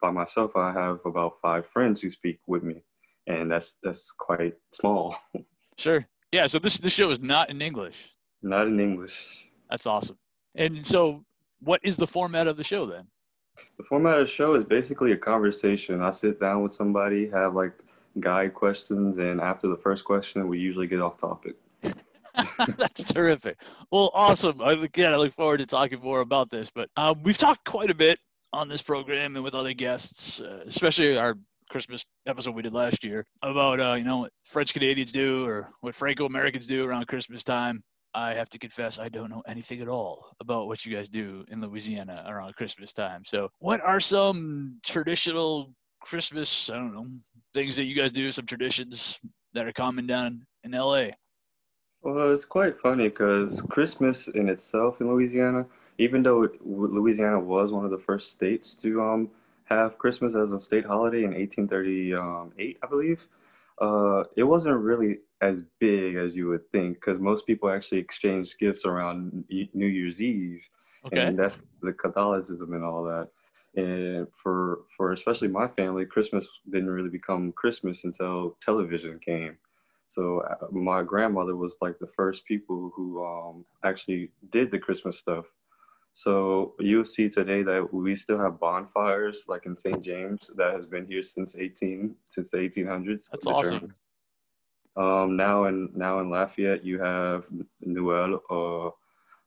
by 0.00 0.10
myself, 0.10 0.52
I 0.56 0.72
have 0.72 1.00
about 1.04 1.38
five 1.42 1.66
friends 1.72 2.00
who 2.00 2.10
speak 2.10 2.40
with 2.46 2.62
me, 2.62 2.82
and 3.26 3.50
that's 3.50 3.74
that's 3.82 4.10
quite 4.10 4.54
small. 4.72 5.16
Sure. 5.78 6.06
Yeah. 6.32 6.46
So 6.46 6.58
this 6.58 6.78
this 6.78 6.94
show 6.94 7.10
is 7.10 7.20
not 7.20 7.50
in 7.50 7.60
English. 7.60 8.10
Not 8.42 8.66
in 8.66 8.80
English. 8.80 9.12
That's 9.68 9.86
awesome. 9.86 10.16
And 10.54 10.86
so, 10.86 11.22
what 11.60 11.80
is 11.82 11.98
the 11.98 12.06
format 12.06 12.46
of 12.46 12.56
the 12.56 12.64
show 12.64 12.86
then? 12.86 13.06
The 13.76 13.84
format 13.84 14.18
of 14.18 14.26
the 14.26 14.32
show 14.32 14.54
is 14.54 14.64
basically 14.64 15.12
a 15.12 15.18
conversation. 15.18 16.00
I 16.00 16.12
sit 16.12 16.40
down 16.40 16.62
with 16.62 16.72
somebody, 16.72 17.28
have 17.28 17.54
like 17.54 17.72
guide 18.20 18.54
questions, 18.54 19.18
and 19.18 19.38
after 19.38 19.68
the 19.68 19.76
first 19.76 20.04
question, 20.04 20.48
we 20.48 20.58
usually 20.58 20.86
get 20.86 21.00
off 21.00 21.20
topic. 21.20 21.56
That's 22.78 23.04
terrific. 23.04 23.58
Well, 23.90 24.10
awesome. 24.14 24.60
Again, 24.60 25.12
I 25.12 25.16
look 25.16 25.32
forward 25.32 25.58
to 25.58 25.66
talking 25.66 26.00
more 26.00 26.20
about 26.20 26.50
this. 26.50 26.70
But 26.70 26.88
um, 26.96 27.22
we've 27.22 27.38
talked 27.38 27.64
quite 27.64 27.90
a 27.90 27.94
bit 27.94 28.18
on 28.56 28.68
this 28.68 28.80
program 28.80 29.36
and 29.36 29.44
with 29.44 29.54
other 29.54 29.74
guests, 29.74 30.40
uh, 30.40 30.64
especially 30.66 31.18
our 31.18 31.36
Christmas 31.68 32.04
episode 32.26 32.54
we 32.54 32.62
did 32.62 32.72
last 32.72 33.04
year 33.04 33.26
about 33.42 33.80
uh, 33.80 33.94
you 33.94 34.04
know 34.04 34.18
what 34.18 34.32
French 34.44 34.72
Canadians 34.72 35.12
do 35.12 35.44
or 35.46 35.68
what 35.82 35.94
Franco 35.94 36.24
Americans 36.24 36.66
do 36.66 36.84
around 36.84 37.06
Christmas 37.06 37.44
time. 37.44 37.82
I 38.14 38.32
have 38.32 38.48
to 38.50 38.58
confess, 38.58 38.98
I 38.98 39.10
don't 39.10 39.28
know 39.28 39.42
anything 39.46 39.82
at 39.82 39.88
all 39.88 40.32
about 40.40 40.68
what 40.68 40.86
you 40.86 40.96
guys 40.96 41.10
do 41.10 41.44
in 41.48 41.60
Louisiana 41.60 42.24
around 42.26 42.54
Christmas 42.54 42.94
time. 42.94 43.22
So, 43.26 43.50
what 43.58 43.82
are 43.82 44.00
some 44.00 44.78
traditional 44.86 45.70
Christmas, 46.00 46.70
I 46.70 46.76
don't 46.76 46.94
know, 46.94 47.06
things 47.52 47.76
that 47.76 47.84
you 47.84 47.94
guys 47.94 48.12
do, 48.12 48.32
some 48.32 48.46
traditions 48.46 49.20
that 49.52 49.66
are 49.66 49.72
common 49.72 50.06
down 50.06 50.46
in 50.64 50.70
LA? 50.70 51.08
Well, 52.00 52.32
it's 52.32 52.46
quite 52.46 52.80
funny 52.80 53.08
because 53.08 53.60
Christmas 53.68 54.28
in 54.28 54.48
itself 54.48 55.00
in 55.02 55.08
Louisiana, 55.08 55.66
even 55.98 56.22
though 56.22 56.42
it, 56.42 56.52
Louisiana 56.64 57.40
was 57.40 57.72
one 57.72 57.84
of 57.84 57.90
the 57.90 57.98
first 57.98 58.30
states 58.32 58.74
to 58.82 59.02
um, 59.02 59.30
have 59.64 59.98
Christmas 59.98 60.34
as 60.34 60.52
a 60.52 60.58
state 60.58 60.84
holiday 60.84 61.24
in 61.24 61.34
1838, 61.34 62.78
I 62.82 62.86
believe, 62.86 63.20
uh, 63.80 64.24
it 64.36 64.44
wasn't 64.44 64.76
really 64.76 65.18
as 65.42 65.62
big 65.80 66.16
as 66.16 66.34
you 66.34 66.48
would 66.48 66.70
think 66.70 66.96
because 66.96 67.20
most 67.20 67.46
people 67.46 67.70
actually 67.70 67.98
exchanged 67.98 68.58
gifts 68.58 68.84
around 68.84 69.44
New 69.50 69.86
Year's 69.86 70.22
Eve. 70.22 70.62
Okay. 71.06 71.20
and 71.20 71.38
that's 71.38 71.58
the 71.82 71.92
Catholicism 71.92 72.72
and 72.72 72.84
all 72.84 73.04
that. 73.04 73.28
And 73.76 74.26
for 74.42 74.80
for 74.96 75.12
especially 75.12 75.48
my 75.48 75.68
family, 75.68 76.06
Christmas 76.06 76.46
didn't 76.70 76.90
really 76.90 77.10
become 77.10 77.52
Christmas 77.52 78.04
until 78.04 78.56
television 78.64 79.18
came. 79.18 79.56
So 80.08 80.40
uh, 80.40 80.66
my 80.72 81.02
grandmother 81.02 81.56
was 81.56 81.76
like 81.80 81.98
the 81.98 82.10
first 82.16 82.44
people 82.46 82.92
who 82.94 83.24
um, 83.24 83.64
actually 83.84 84.30
did 84.50 84.70
the 84.70 84.78
Christmas 84.78 85.18
stuff. 85.18 85.44
So 86.16 86.72
you'll 86.78 87.04
see 87.04 87.28
today 87.28 87.62
that 87.64 87.92
we 87.92 88.16
still 88.16 88.38
have 88.38 88.58
bonfires, 88.58 89.44
like 89.48 89.66
in 89.66 89.76
St. 89.76 90.00
James, 90.02 90.50
that 90.56 90.72
has 90.72 90.86
been 90.86 91.04
here 91.04 91.22
since 91.22 91.54
18 91.54 92.14
since 92.28 92.48
the 92.50 92.56
1800s. 92.56 93.28
That's 93.30 93.46
awesome. 93.46 93.92
Um, 94.96 95.36
now 95.36 95.64
in 95.64 95.90
now 95.94 96.20
in 96.20 96.30
Lafayette, 96.30 96.82
you 96.86 96.98
have 97.02 97.44
Noël, 97.86 98.40
or 98.48 98.94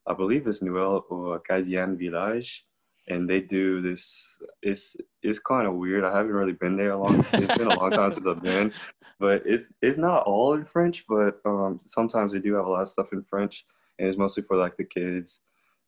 I 0.06 0.14
believe 0.14 0.46
it's 0.46 0.60
Noël 0.60 1.06
or 1.10 1.38
Acadian 1.38 1.98
Village, 1.98 2.64
and 3.08 3.28
they 3.28 3.40
do 3.40 3.82
this. 3.82 4.24
It's 4.62 4.96
it's 5.24 5.40
kind 5.40 5.66
of 5.66 5.74
weird. 5.74 6.04
I 6.04 6.16
haven't 6.16 6.34
really 6.34 6.54
been 6.54 6.78
there 6.78 6.92
a 6.92 7.02
long. 7.02 7.26
It's 7.34 7.58
been 7.58 7.72
a 7.72 7.80
long 7.80 7.90
time 7.90 8.14
since 8.14 8.28
I've 8.28 8.44
been, 8.44 8.72
but 9.20 9.42
it's 9.44 9.70
it's 9.82 9.98
not 9.98 10.22
all 10.28 10.54
in 10.54 10.66
French. 10.66 11.04
But 11.10 11.42
um, 11.46 11.80
sometimes 11.88 12.32
they 12.32 12.40
do 12.40 12.54
have 12.54 12.68
a 12.68 12.70
lot 12.70 12.84
of 12.84 12.92
stuff 12.92 13.12
in 13.12 13.24
French, 13.24 13.66
and 13.98 14.08
it's 14.08 14.20
mostly 14.20 14.44
for 14.44 14.56
like 14.56 14.78
the 14.78 14.84
kids. 14.84 15.40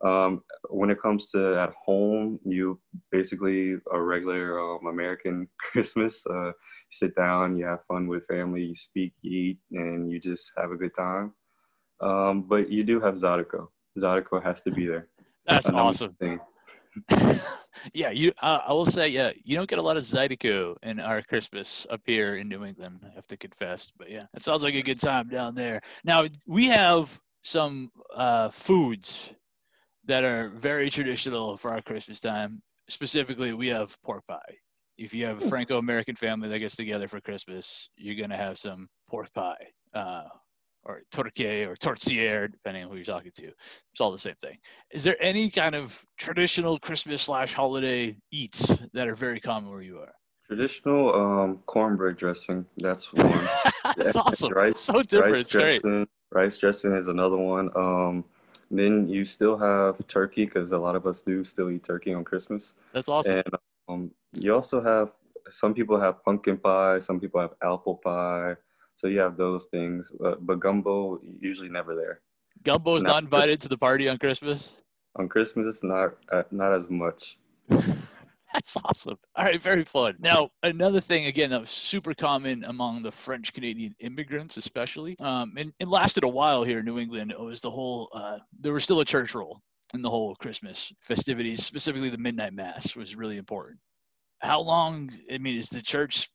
Um, 0.03 0.43
when 0.69 0.89
it 0.89 1.01
comes 1.01 1.29
to 1.29 1.59
at 1.59 1.73
home, 1.73 2.39
you 2.43 2.79
basically 3.11 3.75
a 3.91 4.01
regular 4.01 4.59
um, 4.59 4.87
American 4.87 5.47
Christmas. 5.71 6.21
Uh, 6.29 6.51
sit 6.89 7.15
down, 7.15 7.57
you 7.57 7.65
have 7.65 7.85
fun 7.87 8.07
with 8.07 8.25
family, 8.27 8.63
you 8.63 8.75
speak, 8.75 9.13
you 9.21 9.31
eat, 9.31 9.57
and 9.71 10.11
you 10.11 10.19
just 10.19 10.51
have 10.57 10.71
a 10.71 10.75
good 10.75 10.95
time. 10.97 11.33
Um, 12.01 12.43
but 12.43 12.69
you 12.69 12.83
do 12.83 12.99
have 12.99 13.15
Zydeco. 13.15 13.67
Zydeco 13.97 14.43
has 14.43 14.61
to 14.63 14.71
be 14.71 14.87
there. 14.87 15.07
That's 15.47 15.69
Another 15.69 15.89
awesome. 15.89 16.15
yeah, 17.93 18.11
you. 18.11 18.33
Uh, 18.41 18.59
I 18.67 18.73
will 18.73 18.85
say, 18.85 19.07
yeah, 19.07 19.31
you 19.43 19.55
don't 19.55 19.69
get 19.69 19.79
a 19.79 19.81
lot 19.81 19.97
of 19.97 20.03
Zydeco 20.03 20.75
in 20.83 20.99
our 20.99 21.21
Christmas 21.21 21.87
up 21.89 22.01
here 22.05 22.35
in 22.35 22.49
New 22.49 22.65
England. 22.65 22.99
I 23.05 23.13
have 23.15 23.27
to 23.27 23.37
confess, 23.37 23.91
but 23.97 24.09
yeah, 24.09 24.25
it 24.33 24.43
sounds 24.43 24.63
like 24.63 24.75
a 24.75 24.81
good 24.81 24.99
time 24.99 25.29
down 25.29 25.55
there. 25.55 25.81
Now 26.03 26.25
we 26.47 26.67
have 26.67 27.17
some 27.43 27.91
uh, 28.13 28.49
foods 28.49 29.31
that 30.11 30.25
are 30.25 30.49
very 30.49 30.89
traditional 30.89 31.55
for 31.55 31.71
our 31.71 31.81
Christmas 31.81 32.19
time. 32.19 32.61
Specifically, 32.89 33.53
we 33.53 33.69
have 33.69 33.95
pork 34.03 34.27
pie. 34.27 34.57
If 34.97 35.13
you 35.13 35.23
have 35.25 35.41
a 35.41 35.47
Franco-American 35.47 36.17
family 36.17 36.49
that 36.49 36.59
gets 36.59 36.75
together 36.75 37.07
for 37.07 37.21
Christmas, 37.21 37.89
you're 37.95 38.21
gonna 38.21 38.35
have 38.35 38.57
some 38.59 38.89
pork 39.09 39.31
pie, 39.33 39.67
uh, 39.93 40.23
or 40.83 41.03
torque 41.13 41.39
or 41.39 41.77
tortillere, 41.77 42.49
depending 42.49 42.83
on 42.83 42.89
who 42.89 42.97
you're 42.97 43.05
talking 43.05 43.31
to. 43.37 43.45
It's 43.93 44.01
all 44.01 44.11
the 44.11 44.19
same 44.19 44.35
thing. 44.41 44.57
Is 44.91 45.05
there 45.05 45.15
any 45.21 45.49
kind 45.49 45.75
of 45.75 46.03
traditional 46.17 46.77
Christmas 46.77 47.21
slash 47.21 47.53
holiday 47.53 48.17
eats 48.33 48.67
that 48.91 49.07
are 49.07 49.15
very 49.15 49.39
common 49.39 49.71
where 49.71 49.81
you 49.81 49.99
are? 49.99 50.11
Traditional 50.45 51.15
um, 51.15 51.59
cornbread 51.67 52.17
dressing. 52.17 52.65
That's 52.79 53.13
one. 53.13 53.29
That's 53.95 54.13
Yeah, 54.17 54.21
awesome. 54.23 54.51
rice- 54.51 54.81
so 54.81 55.01
different. 55.03 55.31
rice 55.35 55.41
It's 55.43 55.51
great. 55.53 55.81
dressing. 55.81 56.07
Rice 56.33 56.57
dressing 56.57 56.95
is 56.97 57.07
another 57.07 57.37
one. 57.37 57.69
Um, 57.77 58.25
then 58.79 59.07
you 59.09 59.25
still 59.25 59.57
have 59.57 59.95
turkey 60.07 60.45
because 60.45 60.71
a 60.71 60.77
lot 60.77 60.95
of 60.95 61.05
us 61.05 61.21
do 61.21 61.43
still 61.43 61.69
eat 61.69 61.83
turkey 61.83 62.13
on 62.13 62.23
Christmas. 62.23 62.73
That's 62.93 63.09
awesome. 63.09 63.35
And 63.45 63.55
um, 63.89 64.11
you 64.33 64.53
also 64.53 64.81
have 64.81 65.11
some 65.51 65.73
people 65.73 65.99
have 65.99 66.23
pumpkin 66.23 66.57
pie, 66.57 66.99
some 66.99 67.19
people 67.19 67.41
have 67.41 67.51
apple 67.61 67.99
pie. 68.03 68.55
So 68.95 69.07
you 69.07 69.19
have 69.19 69.35
those 69.35 69.65
things, 69.71 70.11
but, 70.19 70.45
but 70.45 70.59
gumbo 70.59 71.19
usually 71.39 71.69
never 71.69 71.95
there. 71.95 72.21
Gumbo's 72.63 73.01
no. 73.03 73.11
not 73.11 73.23
invited 73.23 73.59
to 73.61 73.67
the 73.67 73.77
party 73.77 74.07
on 74.07 74.17
Christmas. 74.17 74.73
On 75.15 75.27
Christmas, 75.27 75.75
it's 75.75 75.83
not 75.83 76.15
uh, 76.31 76.43
not 76.51 76.73
as 76.73 76.89
much. 76.89 77.37
That's 78.53 78.75
awesome. 78.83 79.17
All 79.35 79.45
right, 79.45 79.61
very 79.61 79.83
fun. 79.83 80.15
Now, 80.19 80.49
another 80.63 80.99
thing, 80.99 81.25
again, 81.25 81.49
that 81.51 81.61
was 81.61 81.69
super 81.69 82.13
common 82.13 82.65
among 82.65 83.01
the 83.01 83.11
French 83.11 83.53
Canadian 83.53 83.95
immigrants, 83.99 84.57
especially, 84.57 85.15
um, 85.19 85.53
and 85.57 85.71
it 85.79 85.87
lasted 85.87 86.23
a 86.23 86.27
while 86.27 86.63
here 86.63 86.79
in 86.79 86.85
New 86.85 86.99
England. 86.99 87.31
It 87.31 87.39
was 87.39 87.61
the 87.61 87.71
whole, 87.71 88.09
uh, 88.13 88.39
there 88.59 88.73
was 88.73 88.83
still 88.83 88.99
a 88.99 89.05
church 89.05 89.33
role 89.35 89.61
in 89.93 90.01
the 90.01 90.09
whole 90.09 90.35
Christmas 90.35 90.91
festivities, 91.01 91.63
specifically 91.63 92.09
the 92.09 92.17
midnight 92.17 92.53
mass 92.53 92.95
was 92.95 93.15
really 93.15 93.37
important. 93.37 93.79
How 94.39 94.59
long, 94.59 95.11
I 95.31 95.37
mean, 95.37 95.57
is 95.57 95.69
the 95.69 95.81
church, 95.81 96.29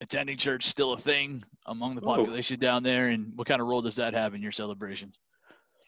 attending 0.00 0.36
church 0.36 0.66
still 0.66 0.92
a 0.94 0.98
thing 0.98 1.44
among 1.66 1.94
the 1.94 2.02
Oh. 2.02 2.16
population 2.16 2.58
down 2.58 2.82
there? 2.82 3.08
And 3.08 3.32
what 3.36 3.46
kind 3.46 3.60
of 3.60 3.68
role 3.68 3.82
does 3.82 3.96
that 3.96 4.14
have 4.14 4.34
in 4.34 4.42
your 4.42 4.52
celebrations? 4.52 5.18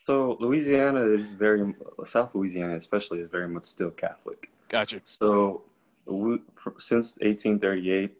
So 0.06 0.36
Louisiana 0.38 1.00
is 1.00 1.32
very 1.32 1.74
South 2.06 2.34
Louisiana, 2.34 2.76
especially, 2.76 3.20
is 3.20 3.28
very 3.28 3.48
much 3.48 3.64
still 3.64 3.90
Catholic. 3.90 4.50
Gotcha. 4.68 5.00
So 5.04 5.62
we, 6.06 6.38
since 6.78 7.14
1838, 7.20 8.12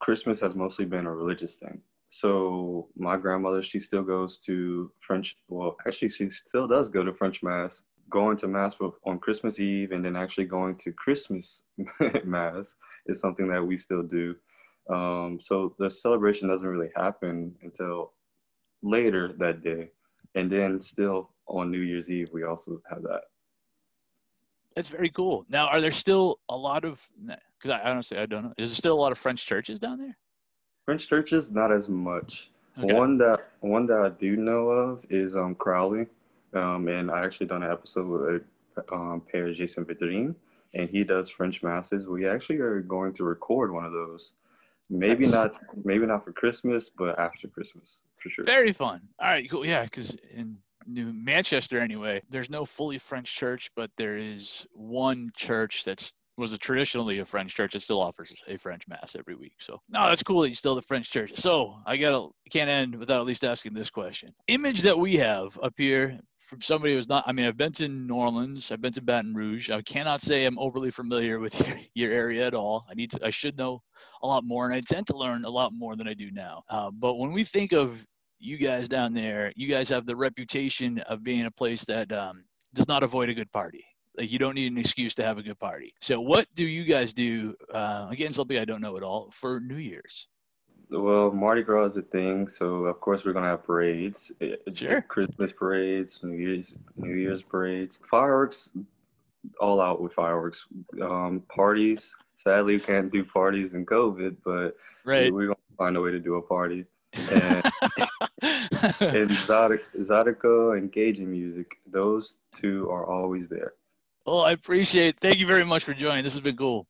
Christmas 0.00 0.40
has 0.40 0.54
mostly 0.54 0.84
been 0.84 1.06
a 1.06 1.14
religious 1.14 1.56
thing. 1.56 1.80
So 2.08 2.88
my 2.96 3.16
grandmother, 3.16 3.62
she 3.62 3.80
still 3.80 4.02
goes 4.02 4.38
to 4.46 4.90
French. 5.06 5.36
Well, 5.48 5.76
actually, 5.86 6.10
she 6.10 6.30
still 6.30 6.68
does 6.68 6.88
go 6.88 7.02
to 7.04 7.12
French 7.12 7.42
mass. 7.42 7.82
Going 8.08 8.36
to 8.38 8.46
mass 8.46 8.76
on 9.04 9.18
Christmas 9.18 9.58
Eve 9.58 9.90
and 9.90 10.04
then 10.04 10.14
actually 10.14 10.44
going 10.44 10.76
to 10.76 10.92
Christmas 10.92 11.62
mass 12.24 12.76
is 13.06 13.20
something 13.20 13.48
that 13.48 13.64
we 13.64 13.76
still 13.76 14.04
do. 14.04 14.36
Um, 14.88 15.40
so 15.42 15.74
the 15.80 15.90
celebration 15.90 16.48
doesn't 16.48 16.68
really 16.68 16.90
happen 16.94 17.52
until 17.62 18.12
later 18.82 19.34
that 19.38 19.64
day, 19.64 19.90
and 20.36 20.50
then 20.50 20.80
still 20.80 21.30
on 21.48 21.72
New 21.72 21.80
Year's 21.80 22.08
Eve 22.08 22.28
we 22.32 22.44
also 22.44 22.80
have 22.88 23.02
that. 23.02 23.22
That's 24.76 24.88
very 24.88 25.08
cool. 25.08 25.46
Now, 25.48 25.68
are 25.68 25.80
there 25.80 25.90
still 25.90 26.38
a 26.50 26.56
lot 26.56 26.84
of, 26.84 27.00
because 27.24 27.70
I 27.70 27.80
honestly, 27.80 28.18
I 28.18 28.26
don't 28.26 28.44
know, 28.44 28.52
is 28.58 28.70
there 28.70 28.76
still 28.76 28.94
a 28.94 29.00
lot 29.00 29.10
of 29.10 29.18
French 29.18 29.46
churches 29.46 29.80
down 29.80 29.98
there? 29.98 30.16
French 30.84 31.08
churches, 31.08 31.50
not 31.50 31.72
as 31.72 31.88
much. 31.88 32.50
Okay. 32.78 32.92
One 32.94 33.16
that 33.18 33.48
one 33.60 33.86
that 33.86 34.00
I 34.02 34.10
do 34.10 34.36
know 34.36 34.68
of 34.68 35.04
is 35.08 35.34
um 35.34 35.54
Crowley, 35.54 36.06
um, 36.52 36.88
and 36.88 37.10
I 37.10 37.24
actually 37.24 37.46
done 37.46 37.62
an 37.62 37.72
episode 37.72 38.06
with 38.06 38.42
um, 38.92 39.22
Père 39.32 39.56
Jason 39.56 39.86
Vidrine, 39.86 40.34
and 40.74 40.90
he 40.90 41.02
does 41.02 41.30
French 41.30 41.62
masses. 41.62 42.06
We 42.06 42.28
actually 42.28 42.58
are 42.58 42.80
going 42.82 43.14
to 43.14 43.24
record 43.24 43.72
one 43.72 43.86
of 43.86 43.92
those. 43.92 44.32
Maybe 44.90 45.24
Nice. 45.24 45.32
not, 45.32 45.54
maybe 45.84 46.06
not 46.06 46.24
for 46.24 46.32
Christmas, 46.32 46.90
but 46.90 47.18
after 47.18 47.48
Christmas 47.48 48.02
for 48.22 48.28
sure. 48.28 48.44
Very 48.44 48.74
fun. 48.74 49.00
All 49.18 49.28
right, 49.28 49.50
cool. 49.50 49.64
Yeah, 49.66 49.84
because 49.84 50.14
in 50.32 50.58
New 50.86 51.12
Manchester, 51.12 51.78
anyway, 51.80 52.22
there's 52.30 52.50
no 52.50 52.64
fully 52.64 52.98
French 52.98 53.34
church, 53.34 53.70
but 53.76 53.90
there 53.96 54.16
is 54.16 54.66
one 54.72 55.30
church 55.36 55.84
that's 55.84 56.12
was 56.36 56.52
a 56.52 56.58
traditionally 56.58 57.20
a 57.20 57.24
French 57.24 57.54
church 57.54 57.72
that 57.72 57.80
still 57.80 58.00
offers 58.00 58.34
a 58.46 58.56
French 58.58 58.82
mass 58.88 59.16
every 59.18 59.34
week. 59.34 59.54
So 59.58 59.80
no, 59.88 60.04
that's 60.06 60.22
cool 60.22 60.42
that 60.42 60.48
you 60.48 60.54
still 60.54 60.74
the 60.74 60.82
French 60.82 61.10
church. 61.10 61.32
So 61.36 61.76
I 61.86 61.96
gotta 61.96 62.28
can't 62.50 62.68
end 62.68 62.94
without 62.94 63.20
at 63.20 63.26
least 63.26 63.44
asking 63.44 63.74
this 63.74 63.90
question. 63.90 64.34
Image 64.48 64.82
that 64.82 64.98
we 64.98 65.14
have 65.14 65.58
up 65.62 65.74
here 65.76 66.18
from 66.38 66.60
somebody 66.60 66.94
who's 66.94 67.08
not 67.08 67.24
I 67.26 67.32
mean, 67.32 67.46
I've 67.46 67.56
been 67.56 67.72
to 67.72 67.88
New 67.88 68.14
Orleans, 68.14 68.70
I've 68.70 68.82
been 68.82 68.92
to 68.92 69.02
Baton 69.02 69.34
Rouge. 69.34 69.70
I 69.70 69.80
cannot 69.82 70.20
say 70.20 70.44
I'm 70.44 70.58
overly 70.58 70.90
familiar 70.90 71.40
with 71.40 71.58
your, 71.66 71.78
your 71.94 72.12
area 72.12 72.46
at 72.46 72.54
all. 72.54 72.84
I 72.90 72.94
need 72.94 73.10
to 73.12 73.20
I 73.24 73.30
should 73.30 73.56
know 73.56 73.82
a 74.22 74.26
lot 74.26 74.44
more 74.44 74.66
and 74.66 74.74
I 74.74 74.80
tend 74.80 75.06
to 75.08 75.16
learn 75.16 75.44
a 75.44 75.50
lot 75.50 75.72
more 75.72 75.96
than 75.96 76.06
I 76.06 76.14
do 76.14 76.30
now. 76.30 76.62
Uh, 76.68 76.90
but 76.92 77.14
when 77.14 77.32
we 77.32 77.44
think 77.44 77.72
of 77.72 78.04
you 78.38 78.58
guys 78.58 78.88
down 78.88 79.14
there, 79.14 79.52
you 79.56 79.68
guys 79.68 79.88
have 79.88 80.06
the 80.06 80.16
reputation 80.16 80.98
of 81.08 81.22
being 81.22 81.46
a 81.46 81.50
place 81.50 81.84
that 81.86 82.10
um, 82.12 82.44
does 82.74 82.88
not 82.88 83.02
avoid 83.02 83.28
a 83.28 83.34
good 83.34 83.50
party. 83.52 83.84
Like 84.16 84.30
you 84.30 84.38
don't 84.38 84.54
need 84.54 84.72
an 84.72 84.78
excuse 84.78 85.14
to 85.16 85.22
have 85.24 85.36
a 85.38 85.42
good 85.42 85.58
party. 85.58 85.92
So 86.00 86.20
what 86.20 86.46
do 86.54 86.66
you 86.66 86.84
guys 86.84 87.12
do? 87.12 87.54
Uh, 87.72 88.06
again, 88.10 88.32
something 88.32 88.58
I 88.58 88.64
don't 88.64 88.80
know 88.80 88.96
at 88.96 89.02
all 89.02 89.30
for 89.30 89.60
New 89.60 89.76
Year's. 89.76 90.28
Well, 90.88 91.32
Mardi 91.32 91.62
Gras 91.62 91.86
is 91.86 91.96
a 91.96 92.02
thing, 92.02 92.48
so 92.48 92.84
of 92.86 93.00
course 93.00 93.24
we're 93.24 93.32
gonna 93.32 93.48
have 93.48 93.64
parades, 93.64 94.30
eh, 94.40 94.54
Sure. 94.72 95.02
Christmas 95.02 95.50
parades, 95.52 96.20
New 96.22 96.36
Year's 96.36 96.72
New 96.96 97.14
Year's 97.14 97.42
parades, 97.42 97.98
fireworks, 98.08 98.70
all 99.60 99.80
out 99.80 100.00
with 100.00 100.12
fireworks. 100.12 100.64
Um, 101.02 101.42
parties. 101.54 102.14
Sadly, 102.36 102.74
we 102.74 102.80
can't 102.80 103.10
do 103.12 103.24
parties 103.24 103.74
in 103.74 103.84
COVID, 103.84 104.36
but 104.44 104.76
Right. 105.04 105.32
we're 105.32 105.46
gonna 105.46 105.56
find 105.76 105.96
a 105.96 106.00
way 106.00 106.12
to 106.12 106.20
do 106.20 106.36
a 106.36 106.42
party. 106.42 106.84
And 107.30 107.62
and 108.42 109.30
Zydeco 109.30 110.76
and 110.76 110.92
Cajun 110.92 111.30
music, 111.30 111.78
those 111.90 112.34
two 112.60 112.88
are 112.90 113.06
always 113.06 113.48
there. 113.48 113.72
well, 114.26 114.42
I 114.42 114.52
appreciate. 114.52 115.16
Thank 115.20 115.38
you 115.38 115.46
very 115.46 115.64
much 115.64 115.84
for 115.84 115.94
joining. 115.94 116.24
This 116.24 116.34
has 116.34 116.40
been 116.40 116.56
cool. 116.56 116.86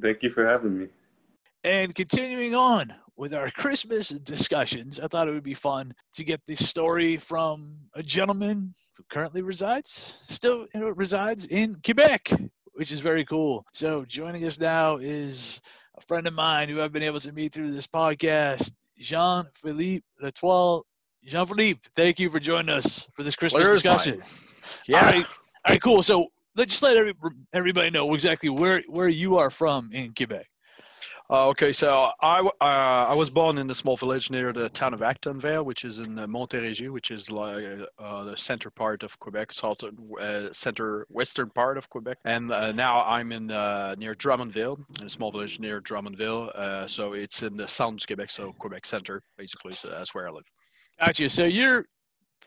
Thank 0.00 0.22
you 0.22 0.30
for 0.30 0.46
having 0.46 0.78
me. 0.78 0.88
And 1.64 1.94
continuing 1.94 2.54
on 2.54 2.94
with 3.16 3.34
our 3.34 3.50
Christmas 3.50 4.10
discussions, 4.10 5.00
I 5.00 5.08
thought 5.08 5.28
it 5.28 5.32
would 5.32 5.42
be 5.42 5.54
fun 5.54 5.92
to 6.14 6.24
get 6.24 6.40
the 6.46 6.54
story 6.54 7.16
from 7.16 7.76
a 7.94 8.02
gentleman 8.02 8.74
who 8.96 9.04
currently 9.10 9.42
resides, 9.42 10.16
still 10.26 10.66
you 10.74 10.80
know, 10.80 10.90
resides 10.90 11.46
in 11.46 11.76
Quebec, 11.84 12.30
which 12.74 12.92
is 12.92 13.00
very 13.00 13.24
cool. 13.24 13.64
So 13.72 14.04
joining 14.04 14.44
us 14.44 14.58
now 14.58 14.96
is 14.96 15.60
a 15.96 16.02
friend 16.02 16.26
of 16.26 16.34
mine 16.34 16.68
who 16.68 16.80
I've 16.80 16.92
been 16.92 17.02
able 17.02 17.20
to 17.20 17.32
meet 17.32 17.52
through 17.52 17.72
this 17.72 17.86
podcast, 17.86 18.72
Jean 18.98 19.44
Philippe 19.54 20.04
Latoile. 20.22 20.82
Jean 21.24 21.46
Philippe, 21.46 21.80
thank 21.96 22.18
you 22.18 22.30
for 22.30 22.38
joining 22.38 22.70
us 22.70 23.06
for 23.14 23.22
this 23.22 23.34
Christmas 23.34 23.64
Pleasure 23.64 23.74
is 23.74 23.84
mine. 23.84 23.96
discussion. 23.96 24.22
Yeah. 24.86 24.98
All 24.98 25.02
right, 25.02 25.26
all 25.26 25.32
right, 25.70 25.82
cool. 25.82 26.02
So 26.02 26.26
let's 26.54 26.70
just 26.70 26.82
let 26.82 26.96
every, 26.96 27.14
everybody 27.52 27.90
know 27.90 28.12
exactly 28.14 28.48
where 28.48 28.82
where 28.88 29.08
you 29.08 29.36
are 29.36 29.50
from 29.50 29.90
in 29.92 30.14
Quebec. 30.14 30.46
Uh, 31.28 31.48
okay, 31.48 31.72
so 31.72 32.10
I, 32.20 32.38
uh, 32.38 32.64
I 33.10 33.14
was 33.14 33.30
born 33.30 33.58
in 33.58 33.68
a 33.68 33.74
small 33.74 33.96
village 33.96 34.30
near 34.30 34.52
the 34.52 34.68
town 34.68 34.94
of 34.94 35.02
Acton 35.02 35.40
Vale, 35.40 35.64
which 35.64 35.84
is 35.84 35.98
in 35.98 36.18
uh, 36.18 36.26
Montérégie, 36.26 36.88
which 36.88 37.10
is 37.10 37.30
like 37.30 37.64
uh, 37.98 38.24
the 38.24 38.36
center 38.36 38.70
part 38.70 39.02
of 39.02 39.18
Quebec, 39.18 39.52
southern, 39.52 39.98
uh, 40.20 40.52
center 40.52 41.04
western 41.10 41.50
part 41.50 41.78
of 41.78 41.90
Quebec. 41.90 42.18
And 42.24 42.52
uh, 42.52 42.70
now 42.70 43.04
I'm 43.04 43.32
in 43.32 43.50
uh, 43.50 43.96
near 43.98 44.14
Drummondville, 44.14 44.78
in 45.00 45.06
a 45.06 45.10
small 45.10 45.32
village 45.32 45.58
near 45.58 45.80
Drummondville. 45.80 46.56
Uh, 46.56 46.86
so 46.86 47.12
it's 47.12 47.42
in 47.42 47.56
the 47.56 47.66
Sound 47.66 48.00
of 48.02 48.06
Quebec, 48.06 48.30
so 48.30 48.52
Quebec 48.58 48.86
center, 48.86 49.22
basically. 49.36 49.72
So 49.74 49.88
that's 49.88 50.14
where 50.14 50.28
I 50.28 50.30
live. 50.30 50.44
Gotcha. 51.00 51.28
So 51.28 51.44
your 51.44 51.86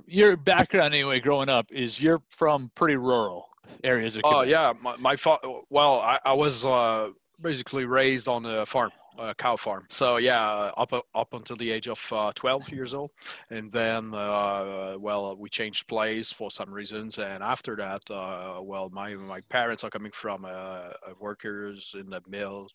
your 0.07 0.37
background 0.37 0.93
anyway, 0.93 1.19
growing 1.19 1.49
up, 1.49 1.67
is 1.69 2.01
you're 2.01 2.21
from 2.29 2.71
pretty 2.75 2.95
rural 2.95 3.49
areas 3.83 4.15
of 4.15 4.21
Quebec. 4.21 4.35
Oh 4.35 4.39
Quebec. 4.43 4.51
yeah, 4.51 4.73
my, 4.81 4.95
my 4.97 5.15
fa- 5.17 5.39
well, 5.69 5.99
I, 5.99 6.19
I 6.23 6.33
was 6.33 6.65
uh, 6.65 7.09
basically 7.41 7.85
raised 7.85 8.27
on 8.27 8.45
a 8.45 8.65
farm, 8.65 8.91
a 9.17 9.33
cow 9.33 9.55
farm. 9.55 9.85
So 9.89 10.17
yeah, 10.17 10.71
up 10.77 10.93
up 11.13 11.33
until 11.33 11.55
the 11.55 11.71
age 11.71 11.87
of 11.87 12.01
uh, 12.11 12.31
12 12.35 12.71
years 12.71 12.93
old, 12.93 13.11
and 13.49 13.71
then 13.71 14.13
uh, 14.13 14.95
well, 14.99 15.35
we 15.35 15.49
changed 15.49 15.87
place 15.87 16.31
for 16.31 16.51
some 16.51 16.71
reasons, 16.71 17.17
and 17.17 17.41
after 17.41 17.75
that, 17.77 18.01
uh, 18.11 18.59
well, 18.61 18.89
my 18.91 19.15
my 19.15 19.41
parents 19.49 19.83
are 19.83 19.89
coming 19.89 20.11
from 20.11 20.45
uh, 20.45 20.47
uh, 20.47 20.91
workers 21.19 21.95
in 21.97 22.09
the 22.09 22.21
mills 22.27 22.73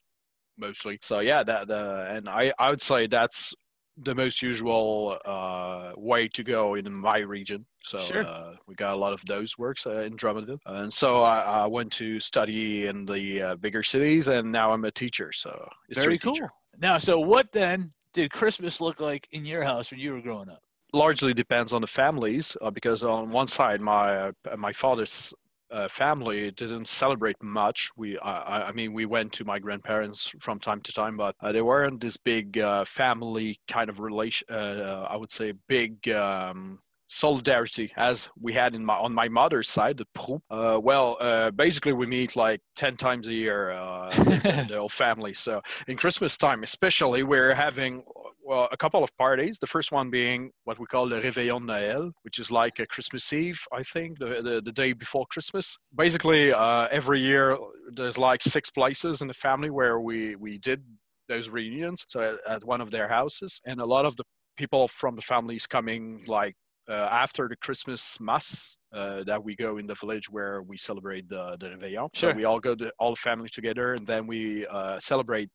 mostly. 0.56 0.98
So 1.02 1.20
yeah, 1.20 1.42
that 1.42 1.70
uh, 1.70 2.06
and 2.08 2.28
I 2.28 2.52
I 2.58 2.70
would 2.70 2.82
say 2.82 3.06
that's 3.06 3.54
the 3.96 4.14
most 4.14 4.42
usual 4.42 5.18
uh, 5.24 5.92
way 5.96 6.26
to 6.28 6.42
go 6.42 6.74
in 6.74 6.92
my 6.92 7.20
region. 7.20 7.64
So 7.84 7.98
Sure. 7.98 8.26
uh, 8.26 8.54
we 8.66 8.74
got 8.74 8.92
a 8.94 8.96
lot 8.96 9.12
of 9.12 9.24
those 9.26 9.56
works 9.58 9.86
uh, 9.86 10.00
in 10.02 10.16
Drummondville, 10.16 10.58
and 10.66 10.92
so 10.92 11.22
I, 11.22 11.40
I 11.40 11.66
went 11.66 11.92
to 11.92 12.18
study 12.18 12.86
in 12.86 13.04
the 13.04 13.42
uh, 13.42 13.54
bigger 13.56 13.82
cities, 13.82 14.28
and 14.28 14.50
now 14.50 14.72
I'm 14.72 14.84
a 14.84 14.90
teacher. 14.90 15.30
So 15.32 15.68
Very 15.94 16.18
cool. 16.18 16.32
teacher. 16.32 16.50
Now, 16.80 16.98
so 16.98 17.20
what 17.20 17.52
then 17.52 17.92
did 18.14 18.30
Christmas 18.30 18.80
look 18.80 19.00
like 19.00 19.28
in 19.32 19.44
your 19.44 19.62
house 19.62 19.90
when 19.90 20.00
you 20.00 20.12
were 20.14 20.20
growing 20.20 20.48
up? 20.48 20.62
Largely 20.92 21.34
depends 21.34 21.72
on 21.72 21.80
the 21.80 21.86
families, 21.86 22.56
uh, 22.62 22.70
because 22.70 23.02
on 23.04 23.28
one 23.28 23.48
side, 23.48 23.80
my 23.80 24.28
uh, 24.28 24.32
my 24.56 24.72
father's 24.72 25.34
uh, 25.74 25.88
family 25.88 26.50
didn't 26.52 26.86
celebrate 26.86 27.42
much. 27.42 27.90
We, 27.96 28.18
I, 28.18 28.68
I 28.68 28.72
mean, 28.72 28.92
we 28.92 29.06
went 29.06 29.32
to 29.32 29.44
my 29.44 29.58
grandparents 29.58 30.32
from 30.40 30.60
time 30.60 30.80
to 30.82 30.92
time, 30.92 31.16
but 31.16 31.34
uh, 31.40 31.50
they 31.52 31.62
weren't 31.62 32.00
this 32.00 32.16
big 32.16 32.58
uh, 32.58 32.84
family 32.84 33.58
kind 33.66 33.90
of 33.90 33.98
relation. 33.98 34.46
Uh, 34.48 35.06
I 35.10 35.16
would 35.16 35.30
say 35.30 35.52
big. 35.68 36.08
Um, 36.08 36.78
solidarity 37.06 37.92
as 37.96 38.30
we 38.40 38.54
had 38.54 38.74
in 38.74 38.82
my 38.82 38.94
on 38.94 39.12
my 39.12 39.28
mother's 39.28 39.68
side 39.68 39.98
the 39.98 40.06
Prou. 40.16 40.40
Uh, 40.50 40.80
well 40.82 41.18
uh, 41.20 41.50
basically 41.50 41.92
we 41.92 42.06
meet 42.06 42.34
like 42.34 42.60
10 42.76 42.96
times 42.96 43.28
a 43.28 43.32
year 43.32 43.70
uh, 43.70 44.10
the 44.14 44.76
whole 44.78 44.88
family 44.88 45.34
so 45.34 45.60
in 45.86 45.98
christmas 45.98 46.36
time 46.38 46.62
especially 46.62 47.22
we're 47.22 47.54
having 47.54 48.02
well, 48.44 48.68
a 48.70 48.76
couple 48.76 49.02
of 49.02 49.16
parties. 49.16 49.58
The 49.58 49.66
first 49.66 49.90
one 49.90 50.10
being 50.10 50.50
what 50.64 50.78
we 50.78 50.86
call 50.86 51.08
the 51.08 51.20
Réveillon 51.20 51.64
Noël, 51.64 52.12
which 52.22 52.38
is 52.38 52.50
like 52.50 52.78
a 52.78 52.86
Christmas 52.86 53.32
Eve, 53.32 53.60
I 53.72 53.82
think, 53.82 54.18
the, 54.18 54.42
the, 54.42 54.60
the 54.62 54.72
day 54.72 54.92
before 54.92 55.26
Christmas. 55.26 55.78
Basically, 55.94 56.52
uh, 56.52 56.88
every 56.90 57.20
year 57.20 57.56
there's 57.90 58.18
like 58.18 58.42
six 58.42 58.70
places 58.70 59.22
in 59.22 59.28
the 59.28 59.34
family 59.34 59.70
where 59.70 59.98
we, 59.98 60.36
we 60.36 60.58
did 60.58 60.84
those 61.28 61.48
reunions. 61.48 62.04
So 62.08 62.20
at, 62.20 62.52
at 62.52 62.64
one 62.64 62.80
of 62.80 62.90
their 62.90 63.08
houses. 63.08 63.60
And 63.64 63.80
a 63.80 63.86
lot 63.86 64.04
of 64.04 64.16
the 64.16 64.24
people 64.56 64.88
from 64.88 65.16
the 65.16 65.22
families 65.22 65.66
coming 65.66 66.22
like 66.26 66.54
uh, 66.88 67.08
after 67.10 67.48
the 67.48 67.56
Christmas 67.56 68.20
mass 68.20 68.76
uh, 68.92 69.24
that 69.24 69.42
we 69.42 69.56
go 69.56 69.78
in 69.78 69.86
the 69.86 69.94
village 69.94 70.30
where 70.30 70.62
we 70.62 70.76
celebrate 70.76 71.28
the, 71.28 71.56
the 71.58 71.70
Réveillon. 71.70 72.10
Sure. 72.14 72.32
So 72.32 72.36
we 72.36 72.44
all 72.44 72.60
go 72.60 72.74
to 72.74 72.92
all 72.98 73.10
the 73.10 73.16
family 73.16 73.48
together 73.48 73.94
and 73.94 74.06
then 74.06 74.26
we 74.26 74.66
uh, 74.66 74.98
celebrate 74.98 75.48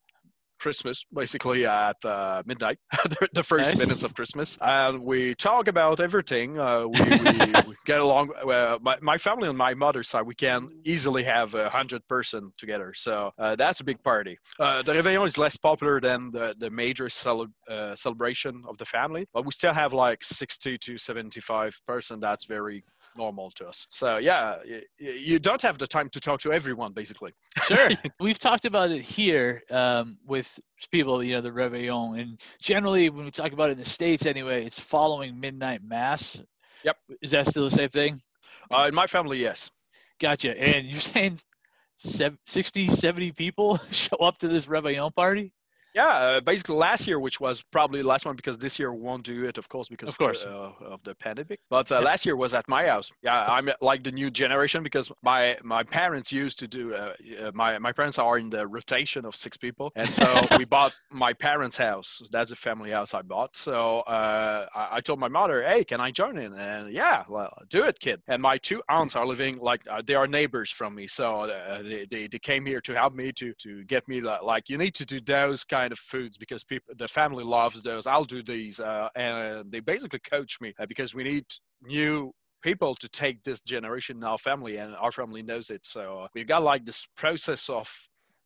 Christmas, 0.60 1.06
basically 1.14 1.66
at 1.66 1.98
uh, 2.06 2.44
midnight, 2.46 2.78
the 3.34 3.44
first 3.44 3.72
Nice. 3.72 3.80
minutes 3.80 4.04
of 4.04 4.14
Christmas, 4.14 4.58
and 4.62 5.04
we 5.04 5.36
talk 5.36 5.68
about 5.68 6.00
everything. 6.00 6.60
Uh, 6.60 6.86
we, 6.88 7.02
we, 7.02 7.54
we 7.68 7.76
get 7.86 8.00
along. 8.00 8.32
Uh, 8.36 8.78
my, 8.82 8.98
my 9.02 9.18
family 9.18 9.48
on 9.48 9.56
my 9.56 9.74
mother's 9.74 10.10
side, 10.10 10.24
we 10.24 10.36
can 10.36 10.70
easily 10.86 11.24
have 11.24 11.56
a 11.56 11.70
hundred 11.70 12.08
person 12.08 12.52
together, 12.58 12.94
so 12.94 13.32
uh, 13.38 13.56
that's 13.56 13.80
a 13.80 13.84
big 13.84 14.04
party. 14.04 14.38
Uh, 14.60 14.82
the 14.82 14.94
Réveillon 14.94 15.26
is 15.26 15.38
less 15.38 15.58
popular 15.58 16.00
than 16.00 16.32
the, 16.32 16.56
the 16.58 16.70
major 16.70 17.10
cele- 17.10 17.48
uh, 17.70 17.96
celebration 17.96 18.64
of 18.68 18.78
the 18.78 18.86
family, 18.86 19.28
but 19.34 19.46
we 19.46 19.52
still 19.52 19.74
have 19.74 19.94
like 19.94 20.24
60 20.24 20.78
to 20.78 20.98
75 20.98 21.80
person. 21.88 22.20
That's 22.20 22.46
very 22.46 22.84
normal 23.18 23.52
to 23.52 23.68
us. 23.68 23.86
So 23.90 24.18
yeah, 24.18 24.58
you 24.98 25.40
don't 25.40 25.62
have 25.62 25.78
the 25.78 25.88
time 25.88 26.10
to 26.10 26.20
talk 26.20 26.42
to 26.42 26.54
everyone, 26.54 26.94
basically. 26.94 27.34
Sure. 27.64 27.90
We've 28.20 28.40
talked 28.40 28.66
about 28.66 28.92
it 28.92 29.02
here 29.04 29.64
um, 29.72 30.18
with 30.26 30.60
people, 30.92 31.24
you 31.24 31.36
know, 31.36 31.42
the 31.42 31.52
Réveillon. 31.52 32.20
And 32.20 32.40
generally, 32.62 33.10
when 33.10 33.26
we 33.26 33.32
talk 33.32 33.52
about 33.52 33.70
it 33.70 33.74
in 33.74 33.78
the 33.80 33.86
States 33.86 34.26
anyway, 34.26 34.66
it's 34.66 34.80
following 34.80 35.40
midnight 35.40 35.82
mass. 35.84 36.40
Yep. 36.84 36.98
Is 37.22 37.32
that 37.32 37.48
still 37.48 37.66
the 37.66 37.72
same 37.72 37.90
thing? 37.90 38.22
Uh, 38.72 38.86
in 38.88 38.96
my 38.96 39.08
family, 39.08 39.40
yes. 39.40 39.72
Gotcha. 40.20 40.58
And 40.60 40.88
you're 40.88 41.00
saying 41.00 41.40
sev- 41.98 42.38
60, 42.46 42.90
70 42.90 43.32
people 43.34 43.80
show 43.92 44.18
up 44.18 44.38
to 44.40 44.48
this 44.48 44.66
Réveillon 44.66 45.14
party? 45.16 45.54
Yeah, 45.96 46.08
uh, 46.08 46.42
basically 46.42 46.76
last 46.76 47.08
year, 47.08 47.20
which 47.20 47.40
was 47.40 47.62
probably 47.72 48.02
the 48.02 48.08
last 48.08 48.26
one 48.26 48.36
because 48.36 48.58
this 48.58 48.78
year 48.80 48.94
we 48.94 49.00
won't 49.02 49.24
do 49.24 49.44
it, 49.46 49.58
of 49.58 49.70
course, 49.70 49.90
because 49.90 50.10
Of 50.10 50.18
course. 50.18 50.44
uh, 50.44 50.72
of 50.82 51.04
the 51.04 51.16
pandemic. 51.16 51.60
But 51.70 51.92
uh, 51.92 52.02
last 52.02 52.26
year 52.26 52.36
was 52.36 52.54
at 52.54 52.68
my 52.68 52.86
house. 52.88 53.12
Yeah, 53.22 53.44
I'm 53.46 53.70
like 53.82 54.04
the 54.04 54.12
new 54.12 54.30
generation 54.30 54.84
because 54.84 55.12
my 55.24 55.58
my 55.64 55.84
parents 55.84 56.32
used 56.32 56.60
to 56.60 56.68
do. 56.68 56.96
My 57.54 57.80
my 57.80 57.92
parents 57.92 58.18
are 58.20 58.38
in 58.38 58.50
the 58.50 58.68
rotation 58.68 59.26
of 59.26 59.36
six 59.36 59.58
people, 59.58 59.92
and 59.96 60.12
so 60.12 60.26
we 60.58 60.66
bought 60.66 60.94
my 61.12 61.34
parents' 61.34 61.78
house. 61.78 62.22
That's 62.32 62.52
a 62.52 62.56
family 62.56 62.92
house 62.92 63.14
I 63.14 63.22
bought. 63.24 63.56
So 63.56 64.00
uh, 64.02 64.68
I, 64.76 64.98
I 64.98 65.02
told 65.02 65.20
my 65.20 65.28
mother, 65.28 65.64
"Hey, 65.64 65.84
can 65.84 66.00
I 66.02 66.12
join 66.12 66.38
in?" 66.38 66.54
And 66.54 66.94
yeah, 66.94 67.24
well, 67.28 67.54
do 67.70 67.84
it, 67.86 68.00
kid. 68.00 68.22
And 68.28 68.42
my 68.42 68.58
two 68.58 68.82
aunts 68.90 69.16
are 69.16 69.26
living 69.26 69.58
like 69.60 69.82
uh, 69.90 70.02
they 70.06 70.16
are 70.16 70.28
neighbors 70.28 70.70
from 70.72 70.94
me, 70.96 71.08
so 71.08 71.42
uh, 71.42 71.82
they, 71.82 72.06
they 72.06 72.28
they 72.28 72.40
came 72.40 72.66
here 72.66 72.82
to 72.82 72.94
help 72.94 73.14
me 73.14 73.32
to 73.34 73.54
to 73.56 73.84
get 73.86 74.08
me 74.08 74.22
li- 74.22 74.44
like 74.44 74.70
you 74.70 74.78
need 74.78 74.94
to 74.96 75.06
do 75.06 75.20
those 75.20 75.64
kind 75.64 75.79
of 75.92 76.00
foods 76.00 76.38
because 76.38 76.64
people 76.64 76.94
the 76.98 77.08
family 77.08 77.44
loves 77.44 77.82
those. 77.82 78.06
I'll 78.08 78.24
do 78.24 78.42
these, 78.44 78.80
uh, 78.80 79.10
and 79.16 79.72
they 79.72 79.80
basically 79.80 80.20
coach 80.20 80.58
me 80.62 80.74
uh, 80.80 80.86
because 80.86 81.14
we 81.16 81.24
need 81.24 81.46
new 81.84 82.32
people 82.62 82.94
to 82.96 83.08
take 83.10 83.44
this 83.44 83.62
generation 83.62 84.18
in 84.18 84.24
our 84.24 84.38
family, 84.38 84.78
and 84.78 84.96
our 84.96 85.12
family 85.12 85.42
knows 85.42 85.70
it. 85.70 85.86
So 85.86 86.20
uh, 86.22 86.28
we've 86.34 86.48
got 86.48 86.64
like 86.64 86.86
this 86.86 87.08
process 87.16 87.70
of 87.70 87.90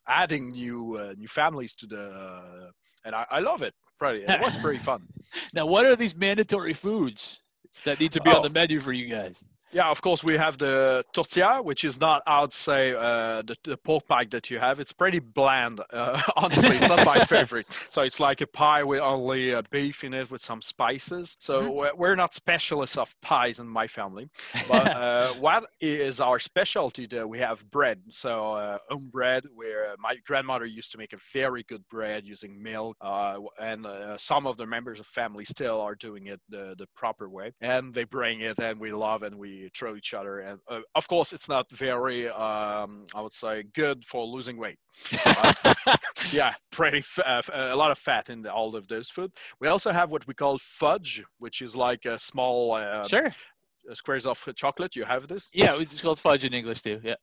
adding 0.07 0.49
new 0.49 0.97
uh, 0.97 1.13
new 1.17 1.27
families 1.27 1.73
to 1.75 1.87
the, 1.87 2.69
and 3.05 3.15
I, 3.15 3.25
I 3.31 3.39
love 3.39 3.61
it. 3.63 3.73
Pretty, 3.99 4.23
it 4.25 4.39
was 4.41 4.57
pretty 4.57 4.79
fun. 4.79 5.01
Now, 5.53 5.65
what 5.65 5.85
are 5.85 5.95
these 5.95 6.15
mandatory 6.15 6.73
foods 6.73 7.39
that 7.85 7.99
need 7.99 8.11
to 8.11 8.21
be 8.21 8.29
on 8.29 8.37
Oh. 8.37 8.43
the 8.43 8.49
menu 8.49 8.79
for 8.79 8.91
you 8.93 9.07
guys? 9.07 9.43
Yeah, 9.73 9.89
of 9.89 10.03
course 10.03 10.23
we 10.23 10.37
have 10.37 10.59
the 10.59 11.03
tortilla, 11.13 11.59
which 11.59 11.83
is 11.83 11.99
not, 11.99 12.21
I 12.27 12.41
would 12.41 12.53
say, 12.53 12.91
uh, 12.93 13.41
the, 13.41 13.55
the 13.63 13.75
pork 13.75 14.07
pie 14.07 14.25
that 14.25 14.51
you 14.51 14.59
have. 14.59 14.79
It's 14.79 14.93
pretty 14.93 15.17
bland, 15.17 15.81
uh, 15.91 16.21
honestly. 16.37 16.77
It's 16.77 16.87
not 16.87 17.03
my 17.03 17.25
favorite. 17.25 17.65
So 17.89 18.03
it's 18.03 18.19
like 18.19 18.41
a 18.41 18.45
pie 18.45 18.83
with 18.83 18.99
only 19.01 19.55
uh, 19.55 19.63
beef 19.71 20.03
in 20.03 20.13
it 20.13 20.29
with 20.29 20.43
some 20.43 20.61
spices. 20.61 21.35
So 21.39 21.63
Mhm. 21.63 21.95
we're- 21.97 22.13
not 22.15 22.35
specialists 22.35 22.95
of 22.97 23.19
pies 23.21 23.57
in 23.57 23.67
my 23.67 23.87
family. 23.87 24.29
But 24.67 24.87
uh, 24.95 25.29
what 25.39 25.65
is 25.81 26.21
our 26.21 26.37
specialty? 26.37 27.07
There 27.07 27.27
we 27.27 27.39
have 27.39 27.67
bread. 27.71 28.01
So 28.09 28.53
uh, 28.53 28.77
home 28.91 29.09
bread, 29.11 29.45
where 29.55 29.95
my 29.97 30.17
grandmother 30.27 30.65
used 30.65 30.91
to 30.91 30.99
make 30.99 31.13
a 31.13 31.17
very 31.33 31.63
good 31.63 31.83
bread 31.89 32.27
using 32.27 32.61
milk, 32.61 32.95
uh, 33.01 33.39
and 33.59 33.87
uh, 33.87 34.17
some 34.17 34.45
of 34.45 34.57
the 34.57 34.67
members 34.67 34.99
of 34.99 35.07
family 35.07 35.45
still 35.45 35.81
are 35.81 35.95
doing 35.95 36.27
it 36.27 36.39
the, 36.47 36.75
the 36.77 36.85
proper 36.95 37.27
way, 37.27 37.53
and 37.59 37.95
they 37.95 38.03
bring 38.03 38.41
it, 38.41 38.59
and 38.59 38.79
we 38.79 38.91
love, 38.91 39.23
and 39.23 39.39
we 39.39 39.62
throw 39.69 39.95
each 39.95 40.13
other. 40.13 40.39
And 40.39 40.59
uh, 40.69 40.79
of 40.95 41.07
course, 41.07 41.33
it's 41.33 41.47
not 41.49 41.69
very, 41.71 42.27
um, 42.29 43.05
I 43.15 43.21
would 43.21 43.33
say, 43.33 43.63
good 43.73 44.03
for 44.05 44.25
losing 44.25 44.57
weight. 44.57 44.79
Uh, 45.25 45.53
yeah, 46.31 46.53
pretty 46.71 46.99
f- 46.99 47.19
uh, 47.19 47.37
f- 47.39 47.49
a 47.53 47.75
lot 47.75 47.91
of 47.91 47.97
fat 47.97 48.29
in 48.29 48.41
the, 48.43 48.51
all 48.53 48.75
of 48.75 48.87
those 48.87 49.09
food. 49.09 49.31
We 49.59 49.67
also 49.67 49.91
have 49.91 50.09
what 50.09 50.27
we 50.27 50.33
call 50.33 50.57
fudge, 50.59 51.23
which 51.39 51.61
is 51.61 51.75
like 51.75 52.05
a 52.05 52.17
small 52.19 52.73
uh, 52.73 53.07
Sure. 53.07 53.29
squares 53.93 54.25
of 54.25 54.47
chocolate. 54.55 54.95
You 54.95 55.05
have 55.05 55.27
this? 55.27 55.49
Yeah, 55.53 55.79
it's 55.79 56.01
called 56.01 56.19
fudge 56.19 56.45
in 56.45 56.53
English 56.53 56.81
too. 56.81 56.99
Yeah. 57.03 57.15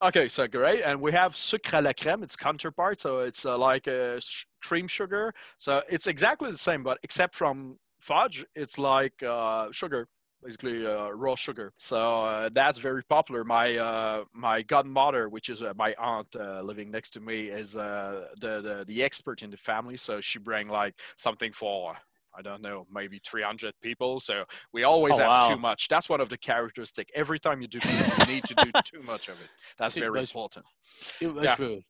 Okay, 0.00 0.28
so 0.28 0.46
great. 0.46 0.82
And 0.82 1.00
we 1.00 1.10
have 1.10 1.34
sucre 1.34 1.72
à 1.78 1.82
la 1.82 1.92
crème, 1.92 2.22
its 2.22 2.36
counterpart. 2.36 3.00
So 3.00 3.18
it's 3.18 3.44
uh, 3.44 3.58
like 3.58 3.88
a 3.88 4.20
sh- 4.20 4.44
cream 4.62 4.86
sugar. 4.86 5.34
So 5.56 5.82
it's 5.90 6.06
exactly 6.06 6.50
the 6.52 6.58
same, 6.58 6.84
but 6.84 6.98
except 7.02 7.34
from 7.34 7.78
fudge, 8.00 8.44
it's 8.54 8.78
like 8.78 9.20
uh, 9.24 9.72
sugar, 9.72 10.06
basically 10.42 10.86
uh, 10.86 11.10
raw 11.10 11.34
sugar. 11.34 11.72
So 11.78 12.24
uh, 12.24 12.50
that's 12.52 12.78
very 12.78 13.02
popular. 13.04 13.44
My 13.44 13.76
uh, 13.76 14.24
my 14.32 14.62
godmother, 14.62 15.28
which 15.28 15.48
is 15.48 15.62
uh, 15.62 15.72
my 15.76 15.94
aunt 15.98 16.34
uh, 16.36 16.62
living 16.62 16.90
next 16.90 17.10
to 17.10 17.20
me, 17.20 17.48
is 17.48 17.76
uh, 17.76 18.28
the, 18.40 18.60
the 18.60 18.84
the 18.86 19.02
expert 19.02 19.42
in 19.42 19.50
the 19.50 19.56
family. 19.56 19.96
So 19.96 20.20
she 20.20 20.38
bring 20.38 20.68
like 20.68 20.94
something 21.16 21.52
for. 21.52 21.96
I 22.36 22.42
don't 22.42 22.62
know, 22.62 22.86
maybe 22.92 23.18
300 23.26 23.74
people. 23.80 24.20
So 24.20 24.44
we 24.72 24.84
always 24.84 25.14
Oh, 25.14 25.18
have 25.18 25.30
wow. 25.30 25.48
too 25.48 25.58
much. 25.58 25.88
That's 25.88 26.08
one 26.08 26.20
of 26.20 26.28
the 26.28 26.38
characteristics. 26.38 27.10
Every 27.14 27.40
time 27.40 27.60
you 27.62 27.66
do 27.66 27.80
food, 27.80 28.06
you 28.14 28.22
need 28.22 28.44
to 28.44 28.54
do 28.54 28.70
too 28.84 29.02
much 29.02 29.28
of 29.28 29.40
it. 29.40 29.48
That's 29.76 29.94
Too 29.94 30.02
very 30.02 30.20
much. 30.20 30.30
important. 30.30 30.64
Too 31.00 31.32
much 31.32 31.44
Yeah. 31.44 31.56
food. 31.56 31.82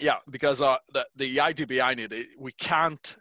Yeah, 0.00 0.16
because 0.30 0.60
uh, 0.60 0.76
the 0.92 1.06
the 1.16 1.40
idea 1.40 1.66
behind 1.66 2.00
it, 2.00 2.12
it 2.12 2.26
we 2.38 2.52
can't 2.52 3.16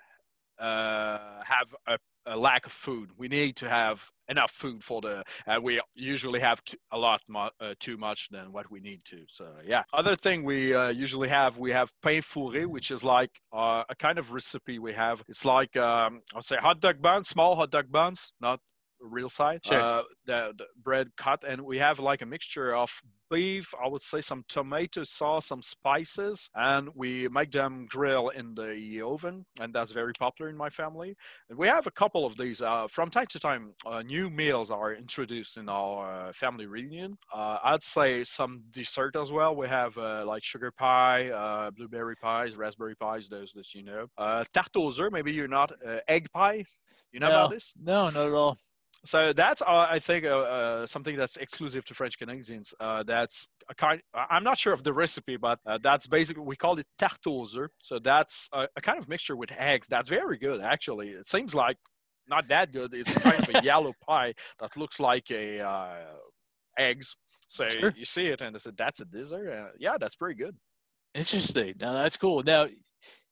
uh, 0.60 1.42
have 1.44 1.76
a, 1.88 1.98
a 2.26 2.38
lack 2.38 2.66
of 2.66 2.72
food. 2.72 3.12
We 3.18 3.28
need 3.28 3.56
to 3.58 3.70
have 3.70 4.10
enough 4.28 4.52
food 4.52 4.84
for 4.84 5.02
the, 5.02 5.24
and 5.46 5.64
we 5.64 5.82
usually 5.94 6.40
have 6.40 6.62
a 6.92 6.98
lot 6.98 7.22
uh, 7.36 7.74
too 7.80 7.98
much 7.98 8.30
than 8.30 8.52
what 8.52 8.72
we 8.72 8.80
need 8.80 9.04
to. 9.06 9.26
So 9.30 9.46
yeah. 9.66 9.84
Other 9.94 10.16
thing 10.16 10.44
we 10.44 10.74
uh, 10.74 10.90
usually 10.90 11.30
have, 11.30 11.58
we 11.58 11.72
have 11.72 11.92
pain 12.02 12.22
fourré, 12.22 12.66
which 12.66 12.92
is 12.92 13.04
like 13.04 13.42
uh, 13.52 13.84
a 13.90 13.96
kind 13.96 14.18
of 14.18 14.32
recipe 14.32 14.80
we 14.80 14.94
have. 14.94 15.24
It's 15.28 15.46
like 15.46 15.76
um, 15.76 16.22
I'll 16.34 16.42
say 16.42 16.58
hot 16.58 16.80
dog 16.80 17.02
buns, 17.02 17.30
small 17.30 17.56
hot 17.56 17.72
dog 17.72 17.92
buns, 17.92 18.34
not 18.40 18.60
real 19.02 19.30
size. 19.30 19.60
Sure. 19.68 19.80
Uh, 19.80 20.04
the, 20.26 20.54
the 20.58 20.66
bread 20.82 21.10
cut, 21.18 21.44
and 21.48 21.62
we 21.62 21.80
have 21.80 22.00
like 22.00 22.22
a 22.22 22.26
mixture 22.26 22.76
of 22.76 23.02
beef, 23.32 23.74
I 23.82 23.88
would 23.88 24.02
say 24.02 24.20
some 24.22 24.44
tomato 24.48 25.04
sauce, 25.04 25.48
some 25.48 25.62
spices, 25.62 26.50
and 26.54 26.90
we 26.94 27.30
make 27.30 27.52
them 27.52 27.88
grill 27.90 28.30
in 28.30 28.56
the 28.56 29.02
oven, 29.02 29.46
and 29.60 29.74
that's 29.74 29.92
very 29.92 30.14
popular 30.14 30.50
in 30.50 30.58
my 30.58 30.70
family. 30.70 31.16
And 31.50 31.58
we 31.58 31.68
have 31.68 31.88
a 31.88 31.92
couple 31.92 32.26
of 32.26 32.38
these. 32.38 32.62
Uh, 32.62 32.88
from 32.88 33.10
time 33.10 33.28
to 33.28 33.40
time, 33.40 33.74
uh, 33.86 34.02
new 34.02 34.30
meals 34.30 34.70
are 34.70 34.94
introduced 34.94 35.58
in 35.58 35.70
our 35.70 36.28
uh, 36.28 36.34
family 36.34 36.66
reunion. 36.66 37.18
Uh, 37.34 37.58
I'd 37.64 37.82
say 37.82 38.24
some 38.26 38.64
dessert 38.70 39.16
as 39.16 39.32
well. 39.32 39.56
We 39.56 39.70
have 39.70 39.98
uh, 39.98 40.26
like 40.26 40.44
sugar 40.44 40.72
pie, 40.72 41.30
uh, 41.30 41.72
blueberry 41.72 42.18
pies, 42.18 42.58
raspberry 42.58 42.96
pies, 42.96 43.30
those 43.30 43.54
that 43.54 43.74
you 43.74 43.84
know. 43.84 44.08
Uh, 44.18 44.44
tarte 44.54 44.76
aux 44.76 45.10
maybe 45.10 45.32
you're 45.32 45.48
not. 45.48 45.72
Uh, 45.86 46.00
egg 46.08 46.30
pie, 46.34 46.66
you 47.12 47.20
know 47.20 47.30
no, 47.30 47.36
about 47.36 47.52
this? 47.52 47.74
No, 47.82 48.10
not 48.10 48.28
at 48.28 48.34
all. 48.34 48.58
So 49.04 49.34
that's 49.34 49.62
uh, 49.64 49.88
I 49.90 49.98
think 50.00 50.26
uh, 50.26 50.30
uh, 50.40 50.86
something 50.86 51.16
that's 51.16 51.38
exclusive 51.38 51.84
to 51.86 51.94
French 51.96 52.20
Canadians. 52.20 52.74
Uh, 52.80 53.02
that's 53.04 53.50
a 53.68 53.74
kind. 53.74 54.02
I'm 54.14 54.44
not 54.44 54.60
sure 54.60 54.74
of 54.74 54.84
the 54.84 54.94
recipe, 54.94 55.38
but 55.38 55.60
uh, 55.66 55.80
that's 55.82 56.06
basically 56.06 56.44
we 56.44 56.56
call 56.56 56.78
it 56.78 56.86
œufs. 57.00 57.70
So 57.80 57.98
that's 58.00 58.48
a, 58.54 58.68
a 58.76 58.82
kind 58.82 59.00
of 59.00 59.10
mixture 59.10 59.36
with 59.36 59.52
eggs. 59.58 59.88
That's 59.88 60.08
very 60.08 60.38
good, 60.38 60.62
actually. 60.62 61.10
It 61.10 61.28
seems 61.28 61.56
like 61.56 61.78
not 62.28 62.48
that 62.50 62.72
good. 62.72 62.94
It's 62.94 63.18
kind 63.18 63.40
of 63.40 63.50
a 63.50 63.62
yellow 63.64 63.94
pie 64.08 64.36
that 64.60 64.78
looks 64.78 65.00
like 65.00 65.32
a 65.32 65.62
uh, 65.62 65.96
eggs. 66.78 67.16
So 67.48 67.70
Sure. 67.72 67.94
you 67.98 68.06
see 68.06 68.28
it 68.28 68.40
and 68.42 68.56
I 68.56 68.60
said, 68.60 68.78
that's 68.78 69.02
a 69.02 69.06
dessert? 69.06 69.50
Uh, 69.52 69.72
yeah, 69.78 69.98
that's 70.00 70.16
pretty 70.16 70.36
good. 70.36 70.56
Interesting. 71.14 71.74
Now 71.82 71.92
that's 71.94 72.16
cool. 72.16 72.44
Now, 72.44 72.68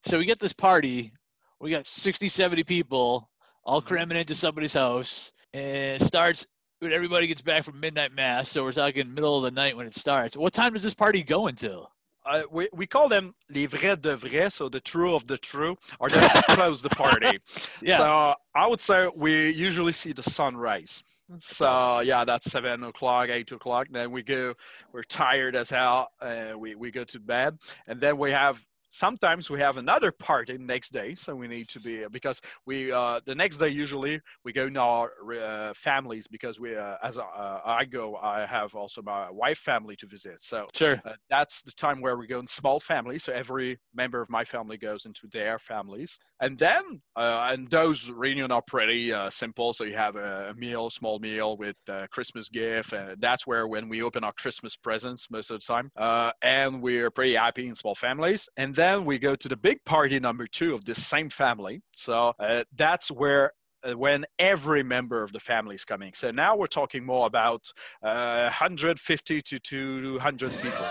so 0.06 0.18
we 0.18 0.26
get 0.26 0.40
this 0.40 0.52
party. 0.52 1.14
We 1.62 1.70
got 1.72 1.88
60, 1.88 2.28
70 2.28 2.64
people 2.64 3.30
all 3.64 3.82
Mhm. 3.82 3.86
cramming 3.86 4.18
into 4.18 4.36
somebody's 4.36 4.74
house, 4.74 5.32
and 5.54 6.02
starts 6.02 6.46
when 6.80 6.94
everybody 6.94 7.28
gets 7.28 7.42
back 7.42 7.64
from 7.64 7.80
midnight 7.80 8.14
mass. 8.14 8.50
So 8.50 8.64
we're 8.64 8.74
talking 8.74 9.14
middle 9.14 9.38
of 9.38 9.44
the 9.44 9.52
night 9.52 9.76
when 9.76 9.88
it 9.88 9.96
starts. 9.96 10.38
What 10.38 10.54
time 10.54 10.74
does 10.74 10.84
this 10.84 10.94
party 10.94 11.24
go 11.24 11.48
until? 11.48 11.92
Uh, 12.26 12.44
we, 12.52 12.70
we 12.74 12.86
call 12.86 13.10
them 13.10 13.34
les 13.50 13.66
vrais 13.66 14.00
de 14.00 14.16
vrais, 14.16 14.54
so 14.54 14.70
the 14.70 14.80
true 14.80 15.16
of 15.16 15.26
the 15.28 15.38
true, 15.38 15.78
or 16.00 16.10
they 16.10 16.20
close 16.50 16.82
the 16.82 16.90
party. 16.90 17.40
Yeah. 17.82 17.98
So 17.98 18.36
I 18.54 18.68
would 18.68 18.82
say 18.82 19.10
we 19.16 19.52
usually 19.52 19.94
see 19.94 20.12
the 20.12 20.24
sunrise. 20.24 21.02
So 21.40 22.02
yeah, 22.02 22.26
that's 22.26 22.52
seven 22.52 22.84
o'clock, 22.84 23.30
eight 23.30 23.52
o'clock. 23.52 23.88
Then 23.92 24.12
we 24.12 24.22
go. 24.24 24.56
We're 24.92 25.04
tired 25.04 25.56
as 25.56 25.70
hell. 25.70 26.10
Uh, 26.20 26.54
we 26.58 26.76
we 26.76 26.92
go 26.92 27.04
to 27.06 27.20
bed, 27.20 27.58
and 27.88 28.02
then 28.02 28.18
we 28.18 28.32
have. 28.32 28.66
Sometimes 28.90 29.50
we 29.50 29.60
have 29.60 29.78
another 29.78 30.12
party 30.12 30.58
next 30.58 30.90
day, 30.90 31.14
so 31.16 31.36
we 31.36 31.48
need 31.48 31.70
to 31.70 31.80
be 31.80 32.08
because 32.10 32.42
we 32.66 32.92
uh, 32.92 33.20
the 33.26 33.36
next 33.36 33.58
day 33.58 33.70
usually 33.70 34.22
we 34.44 34.52
go 34.52 34.66
in 34.66 34.78
our 34.78 35.12
uh, 35.40 35.74
families 35.76 36.28
because 36.28 36.60
we 36.60 36.76
uh, 36.76 36.98
as 37.04 37.18
uh, 37.18 37.62
I 37.64 37.86
go 37.86 38.16
I 38.16 38.46
have 38.48 38.76
also 38.76 39.02
my 39.02 39.30
wife 39.30 39.60
family 39.60 39.96
to 39.98 40.08
visit. 40.08 40.42
So 40.42 40.70
Sure. 40.74 41.04
uh, 41.06 41.14
that's 41.30 41.62
the 41.62 41.72
time 41.72 42.02
where 42.02 42.18
we 42.18 42.28
go 42.28 42.40
in 42.40 42.48
small 42.48 42.80
families. 42.80 43.24
So 43.24 43.34
every 43.34 43.80
member 43.94 44.22
of 44.22 44.30
my 44.30 44.44
family 44.44 44.78
goes 44.78 45.06
into 45.06 45.28
their 45.28 45.60
families, 45.60 46.18
and 46.40 46.58
then 46.58 47.02
uh, 47.16 47.50
and 47.52 47.70
those 47.70 48.10
reunions 48.10 48.52
are 48.52 48.62
pretty 48.62 49.14
uh, 49.14 49.30
simple. 49.30 49.74
So 49.74 49.84
you 49.84 49.96
have 49.98 50.16
a, 50.16 50.50
a 50.50 50.54
meal, 50.56 50.90
small 50.90 51.20
meal 51.20 51.58
with 51.58 51.76
uh, 51.88 52.08
Christmas 52.12 52.50
gift, 52.50 52.94
and 52.94 53.20
that's 53.20 53.46
where 53.46 53.68
when 53.68 53.90
we 53.90 54.02
open 54.02 54.24
our 54.24 54.34
Christmas 54.34 54.76
presents 54.76 55.30
most 55.30 55.52
of 55.52 55.60
the 55.60 55.66
time, 55.66 55.92
uh, 55.96 56.32
and 56.42 56.82
we're 56.82 57.12
pretty 57.12 57.36
happy 57.36 57.68
in 57.68 57.76
small 57.76 57.96
families. 57.96 58.50
And 58.58 58.76
then 58.80 59.06
we 59.06 59.20
go 59.20 59.36
to 59.36 59.48
the 59.48 59.58
big 59.58 59.84
party 59.86 60.20
number 60.20 60.48
two 60.48 60.74
of 60.74 60.86
this 60.86 61.06
same 61.06 61.30
family. 61.30 61.82
So 61.96 62.34
uh, 62.40 62.64
that's 62.76 63.12
where 63.12 63.54
uh, 63.84 63.98
when 63.98 64.26
every 64.38 64.84
member 64.84 65.24
of 65.24 65.32
the 65.32 65.40
family 65.40 65.76
is 65.76 65.86
coming. 65.86 66.14
So 66.14 66.32
now 66.32 66.56
we're 66.58 66.68
talking 66.68 67.06
more 67.06 67.28
about 67.28 67.72
uh, 68.04 68.44
150 68.44 69.42
to 69.42 69.60
200 69.60 70.62
people. 70.62 70.86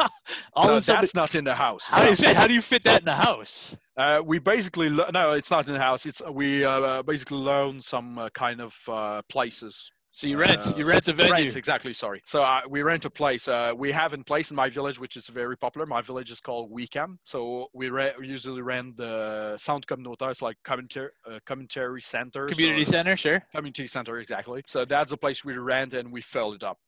all 0.54 0.80
somebody- 0.80 0.86
that's 0.86 1.14
not 1.14 1.34
in 1.34 1.44
the 1.44 1.54
house. 1.54 1.84
how 1.88 2.02
do 2.02 2.10
you 2.10 2.16
say? 2.16 2.34
How 2.34 2.46
do 2.46 2.54
you 2.54 2.62
fit 2.62 2.82
that 2.84 3.00
in 3.00 3.04
the 3.06 3.14
house? 3.14 3.76
Uh, 3.96 4.22
we 4.24 4.38
basically 4.38 4.88
lo- 4.88 5.10
no, 5.12 5.32
it's 5.32 5.50
not 5.50 5.66
in 5.66 5.74
the 5.74 5.80
house. 5.80 6.06
It's 6.06 6.22
we 6.30 6.64
uh, 6.64 7.02
basically 7.02 7.38
loan 7.38 7.80
some 7.80 8.18
uh, 8.18 8.28
kind 8.30 8.60
of 8.60 8.76
uh, 8.88 9.22
places. 9.28 9.92
So 10.12 10.26
you 10.26 10.36
rent. 10.38 10.66
Uh, 10.66 10.74
you 10.76 10.84
rent 10.84 11.08
a 11.08 11.12
venue. 11.14 11.32
Rent 11.32 11.56
exactly. 11.56 11.94
Sorry. 11.94 12.20
So 12.24 12.42
uh, 12.42 12.60
we 12.68 12.82
rent 12.82 13.06
a 13.06 13.10
place. 13.10 13.48
Uh, 13.48 13.72
we 13.74 13.92
have 13.92 14.12
in 14.12 14.24
place 14.24 14.50
in 14.50 14.56
my 14.56 14.68
village, 14.68 15.00
which 15.00 15.16
is 15.16 15.28
very 15.28 15.56
popular. 15.56 15.86
My 15.86 16.02
village 16.02 16.30
is 16.30 16.40
called 16.40 16.70
Wickham. 16.70 17.18
So 17.24 17.68
we 17.72 17.88
re- 17.88 18.12
usually 18.20 18.60
rent 18.60 18.98
the 18.98 19.56
sound 19.56 19.86
communautaire. 19.86 20.30
It's 20.30 20.42
like 20.42 20.58
commentary 20.64 21.10
uh, 21.26 21.38
commentary 21.46 22.02
center. 22.02 22.48
Community 22.48 22.84
so, 22.84 22.90
center. 22.92 23.16
Sure. 23.16 23.42
community 23.54 23.86
center 23.86 24.18
exactly 24.18 24.62
so 24.66 24.84
that's 24.84 25.10
the 25.10 25.16
place 25.16 25.44
we 25.44 25.56
rent 25.56 25.94
and 25.94 26.12
we 26.12 26.20
fill 26.20 26.52
it 26.52 26.62
up 26.62 26.78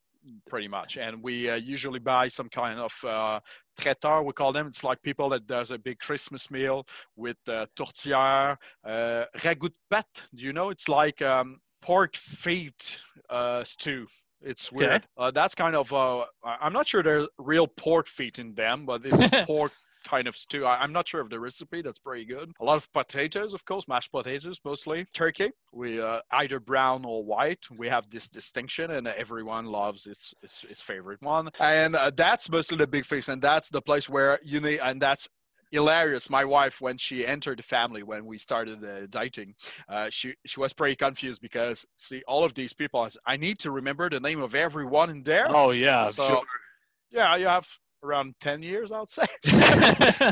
pretty 0.48 0.68
much 0.68 0.96
and 0.96 1.22
we 1.22 1.50
uh, 1.50 1.54
usually 1.54 1.98
buy 1.98 2.28
some 2.28 2.48
kind 2.48 2.80
of 2.80 2.92
uh, 3.04 3.38
traiteur 3.78 4.22
we 4.22 4.32
call 4.32 4.52
them 4.52 4.66
it's 4.66 4.82
like 4.82 5.00
people 5.02 5.28
that 5.28 5.46
does 5.46 5.70
a 5.70 5.78
big 5.78 5.98
christmas 5.98 6.50
meal 6.50 6.86
with 7.14 7.36
uh, 7.48 7.66
tourtière 7.76 8.56
uh, 8.84 9.24
ragout 9.36 9.72
de 9.72 9.78
pattes 9.90 10.26
do 10.34 10.44
you 10.44 10.52
know 10.52 10.70
it's 10.70 10.88
like 10.88 11.20
um, 11.22 11.60
pork 11.84 12.16
feet 12.16 13.00
uh, 13.28 13.62
stew 13.64 14.06
it's 14.40 14.72
Okay. 14.72 14.76
weird 14.76 15.06
uh, 15.18 15.30
that's 15.30 15.54
kind 15.54 15.76
of 15.76 15.92
uh, 15.92 16.24
i'm 16.44 16.72
not 16.72 16.88
sure 16.88 17.02
there's 17.02 17.28
real 17.38 17.66
pork 17.66 18.06
feet 18.06 18.38
in 18.38 18.54
them 18.54 18.86
but 18.86 19.04
it's 19.04 19.22
pork 19.46 19.72
kind 20.04 20.28
of 20.28 20.36
stew. 20.36 20.64
I, 20.64 20.82
I'm 20.82 20.92
not 20.92 21.08
sure 21.08 21.20
of 21.20 21.30
the 21.30 21.40
recipe. 21.40 21.82
That's 21.82 21.98
pretty 21.98 22.26
good. 22.26 22.52
A 22.60 22.64
lot 22.64 22.76
of 22.76 22.92
potatoes, 22.92 23.54
of 23.54 23.64
course, 23.64 23.88
mashed 23.88 24.12
potatoes 24.12 24.60
mostly. 24.64 25.06
Turkey, 25.14 25.50
we 25.72 26.00
uh, 26.00 26.20
either 26.30 26.60
brown 26.60 27.04
or 27.04 27.24
white. 27.24 27.64
We 27.76 27.88
have 27.88 28.10
this 28.10 28.28
distinction, 28.28 28.90
and 28.90 29.08
everyone 29.08 29.66
loves 29.66 30.06
its 30.06 30.34
its, 30.42 30.64
its 30.64 30.80
favorite 30.80 31.22
one. 31.22 31.50
And 31.58 31.96
uh, 31.96 32.10
that's 32.14 32.50
mostly 32.50 32.76
the 32.76 32.86
big 32.86 33.04
feast, 33.04 33.28
and 33.28 33.42
that's 33.42 33.70
the 33.70 33.82
place 33.82 34.08
where 34.08 34.38
you 34.44 34.60
need, 34.60 34.80
and 34.80 35.00
that's 35.00 35.28
hilarious. 35.74 36.30
My 36.30 36.44
wife, 36.44 36.80
when 36.80 36.96
she 36.98 37.26
entered 37.26 37.58
the 37.58 37.62
family, 37.62 38.02
when 38.02 38.24
we 38.24 38.38
started 38.38 38.82
uh, 38.84 39.06
dating, 39.08 39.54
uh, 39.88 40.08
she 40.10 40.34
she 40.46 40.60
was 40.60 40.72
pretty 40.72 40.96
confused 40.96 41.42
because 41.42 41.84
see 41.96 42.22
all 42.26 42.44
of 42.44 42.54
these 42.54 42.72
people. 42.72 43.08
I 43.26 43.36
need 43.36 43.58
to 43.60 43.70
remember 43.70 44.08
the 44.08 44.20
name 44.20 44.40
of 44.40 44.54
everyone 44.54 45.10
in 45.10 45.22
there. 45.22 45.46
Oh 45.48 45.70
yeah. 45.70 46.10
So, 46.10 46.42
Yeah, 47.10 47.36
you 47.36 47.46
have 47.46 47.68
around 48.02 48.34
10 48.40 48.62
years, 48.62 48.92
I 48.92 49.00
would 49.00 49.08
say. 49.08 49.24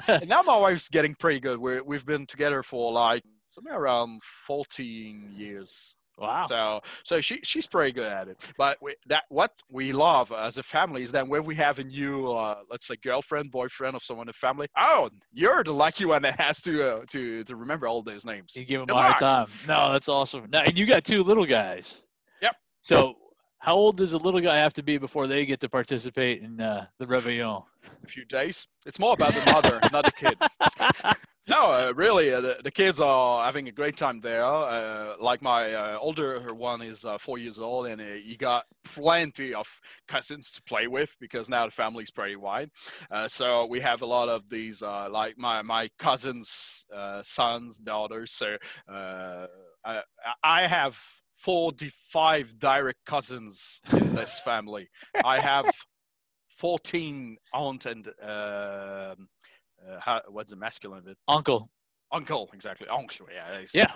and 0.06 0.28
now 0.28 0.42
my 0.42 0.58
wife's 0.58 0.88
getting 0.88 1.14
pretty 1.14 1.40
good. 1.40 1.58
We're, 1.58 1.82
we've 1.82 2.04
been 2.04 2.26
together 2.26 2.62
for 2.62 2.92
like 2.92 3.22
somewhere 3.48 3.78
around 3.78 4.22
14 4.22 5.30
years. 5.32 5.96
Wow. 6.22 6.46
So, 6.46 6.80
so 7.04 7.20
she 7.20 7.40
she's 7.42 7.66
pretty 7.66 7.92
good 7.92 8.10
at 8.10 8.28
it. 8.28 8.50
But 8.56 8.78
we, 8.80 8.94
that 9.06 9.24
what 9.28 9.52
we 9.68 9.92
love 9.92 10.32
as 10.32 10.58
a 10.58 10.62
family 10.62 11.02
is 11.02 11.12
that 11.12 11.26
when 11.28 11.44
we 11.44 11.54
have 11.56 11.78
a 11.78 11.84
new, 11.84 12.30
uh, 12.30 12.60
let's 12.70 12.86
say, 12.86 12.96
girlfriend, 12.96 13.50
boyfriend 13.50 13.96
of 13.96 14.02
someone 14.02 14.24
in 14.24 14.28
the 14.28 14.32
family, 14.34 14.68
oh, 14.76 15.10
you're 15.32 15.64
the 15.64 15.72
lucky 15.72 16.04
one 16.04 16.22
that 16.22 16.38
has 16.40 16.60
to 16.62 16.82
uh, 16.82 17.00
to 17.10 17.44
to 17.44 17.56
remember 17.56 17.86
all 17.86 18.02
those 18.02 18.24
names. 18.24 18.54
You 18.56 18.64
give 18.64 18.80
them 18.80 18.86
Good 18.86 18.96
a 18.96 19.02
hard 19.02 19.20
time. 19.20 19.46
No, 19.66 19.92
that's 19.92 20.08
awesome. 20.08 20.46
Now, 20.50 20.62
and 20.62 20.78
you 20.78 20.86
got 20.86 21.04
two 21.04 21.22
little 21.22 21.46
guys. 21.46 22.02
Yep. 22.40 22.56
So, 22.80 23.14
how 23.58 23.74
old 23.74 23.96
does 23.96 24.12
a 24.12 24.18
little 24.18 24.40
guy 24.40 24.56
have 24.56 24.74
to 24.74 24.82
be 24.82 24.98
before 24.98 25.26
they 25.26 25.46
get 25.46 25.60
to 25.60 25.68
participate 25.68 26.42
in 26.42 26.60
uh, 26.60 26.86
the 26.98 27.06
Réveillon? 27.06 27.64
A 28.04 28.06
few 28.06 28.24
days. 28.24 28.66
It's 28.86 28.98
more 28.98 29.14
about 29.14 29.32
the 29.32 29.52
mother, 29.52 29.80
not 29.92 30.04
the 30.04 30.12
kid. 30.12 30.36
No, 31.48 31.72
uh, 31.72 31.92
really, 31.96 32.32
uh, 32.32 32.40
the, 32.40 32.60
the 32.62 32.70
kids 32.70 33.00
are 33.00 33.44
having 33.44 33.66
a 33.66 33.72
great 33.72 33.96
time 33.96 34.20
there. 34.20 34.44
Uh, 34.44 35.14
like 35.18 35.42
my 35.42 35.72
uh, 35.74 35.98
older 36.00 36.54
one 36.54 36.82
is 36.82 37.04
uh, 37.04 37.18
four 37.18 37.36
years 37.36 37.58
old, 37.58 37.88
and 37.88 38.00
uh, 38.00 38.04
he 38.04 38.36
got 38.36 38.64
plenty 38.84 39.52
of 39.52 39.80
cousins 40.06 40.52
to 40.52 40.62
play 40.62 40.86
with 40.86 41.16
because 41.18 41.48
now 41.48 41.64
the 41.64 41.72
family's 41.72 42.12
pretty 42.12 42.36
wide. 42.36 42.70
Uh, 43.10 43.26
so 43.26 43.66
we 43.66 43.80
have 43.80 44.02
a 44.02 44.06
lot 44.06 44.28
of 44.28 44.48
these, 44.50 44.82
uh, 44.82 45.08
like 45.10 45.36
my 45.36 45.62
my 45.62 45.90
cousins' 45.98 46.86
uh, 46.94 47.22
sons, 47.24 47.78
daughters. 47.78 48.30
So 48.30 48.56
uh, 48.88 49.46
I, 49.84 50.02
I 50.44 50.62
have 50.68 50.96
45 51.34 52.56
direct 52.56 53.04
cousins 53.04 53.80
in 53.92 54.14
this 54.14 54.38
family. 54.38 54.90
I 55.24 55.40
have 55.40 55.66
14 56.50 57.36
aunt 57.52 57.86
and 57.86 58.06
um 58.22 59.28
uh, 59.88 59.98
how, 60.00 60.20
what's 60.28 60.50
the 60.50 60.56
masculine 60.56 60.98
of 61.00 61.06
it? 61.08 61.16
Uncle. 61.28 61.70
Uncle, 62.10 62.50
exactly. 62.52 62.86
Uncle, 62.88 63.26
yeah. 63.32 63.52
it's- 63.54 63.74
Yeah. 63.74 63.92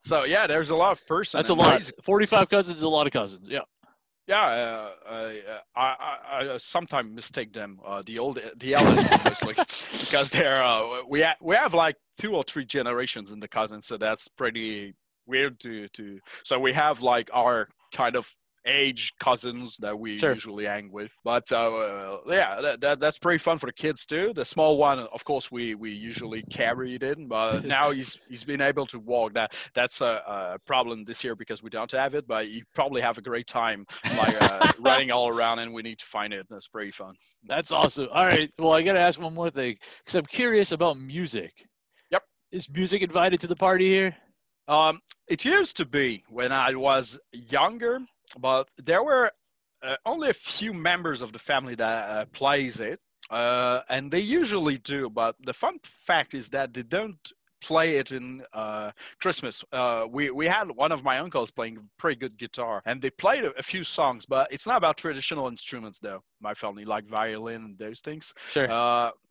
So 0.00 0.24
yeah, 0.24 0.46
there's 0.48 0.70
a 0.70 0.74
lot 0.76 0.92
of 0.92 1.06
person. 1.06 1.38
That's 1.38 1.50
a 1.50 1.54
lot. 1.54 1.80
basi- 1.80 1.92
45 2.04 2.48
cousins 2.48 2.76
is 2.78 2.82
a 2.82 2.88
lot 2.88 3.06
of 3.06 3.12
cousins. 3.12 3.48
Yeah. 3.48 3.60
Yeah, 4.28 4.40
uh, 4.40 4.90
uh, 5.08 5.32
I, 5.74 5.96
I, 6.30 6.52
I 6.52 6.56
sometimes 6.56 7.12
mistake 7.12 7.52
them, 7.52 7.80
uh, 7.84 8.02
the 8.06 8.20
old, 8.20 8.40
the 8.56 8.74
eldest 8.74 9.24
mostly, 9.24 9.54
because 10.00 10.30
they're 10.30 10.62
uh, 10.62 11.02
we 11.08 11.22
ha- 11.22 11.34
we 11.42 11.56
have 11.56 11.74
like 11.74 11.96
two 12.20 12.36
or 12.36 12.44
three 12.44 12.64
generations 12.64 13.32
in 13.32 13.40
the 13.40 13.48
cousins, 13.48 13.86
so 13.88 13.96
that's 13.96 14.28
pretty 14.28 14.94
weird 15.26 15.58
to 15.60 15.88
to. 15.88 16.20
So 16.44 16.60
we 16.60 16.72
have 16.72 17.02
like 17.02 17.30
our 17.34 17.68
kind 17.92 18.14
of 18.14 18.32
age 18.64 19.12
cousins 19.18 19.76
that 19.78 19.98
we 19.98 20.18
Sure. 20.18 20.32
usually 20.32 20.66
hang 20.66 20.90
with, 20.92 21.12
but 21.24 21.50
uh, 21.50 22.18
yeah, 22.26 22.60
that, 22.60 22.80
that 22.80 23.00
that's 23.00 23.18
pretty 23.18 23.38
fun 23.38 23.58
for 23.58 23.66
the 23.66 23.72
kids 23.72 24.06
too. 24.06 24.32
The 24.34 24.44
small 24.44 24.76
one, 24.78 25.00
of 25.00 25.24
course, 25.24 25.50
we 25.50 25.74
we 25.74 25.90
usually 25.90 26.42
carried 26.42 27.02
in, 27.02 27.26
but 27.28 27.64
now 27.76 27.90
he's 27.90 28.18
he's 28.28 28.44
been 28.44 28.60
able 28.60 28.86
to 28.86 28.98
walk. 28.98 29.34
That 29.34 29.54
that's 29.74 30.00
a, 30.00 30.22
a 30.54 30.58
problem 30.66 31.04
this 31.04 31.24
year 31.24 31.34
because 31.34 31.62
we 31.62 31.70
don't 31.70 31.90
have 31.92 32.14
it, 32.14 32.26
but 32.26 32.48
you 32.48 32.62
probably 32.74 33.00
have 33.00 33.18
a 33.18 33.22
great 33.22 33.46
time 33.46 33.86
like 34.16 34.36
uh, 34.40 34.72
running 34.78 35.10
all 35.10 35.28
around, 35.28 35.58
and 35.58 35.72
we 35.72 35.82
need 35.82 35.98
to 35.98 36.06
find 36.06 36.32
it. 36.32 36.46
That's 36.48 36.68
pretty 36.68 36.90
fun. 36.92 37.14
That's 37.44 37.72
awesome. 37.72 38.08
All 38.12 38.24
right. 38.24 38.50
Well, 38.58 38.72
I 38.72 38.82
got 38.82 38.92
to 38.94 39.00
ask 39.00 39.20
one 39.20 39.34
more 39.34 39.50
thing 39.50 39.76
because 40.04 40.14
I'm 40.14 40.26
curious 40.26 40.72
about 40.72 40.98
music. 40.98 41.52
Yep. 42.10 42.22
Is 42.52 42.68
music 42.70 43.02
invited 43.02 43.40
to 43.40 43.46
the 43.46 43.56
party 43.56 43.88
here? 43.88 44.16
Um, 44.68 45.00
it 45.26 45.44
used 45.44 45.76
to 45.78 45.84
be 45.84 46.22
when 46.28 46.52
I 46.52 46.74
was 46.74 47.18
younger, 47.32 47.98
but 48.38 48.70
there 48.76 49.02
were 49.02 49.32
uh, 49.82 49.96
only 50.06 50.30
a 50.30 50.34
few 50.34 50.72
members 50.72 51.22
of 51.22 51.32
the 51.32 51.38
family 51.38 51.74
that 51.74 52.10
uh, 52.10 52.24
plays 52.26 52.80
it, 52.80 53.00
uh, 53.30 53.80
and 53.88 54.10
they 54.10 54.20
usually 54.20 54.78
do. 54.78 55.10
But 55.10 55.36
the 55.40 55.54
fun 55.54 55.78
fact 55.82 56.34
is 56.34 56.50
that 56.50 56.74
they 56.74 56.82
don't 56.82 57.32
play 57.60 57.96
it 57.96 58.10
in 58.10 58.42
uh, 58.52 58.90
Christmas. 59.20 59.64
Uh, 59.72 60.06
we 60.10 60.30
we 60.30 60.46
had 60.46 60.70
one 60.72 60.92
of 60.92 61.04
my 61.04 61.18
uncles 61.18 61.50
playing 61.50 61.88
pretty 61.98 62.18
good 62.18 62.36
guitar, 62.36 62.82
and 62.84 63.00
they 63.00 63.10
played 63.10 63.44
a, 63.44 63.50
a 63.58 63.62
few 63.62 63.84
songs, 63.84 64.26
but 64.26 64.48
it's 64.50 64.66
not 64.66 64.76
about 64.76 64.96
traditional 64.96 65.48
instruments 65.48 65.98
though. 65.98 66.22
My 66.40 66.54
family 66.54 66.84
like 66.84 67.06
violin 67.06 67.64
and 67.64 67.78
those 67.78 68.00
things. 68.00 68.34
Sure. 68.50 68.70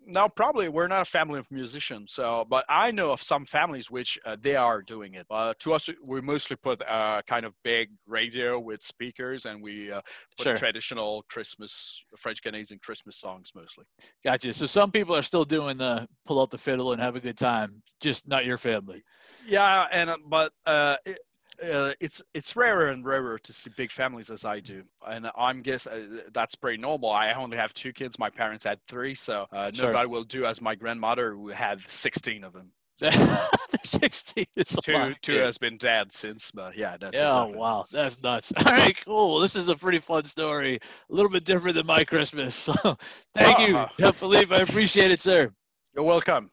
Uh, 0.07 0.11
no, 0.11 0.29
probably 0.29 0.69
we're 0.69 0.87
not 0.87 1.01
a 1.01 1.05
family 1.05 1.39
of 1.39 1.49
musicians. 1.51 2.13
So, 2.13 2.45
but 2.49 2.65
I 2.69 2.91
know 2.91 3.11
of 3.11 3.21
some 3.21 3.45
families 3.45 3.89
which 3.89 4.19
uh, 4.25 4.37
they 4.39 4.55
are 4.55 4.81
doing 4.81 5.13
it. 5.13 5.25
Uh, 5.29 5.53
to 5.59 5.73
us, 5.73 5.89
we 6.03 6.21
mostly 6.21 6.55
put 6.55 6.81
a 6.81 6.93
uh, 6.93 7.21
kind 7.23 7.45
of 7.45 7.53
big 7.63 7.89
radio 8.07 8.59
with 8.59 8.83
speakers, 8.83 9.45
and 9.45 9.61
we 9.61 9.91
uh, 9.91 10.01
put 10.37 10.43
Sure. 10.43 10.55
traditional 10.55 11.23
Christmas, 11.29 12.03
French 12.17 12.41
Canadian 12.41 12.79
Christmas 12.79 13.17
songs 13.17 13.51
mostly. 13.55 13.85
Gotcha. 14.23 14.53
So 14.53 14.65
some 14.65 14.91
people 14.91 15.15
are 15.15 15.23
still 15.23 15.45
doing 15.45 15.77
the 15.77 16.07
pull 16.25 16.41
out 16.41 16.51
the 16.51 16.57
fiddle 16.57 16.91
and 16.93 17.01
have 17.01 17.15
a 17.15 17.19
good 17.19 17.37
time, 17.37 17.81
just 18.01 18.27
not 18.27 18.45
your 18.45 18.57
family. 18.57 19.03
Yeah, 19.47 19.87
and 19.91 20.09
uh, 20.09 20.17
but 20.27 20.51
uh, 20.65 20.97
it, 21.05 21.19
uh, 21.63 21.91
it's 21.99 22.21
it's 22.33 22.55
rarer 22.55 22.87
and 22.87 23.05
rarer 23.05 23.37
to 23.39 23.53
see 23.53 23.69
big 23.75 23.91
families 23.91 24.29
as 24.29 24.45
I 24.45 24.59
do, 24.59 24.83
and 25.07 25.29
I'm 25.37 25.61
guess 25.61 25.85
uh, 25.87 26.21
that's 26.33 26.55
pretty 26.55 26.77
normal. 26.81 27.09
I 27.11 27.33
only 27.33 27.57
have 27.57 27.73
two 27.73 27.93
kids. 27.93 28.17
My 28.19 28.29
parents 28.29 28.63
had 28.63 28.79
three, 28.87 29.15
so 29.15 29.47
uh, 29.51 29.71
Sure. 29.73 29.87
nobody 29.87 30.07
will 30.09 30.23
do 30.23 30.45
as 30.45 30.61
my 30.61 30.75
grandmother 30.75 31.33
who 31.33 31.49
had 31.49 31.81
16 31.87 32.43
of 32.43 32.53
them. 32.53 32.71
16 33.83 34.45
is 34.55 34.77
a 34.77 34.81
Two 34.81 34.93
lot. 34.93 35.21
two 35.21 35.33
Yeah. 35.33 35.45
has 35.45 35.57
been 35.57 35.77
dead 35.77 36.11
since, 36.11 36.51
but 36.51 36.77
yeah, 36.77 36.97
that's 36.99 37.17
Yeah, 37.17 37.33
oh, 37.33 37.47
wow, 37.47 37.85
that's 37.91 38.21
nuts. 38.21 38.51
All 38.57 38.63
right, 38.63 38.95
cool. 39.05 39.39
This 39.39 39.55
is 39.55 39.69
a 39.69 39.75
pretty 39.75 39.99
fun 39.99 40.23
story. 40.25 40.75
A 40.75 41.13
little 41.13 41.31
bit 41.31 41.43
different 41.43 41.75
than 41.75 41.85
my 41.87 42.03
Christmas. 42.03 42.55
So 42.71 42.97
thank 43.35 43.67
you, 43.67 43.77
Ah. 43.77 44.11
Philippe. 44.11 44.55
I 44.55 44.59
appreciate 44.59 45.09
it, 45.11 45.19
sir. 45.21 45.51
You're 45.95 46.03
welcome. 46.05 46.51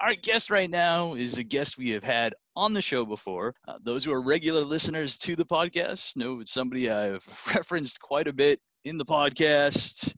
Our 0.00 0.14
guest 0.14 0.48
right 0.48 0.70
now 0.70 1.12
is 1.12 1.36
a 1.36 1.42
guest 1.42 1.76
we 1.76 1.90
have 1.90 2.02
had 2.02 2.32
on 2.56 2.72
the 2.72 2.80
show 2.80 3.04
before. 3.04 3.54
Uh, 3.68 3.74
those 3.84 4.02
who 4.02 4.12
are 4.12 4.22
regular 4.22 4.62
listeners 4.62 5.18
to 5.18 5.36
the 5.36 5.44
podcast 5.44 6.16
know 6.16 6.40
it's 6.40 6.52
somebody 6.52 6.88
I've 6.88 7.22
referenced 7.54 8.00
quite 8.00 8.26
a 8.26 8.32
bit 8.32 8.60
in 8.86 8.96
the 8.96 9.04
podcast. 9.04 10.14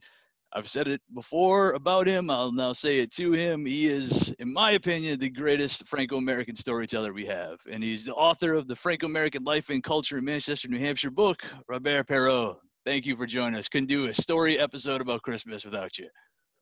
I've 0.53 0.69
said 0.69 0.87
it 0.87 1.01
before 1.13 1.71
about 1.73 2.07
him. 2.07 2.29
I'll 2.29 2.53
now 2.53 2.71
say 2.71 2.99
it 2.99 3.11
to 3.15 3.33
him. 3.33 3.65
He 3.65 3.87
is, 3.87 4.33
in 4.39 4.53
my 4.53 4.71
opinion, 4.71 5.19
the 5.19 5.29
greatest 5.29 5.85
Franco 5.85 6.15
American 6.15 6.55
storyteller 6.55 7.11
we 7.11 7.25
have. 7.25 7.59
And 7.69 7.83
he's 7.83 8.05
the 8.05 8.13
author 8.13 8.53
of 8.53 8.69
the 8.69 8.75
Franco 8.77 9.07
American 9.07 9.43
Life 9.43 9.69
and 9.69 9.83
Culture 9.83 10.17
in 10.17 10.23
Manchester, 10.23 10.69
New 10.69 10.79
Hampshire 10.79 11.11
book, 11.11 11.43
Robert 11.67 12.07
Perreault. 12.07 12.55
Thank 12.85 13.05
you 13.05 13.17
for 13.17 13.25
joining 13.25 13.59
us. 13.59 13.67
Couldn't 13.67 13.89
do 13.89 14.07
a 14.07 14.13
story 14.13 14.59
episode 14.59 15.01
about 15.01 15.23
Christmas 15.23 15.65
without 15.65 15.97
you. 15.97 16.07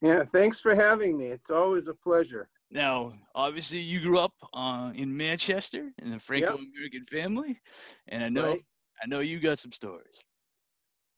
Yeah, 0.02 0.24
thanks 0.24 0.60
for 0.60 0.74
having 0.74 1.16
me. 1.18 1.28
It's 1.28 1.52
always 1.52 1.88
a 1.88 1.94
pleasure. 1.94 2.50
Now, 2.72 3.14
obviously, 3.36 3.80
you 3.80 4.00
grew 4.00 4.20
up 4.20 4.32
uh, 4.54 4.94
in 4.96 5.16
Manchester 5.16 5.92
in 6.02 6.12
the 6.12 6.20
Franco-American 6.20 7.06
family, 7.12 7.60
and 8.08 8.24
I 8.24 8.30
know 8.30 8.48
Right. 8.48 8.66
I 9.04 9.08
know 9.08 9.20
you 9.20 9.40
got 9.40 9.60
some 9.60 9.72
stories. 9.72 10.16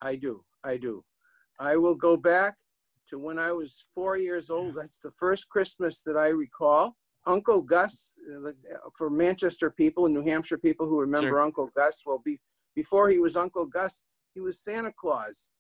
I 0.02 0.16
do. 0.16 0.44
I 0.64 0.78
do. 0.78 1.04
I 1.60 1.76
will 1.78 1.96
go 1.96 2.18
back 2.18 2.56
to 3.10 3.20
when 3.20 3.38
I 3.38 3.52
was 3.52 3.86
four 3.94 4.18
years 4.18 4.50
old. 4.50 4.76
That's 4.76 5.00
the 5.00 5.12
first 5.12 5.50
Christmas 5.50 6.02
that 6.04 6.18
I 6.18 6.30
recall. 6.30 6.96
Uncle 7.26 7.62
Gus, 7.62 8.14
uh, 8.46 8.52
for 8.98 9.10
Manchester 9.10 9.70
people 9.70 10.06
and 10.06 10.14
New 10.14 10.24
Hampshire 10.24 10.58
people 10.58 10.88
who 10.88 11.00
remember 11.00 11.30
Sure. 11.30 11.42
Uncle 11.42 11.70
Gus, 11.76 12.04
well, 12.06 12.22
be, 12.24 12.40
before 12.76 13.10
he 13.10 13.20
was 13.20 13.38
Uncle 13.38 13.66
Gus, 13.66 14.04
he 14.34 14.42
was 14.42 14.60
Santa 14.60 14.92
Claus 14.92 15.52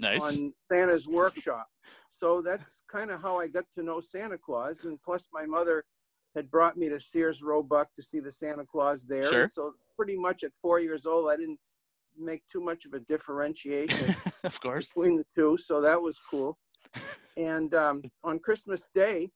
Nice. 0.00 0.20
on 0.20 0.52
Santa's 0.70 1.06
workshop. 1.06 1.66
So 2.10 2.40
that's 2.40 2.82
kind 2.90 3.10
of 3.10 3.20
how 3.20 3.38
I 3.38 3.48
got 3.48 3.64
to 3.74 3.82
know 3.82 4.00
Santa 4.00 4.38
Claus. 4.38 4.84
And 4.84 4.98
plus, 5.02 5.28
my 5.32 5.46
mother 5.46 5.84
had 6.34 6.50
brought 6.50 6.76
me 6.76 6.88
to 6.88 6.98
Sears 6.98 7.42
Roebuck 7.42 7.92
to 7.94 8.02
see 8.02 8.20
the 8.20 8.30
Santa 8.30 8.64
Claus 8.64 9.04
there. 9.04 9.28
Sure. 9.28 9.48
So 9.48 9.74
pretty 9.96 10.16
much 10.16 10.44
at 10.44 10.52
four 10.60 10.80
years 10.80 11.06
old, 11.06 11.30
I 11.30 11.36
didn't 11.36 11.58
make 12.18 12.42
too 12.50 12.60
much 12.60 12.84
of 12.84 12.94
a 12.94 13.00
differentiation 13.00 14.14
of 14.44 14.60
course. 14.60 14.86
between 14.86 15.16
the 15.16 15.26
two. 15.34 15.56
So 15.58 15.80
that 15.80 16.00
was 16.00 16.18
cool. 16.18 16.58
And 17.36 17.74
um, 17.74 18.02
on 18.22 18.38
Christmas 18.38 18.88
Day, 18.94 19.30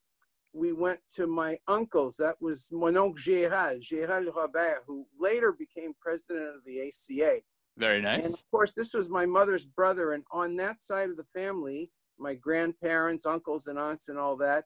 we 0.52 0.72
went 0.72 1.00
to 1.14 1.26
my 1.26 1.58
uncle's. 1.68 2.16
That 2.16 2.36
was 2.40 2.68
mon 2.72 2.96
oncle 2.96 3.14
Gérald, 3.14 3.80
Gérald 3.80 4.34
Robert, 4.34 4.82
who 4.86 5.06
later 5.18 5.52
became 5.52 5.92
president 6.00 6.56
of 6.56 6.64
the 6.64 6.88
ACA. 6.88 7.40
Very 7.78 8.02
nice. 8.02 8.24
And 8.24 8.34
of 8.34 8.42
course, 8.50 8.72
this 8.72 8.92
was 8.92 9.08
my 9.08 9.24
mother's 9.24 9.66
brother. 9.66 10.12
And 10.12 10.24
on 10.32 10.56
that 10.56 10.82
side 10.82 11.10
of 11.10 11.16
the 11.16 11.26
family, 11.34 11.90
my 12.18 12.34
grandparents, 12.34 13.24
uncles, 13.24 13.68
and 13.68 13.78
aunts, 13.78 14.08
and 14.08 14.18
all 14.18 14.36
that, 14.38 14.64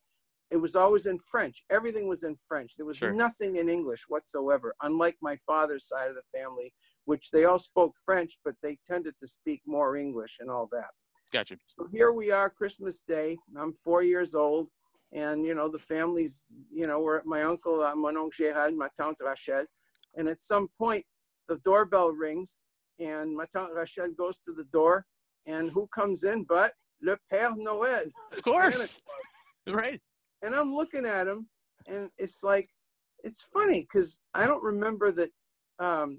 it 0.51 0.57
was 0.57 0.75
always 0.77 1.07
in 1.07 1.19
French. 1.31 1.63
Everything 1.71 2.09
was 2.09 2.25
in 2.25 2.37
French. 2.49 2.75
There 2.77 2.87
was 2.87 2.99
Sure. 2.99 3.13
nothing 3.13 3.57
in 3.57 3.69
English 3.69 4.05
whatsoever, 4.09 4.75
unlike 4.83 5.17
my 5.21 5.37
father's 5.47 5.87
side 5.87 6.09
of 6.11 6.17
the 6.17 6.39
family, 6.39 6.73
which 7.05 7.31
they 7.31 7.45
all 7.45 7.59
spoke 7.59 7.95
French, 8.05 8.39
but 8.45 8.55
they 8.63 8.79
tended 8.87 9.15
to 9.19 9.27
speak 9.27 9.63
more 9.67 9.97
English 9.97 10.39
and 10.41 10.51
all 10.51 10.69
that. 10.73 10.91
Gotcha. 11.33 11.57
So 11.67 11.87
here 11.91 12.13
we 12.13 12.31
are, 12.31 12.51
Christmas 12.51 13.03
Day. 13.03 13.39
I'm 13.57 13.73
four 13.73 14.03
years 14.03 14.35
old. 14.35 14.69
And, 15.13 15.45
you 15.45 15.55
know, 15.55 15.69
the 15.69 15.79
family's, 15.79 16.47
you 16.71 16.87
know, 16.87 17.01
we're 17.01 17.19
at 17.19 17.27
my 17.27 17.43
uncle, 17.43 17.83
uh, 17.83 17.95
mon 17.95 18.17
oncle 18.17 18.31
Gérald, 18.47 18.75
my 18.77 18.89
tante 18.97 19.23
Rachel. 19.25 19.67
And 20.15 20.29
at 20.29 20.41
some 20.43 20.69
point, 20.79 21.05
the 21.49 21.57
doorbell 21.65 22.11
rings 22.13 22.57
and 23.05 23.37
ma 23.37 23.45
tante 23.53 23.75
Rachel 23.75 24.09
goes 24.17 24.41
to 24.41 24.53
the 24.53 24.65
door. 24.65 25.07
And 25.47 25.71
who 25.71 25.89
comes 25.89 26.25
in 26.25 26.45
but 26.45 26.73
Le 27.03 27.17
Père 27.33 27.57
Noël? 27.57 28.11
Of 28.33 28.43
course. 28.43 29.01
Right. 29.69 30.01
and 30.43 30.57
I'm 30.57 30.75
looking 30.75 31.07
at 31.07 31.29
him, 31.29 31.47
and 31.87 32.11
it's 32.19 32.43
like, 32.43 32.69
it's 33.23 33.47
funny 33.53 33.83
because 33.83 34.19
I 34.35 34.45
don't 34.45 34.61
remember 34.61 35.13
that 35.13 35.31
um, 35.79 36.19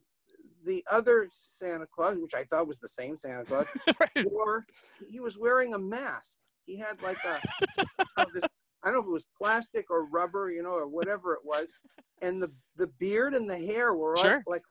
the 0.66 0.84
other 0.90 1.28
Santa 1.38 1.86
Claus, 1.94 2.18
which 2.18 2.34
I 2.34 2.44
thought 2.46 2.68
was 2.68 2.80
the 2.80 2.88
same 2.88 3.18
Santa 3.18 3.44
Claus, 3.44 3.68
right. 4.00 4.32
wore 4.32 4.66
he 5.08 5.20
was 5.20 5.38
wearing 5.38 5.74
a 5.74 5.80
mask. 5.80 6.38
He 6.66 6.78
had 6.78 7.02
like 7.02 7.18
a 7.26 7.86
this, 8.34 8.46
I 8.84 8.92
don't 8.92 8.94
know 8.94 9.02
if 9.02 9.08
it 9.08 9.12
was 9.12 9.28
plastic 9.38 9.90
or 9.90 10.06
rubber, 10.06 10.50
you 10.50 10.64
know, 10.64 10.72
or 10.72 10.88
whatever 10.88 11.34
it 11.34 11.42
was, 11.44 11.74
and 12.22 12.42
the 12.42 12.52
the 12.78 12.88
beard 13.00 13.34
and 13.34 13.50
the 13.50 13.58
hair 13.58 13.94
were 13.94 14.16
all, 14.18 14.40
like 14.48 14.64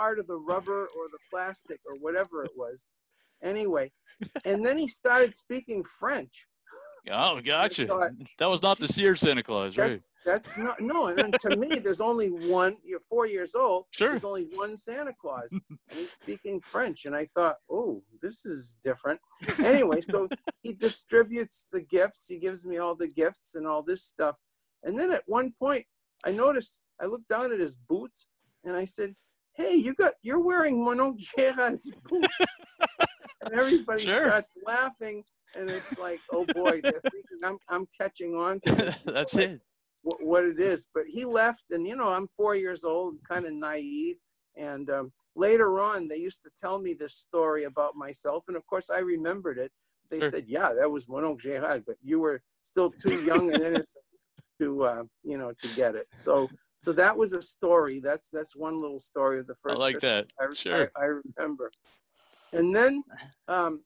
part 0.00 0.18
of 0.18 0.26
the 0.26 0.36
rubber 0.36 0.84
or 0.96 1.08
the 1.12 1.18
plastic 1.30 1.78
or 1.86 1.94
whatever 1.96 2.42
it 2.42 2.52
was. 2.56 2.86
Anyway, 3.42 3.90
and 4.46 4.64
then 4.64 4.78
he 4.78 4.88
started 4.88 5.34
speaking 5.36 5.84
French. 5.84 6.46
Oh, 7.10 7.40
gotcha. 7.40 7.86
thought- 7.86 8.12
That 8.38 8.46
was 8.50 8.62
not 8.62 8.78
the 8.78 8.86
Sears 8.88 9.20
Santa 9.20 9.42
Claus, 9.42 9.76
right? 9.76 9.90
That's 9.92 10.12
that's 10.24 10.58
not 10.58 10.80
no. 10.80 11.08
And 11.08 11.18
then 11.18 11.32
to 11.44 11.56
me, 11.56 11.78
there's 11.78 12.00
only 12.00 12.28
one. 12.28 12.76
You're 12.84 13.00
four 13.08 13.26
years 13.26 13.54
old. 13.54 13.86
Sure. 13.90 14.10
There's 14.10 14.24
only 14.24 14.46
one 14.54 14.74
Santa 14.76 15.12
Claus, 15.20 15.50
and 15.52 15.62
he's 15.98 16.12
speaking 16.12 16.60
French. 16.60 17.04
And 17.06 17.14
I 17.16 17.26
thought, 17.34 17.56
oh, 17.70 18.02
this 18.22 18.44
is 18.46 18.78
different. 18.82 19.18
Anyway, 19.58 20.00
so 20.02 20.28
he 20.62 20.72
distributes 20.74 21.66
the 21.72 21.80
gifts. 21.82 22.26
He 22.28 22.38
gives 22.38 22.64
me 22.66 22.76
all 22.78 22.94
the 22.94 23.08
gifts 23.08 23.54
and 23.54 23.66
all 23.66 23.82
this 23.82 24.02
stuff. 24.04 24.36
And 24.82 24.98
then 24.98 25.10
at 25.12 25.22
one 25.26 25.52
point, 25.58 25.84
I 26.24 26.30
noticed. 26.30 26.74
I 27.02 27.06
looked 27.06 27.28
down 27.30 27.50
at 27.50 27.60
his 27.60 27.76
boots, 27.76 28.26
and 28.62 28.76
I 28.76 28.84
said, 28.84 29.14
"Hey, 29.60 29.74
you 29.76 29.94
got 29.94 30.14
you're 30.22 30.40
wearing 30.40 30.82
Mon 30.84 31.00
oncle 31.00 31.18
boots." 32.10 32.46
and 33.42 33.54
everybody 33.54 34.02
Sure. 34.02 34.24
starts 34.24 34.56
laughing. 34.64 35.24
And 35.56 35.68
it's 35.68 35.96
like, 35.98 36.20
oh 36.32 36.46
boy, 36.54 36.82
they're 36.86 37.02
thinking 37.12 37.38
I'm, 37.44 37.58
I'm 37.68 37.86
catching 38.00 38.34
on 38.34 38.60
to 38.60 38.74
this 38.76 39.02
That's 39.06 39.34
like, 39.34 39.50
it. 39.50 39.60
what, 40.02 40.18
what 40.24 40.44
it 40.44 40.60
is. 40.60 40.86
But 40.94 41.04
he 41.06 41.24
left, 41.24 41.64
and 41.70 41.86
you 41.86 41.96
know, 41.96 42.08
I'm 42.08 42.28
four 42.36 42.54
years 42.54 42.84
old, 42.84 43.16
kind 43.28 43.46
of 43.46 43.52
naive. 43.52 44.16
And 44.56 44.90
um, 44.90 45.12
later 45.34 45.80
on, 45.80 46.08
they 46.08 46.16
used 46.18 46.42
to 46.44 46.50
tell 46.60 46.78
me 46.78 46.94
this 46.94 47.14
story 47.14 47.64
about 47.64 47.96
myself, 47.96 48.44
and 48.48 48.56
of 48.56 48.66
course, 48.66 48.90
I 48.90 48.98
remembered 48.98 49.58
it. 49.58 49.72
They 50.10 50.20
Sure. 50.20 50.30
said, 50.30 50.44
"Yeah, 50.48 50.72
that 50.74 50.90
was 50.90 51.08
mon 51.08 51.24
oncle 51.24 51.50
Gérald, 51.50 51.84
but 51.86 51.96
you 52.02 52.20
were 52.20 52.42
still 52.62 52.90
too 52.90 53.14
young 53.14 53.50
and 53.52 53.62
innocent 53.62 54.04
to, 54.60 54.84
uh, 54.84 55.02
you 55.22 55.38
know, 55.38 55.52
to 55.60 55.68
get 55.68 55.94
it." 55.94 56.06
So, 56.20 56.50
so 56.82 56.92
that 56.92 57.16
was 57.16 57.32
a 57.32 57.42
story. 57.42 58.00
That's 58.00 58.30
that's 58.30 58.56
one 58.56 58.80
little 58.80 59.00
story 59.00 59.38
of 59.38 59.46
the 59.46 59.54
first. 59.62 59.78
I 59.78 59.80
like 59.80 60.00
Christmas 60.00 60.32
that. 60.38 60.50
I, 60.50 60.54
Sure. 60.54 60.90
I, 60.96 61.00
I 61.00 61.20
remember. 61.36 61.70
And 62.52 62.74
then 62.74 63.02
um, 63.48 63.82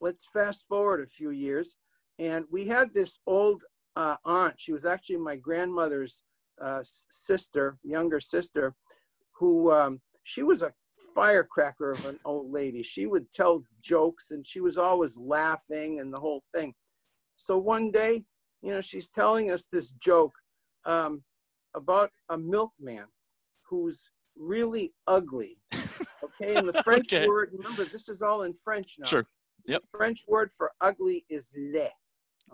let's 0.00 0.26
fast 0.26 0.66
forward 0.68 1.00
a 1.00 1.06
few 1.06 1.30
years. 1.30 1.76
And 2.18 2.44
we 2.50 2.66
had 2.66 2.92
this 2.92 3.20
old 3.26 3.62
uh, 3.94 4.16
aunt. 4.24 4.54
She 4.58 4.72
was 4.72 4.84
actually 4.84 5.18
my 5.18 5.36
grandmother's 5.36 6.22
uh, 6.60 6.80
sister, 6.82 7.78
younger 7.84 8.20
sister, 8.20 8.74
who 9.32 9.70
um, 9.70 10.00
she 10.24 10.42
was 10.42 10.62
a 10.62 10.72
firecracker 11.14 11.92
of 11.92 12.04
an 12.06 12.18
old 12.24 12.50
lady. 12.50 12.82
She 12.82 13.06
would 13.06 13.30
tell 13.32 13.62
jokes 13.80 14.30
and 14.30 14.46
she 14.46 14.60
was 14.60 14.78
always 14.78 15.16
laughing 15.18 16.00
and 16.00 16.12
the 16.12 16.18
whole 16.18 16.42
thing. 16.54 16.74
So 17.36 17.56
one 17.58 17.92
day, 17.92 18.24
you 18.62 18.72
know, 18.72 18.80
she's 18.80 19.10
telling 19.10 19.50
us 19.52 19.66
this 19.70 19.92
joke 19.92 20.32
um, 20.84 21.22
about 21.74 22.10
a 22.30 22.38
milkman 22.38 23.04
who's 23.68 24.10
really 24.36 24.92
ugly. 25.06 25.58
Okay, 26.40 26.56
and 26.56 26.68
the 26.68 26.82
French 26.84 27.12
Okay. 27.12 27.26
word, 27.26 27.50
remember, 27.52 27.84
this 27.84 28.08
is 28.08 28.22
all 28.22 28.42
in 28.42 28.52
French 28.52 28.96
now. 28.98 29.06
Sure. 29.06 29.26
Yep. 29.66 29.82
The 29.82 29.98
French 29.98 30.24
word 30.26 30.50
for 30.56 30.72
ugly 30.80 31.24
is. 31.28 31.54
Yeah. 31.56 31.88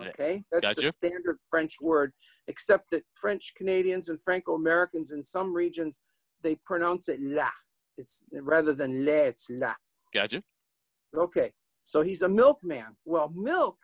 Okay, 0.09 0.45
that's 0.51 0.75
the 0.75 0.91
standard 0.91 1.39
French 1.51 1.77
word, 1.81 2.13
except 2.49 2.91
that 2.91 3.05
French 3.15 3.53
Canadians 3.57 4.09
and 4.09 4.19
Franco 4.23 4.55
Americans 4.55 5.13
in 5.13 5.23
some 5.25 5.53
regions 5.55 6.01
they 6.43 6.57
pronounce 6.67 7.09
it 7.09 7.21
la. 7.23 7.51
It's 7.97 8.23
rather 8.33 8.73
than 8.75 9.05
le, 9.05 9.13
it's 9.29 9.47
la. 9.51 9.75
Gotcha. 10.13 10.43
Okay, 11.17 11.53
so 11.85 12.03
he's 12.03 12.23
a 12.23 12.29
milkman. 12.29 12.97
Well, 13.05 13.33
milk 13.35 13.79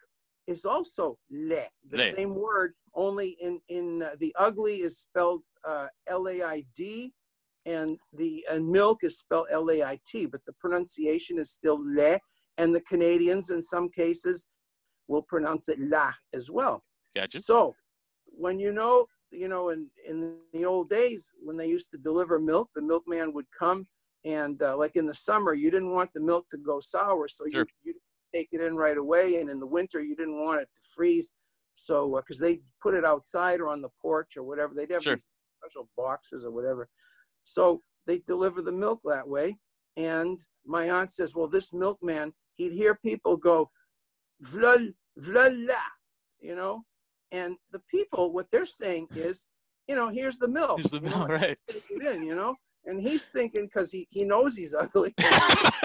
is 0.50 0.64
also 0.64 1.04
le, 1.30 1.64
the 1.92 1.98
Le. 1.98 2.10
same 2.14 2.34
word, 2.34 2.70
only 2.94 3.30
in 3.40 3.60
in 3.68 3.86
uh, 4.02 4.10
the 4.18 4.32
ugly 4.46 4.76
is 4.88 4.94
spelled 5.06 5.42
uh, 5.70 5.86
L 6.08 6.24
A 6.28 6.42
I 6.42 6.64
D, 6.76 7.12
and 7.66 7.98
the 8.12 8.32
uh, 8.50 8.58
milk 8.78 8.98
is 9.08 9.18
spelled 9.18 9.48
L 9.50 9.70
A 9.70 9.82
I 9.94 9.96
T, 10.10 10.26
but 10.26 10.42
the 10.46 10.54
pronunciation 10.62 11.38
is 11.38 11.50
still 11.58 11.78
le. 11.98 12.18
And 12.58 12.74
the 12.74 12.84
Canadians, 12.92 13.46
in 13.50 13.62
some 13.62 13.88
cases, 14.02 14.38
will 15.08 15.22
pronounce 15.22 15.64
it 15.72 15.78
la 15.94 16.08
as 16.38 16.50
well. 16.50 16.76
Gotcha. 17.16 17.40
So 17.40 17.74
when 18.44 18.58
you 18.64 18.72
know, 18.72 19.06
you 19.30 19.48
know, 19.48 19.70
in, 19.70 19.80
in 20.10 20.18
the 20.52 20.64
old 20.72 20.90
days 20.90 21.22
when 21.46 21.56
they 21.56 21.68
used 21.76 21.90
to 21.92 21.98
deliver 21.98 22.38
milk, 22.38 22.68
the 22.74 22.82
milkman 22.82 23.32
would 23.32 23.46
come 23.58 23.86
and 24.24 24.56
uh, 24.62 24.76
like 24.76 24.94
in 25.00 25.06
the 25.06 25.14
summer, 25.14 25.52
you 25.54 25.70
didn't 25.70 25.94
want 25.98 26.10
the 26.12 26.20
milk 26.20 26.44
to 26.50 26.58
go 26.58 26.80
sour. 26.80 27.26
So 27.28 27.44
Sure. 27.44 27.66
you, 27.84 27.92
you 27.94 27.94
take 28.34 28.48
it 28.52 28.60
in 28.60 28.76
right 28.76 28.96
away. 28.96 29.36
And 29.40 29.50
in 29.50 29.58
the 29.60 29.66
winter, 29.66 30.00
you 30.00 30.16
didn't 30.16 30.40
want 30.40 30.60
it 30.60 30.68
to 30.74 30.80
freeze. 30.94 31.32
So, 31.74 32.16
uh, 32.16 32.22
cause 32.22 32.38
they 32.38 32.60
put 32.82 32.94
it 32.94 33.04
outside 33.04 33.60
or 33.60 33.68
on 33.68 33.80
the 33.80 33.88
porch 34.02 34.36
or 34.36 34.42
whatever, 34.42 34.74
they'd 34.74 34.90
have 34.90 35.02
Sure. 35.02 35.14
these 35.14 35.26
special 35.62 35.88
boxes 35.96 36.44
or 36.44 36.50
whatever. 36.50 36.88
So 37.44 37.80
they 38.06 38.18
deliver 38.26 38.60
the 38.62 38.72
milk 38.72 39.00
that 39.04 39.26
way. 39.28 39.56
And 39.96 40.38
my 40.66 40.90
aunt 40.90 41.10
says, 41.12 41.34
well, 41.34 41.48
this 41.48 41.72
milkman, 41.72 42.32
he'd 42.54 42.72
hear 42.72 42.94
people 42.94 43.36
go, 43.36 43.70
vla, 44.44 44.92
vla, 45.18 45.66
la, 45.68 45.74
you 46.40 46.54
know, 46.54 46.82
and 47.32 47.56
the 47.70 47.80
people, 47.90 48.32
what 48.32 48.50
they're 48.50 48.66
saying 48.66 49.08
is, 49.14 49.46
you 49.88 49.94
know, 49.96 50.08
here's 50.08 50.38
the 50.38 50.48
milk. 50.48 50.78
Here's 50.78 50.90
the 50.90 51.00
you 51.00 51.08
know, 51.10 51.26
right? 51.28 51.58
in, 51.90 52.22
you 52.24 52.34
know, 52.34 52.54
and 52.84 53.00
he's 53.00 53.24
thinking 53.26 53.66
because 53.66 53.90
he, 53.90 54.06
he 54.10 54.24
knows 54.24 54.56
he's 54.56 54.74
ugly. 54.74 55.14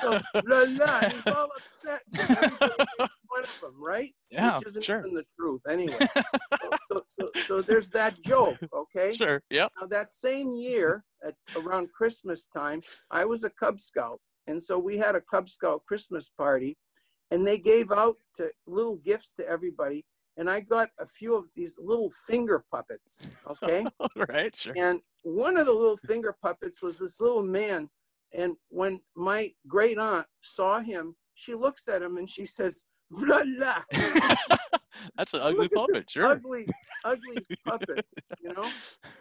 so, 0.00 0.20
la, 0.46 0.64
la, 0.68 1.00
he's 1.00 1.26
all 1.26 1.48
upset. 1.56 2.02
fun 3.34 3.44
of 3.44 3.62
him, 3.62 3.82
right? 3.84 4.10
yeah, 4.30 4.58
Which 4.58 4.68
isn't 4.68 4.84
sure. 4.84 5.00
even 5.00 5.14
the 5.14 5.24
truth, 5.38 5.62
anyway. 5.68 5.98
so, 6.86 7.02
so, 7.06 7.30
so 7.46 7.60
there's 7.60 7.88
that 7.90 8.22
joke, 8.22 8.58
okay? 8.74 9.12
Sure. 9.12 9.42
Yep. 9.50 9.72
Now 9.80 9.86
that 9.88 10.12
same 10.12 10.54
year, 10.54 11.04
at 11.24 11.34
around 11.56 11.88
Christmas 11.92 12.46
time, 12.46 12.82
I 13.10 13.24
was 13.24 13.44
a 13.44 13.50
Cub 13.50 13.80
Scout, 13.80 14.20
and 14.46 14.62
so 14.62 14.78
we 14.78 14.98
had 14.98 15.14
a 15.14 15.20
Cub 15.20 15.48
Scout 15.48 15.82
Christmas 15.86 16.28
party, 16.28 16.76
and 17.30 17.46
they 17.46 17.58
gave 17.58 17.90
out 17.90 18.16
to 18.36 18.50
little 18.66 18.96
gifts 18.96 19.32
to 19.34 19.48
everybody, 19.48 20.04
and 20.36 20.50
I 20.50 20.60
got 20.60 20.90
a 20.98 21.06
few 21.06 21.34
of 21.34 21.44
these 21.54 21.76
little 21.80 22.10
finger 22.26 22.64
puppets, 22.70 23.26
okay? 23.48 23.84
Right. 24.28 24.54
Sure. 24.54 24.74
and 24.76 25.00
one 25.22 25.56
of 25.56 25.66
the 25.66 25.72
little 25.72 25.96
finger 25.96 26.36
puppets 26.42 26.82
was 26.82 26.98
this 26.98 27.20
little 27.20 27.42
man, 27.42 27.88
and 28.36 28.54
when 28.68 29.00
my 29.14 29.52
great 29.68 29.98
aunt 29.98 30.26
saw 30.40 30.80
him, 30.80 31.16
she 31.34 31.54
looks 31.54 31.88
at 31.88 32.02
him 32.02 32.16
and 32.16 32.28
she 32.28 32.46
says, 32.46 32.84
"Vla 33.12 33.44
la." 33.46 33.82
That's 35.16 35.34
an 35.34 35.40
ugly 35.42 35.68
puppet. 35.68 36.10
Sure. 36.10 36.26
ugly, 36.26 36.66
ugly 37.04 37.36
puppet, 37.66 38.06
you 38.40 38.52
know. 38.52 38.68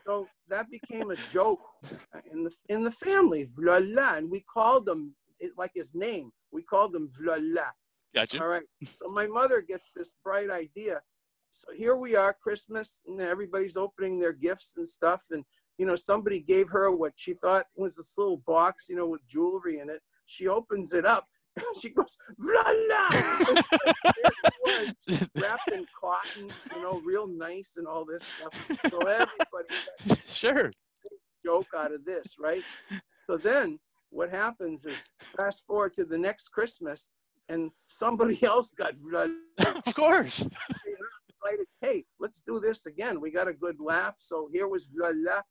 So 0.05 0.27
that 0.47 0.69
became 0.69 1.11
a 1.11 1.15
joke 1.31 1.61
uh, 2.15 2.19
in 2.31 2.43
the 2.43 2.51
in 2.69 2.83
the 2.83 2.91
family, 2.91 3.49
Vla 3.57 3.79
la, 3.95 4.15
and 4.15 4.29
we 4.29 4.41
called 4.41 4.87
him 4.87 5.15
it, 5.39 5.51
like 5.57 5.71
his 5.73 5.93
name. 5.93 6.31
We 6.51 6.63
called 6.63 6.95
him 6.95 7.09
Vla 7.09 7.37
la. 7.41 7.67
Gotcha. 8.15 8.41
All 8.41 8.47
right. 8.47 8.63
So 8.85 9.07
my 9.07 9.27
mother 9.27 9.61
gets 9.61 9.91
this 9.91 10.13
bright 10.23 10.49
idea. 10.49 11.01
So 11.51 11.71
here 11.71 11.95
we 11.95 12.15
are, 12.15 12.33
Christmas, 12.33 13.01
and 13.07 13.21
everybody's 13.21 13.77
opening 13.77 14.19
their 14.19 14.33
gifts 14.33 14.73
and 14.77 14.87
stuff. 14.87 15.25
And, 15.29 15.43
you 15.77 15.85
know, 15.85 15.95
somebody 15.95 16.39
gave 16.39 16.69
her 16.69 16.91
what 16.91 17.13
she 17.15 17.33
thought 17.33 17.65
was 17.75 17.95
this 17.95 18.17
little 18.17 18.37
box, 18.45 18.87
you 18.89 18.95
know, 18.95 19.07
with 19.07 19.25
jewelry 19.27 19.79
in 19.79 19.89
it. 19.89 20.01
She 20.25 20.47
opens 20.47 20.93
it 20.93 21.05
up. 21.05 21.25
She 21.79 21.89
goes, 21.89 22.17
Vla 22.41 22.63
la! 22.89 23.09
There 24.65 24.83
it 24.85 24.95
was, 25.07 25.27
wrapped 25.35 25.71
in 25.71 25.85
cotton, 25.99 26.49
you 26.75 26.81
know, 26.81 27.01
real 27.05 27.27
nice 27.27 27.73
and 27.77 27.85
all 27.85 28.05
this 28.05 28.23
stuff. 28.23 28.79
So 28.89 28.99
everybody 29.01 30.21
sure. 30.27 30.71
joke 31.45 31.67
out 31.77 31.93
of 31.93 32.05
this, 32.05 32.35
right? 32.39 32.63
So 33.27 33.37
then 33.37 33.79
what 34.09 34.29
happens 34.29 34.85
is 34.85 35.09
fast 35.19 35.65
forward 35.67 35.93
to 35.95 36.05
the 36.05 36.17
next 36.17 36.49
Christmas 36.49 37.09
and 37.49 37.71
somebody 37.85 38.41
else 38.43 38.71
got 38.71 38.95
vla 38.95 39.31
of 39.85 39.95
course. 39.95 40.45
Hey, 41.81 42.05
let's 42.19 42.41
do 42.41 42.59
this 42.59 42.85
again. 42.85 43.19
We 43.19 43.31
got 43.31 43.47
a 43.47 43.53
good 43.53 43.79
laugh. 43.79 44.15
So 44.17 44.49
here 44.51 44.67
was 44.67 44.89
la 44.95 45.11
la. 45.13 45.41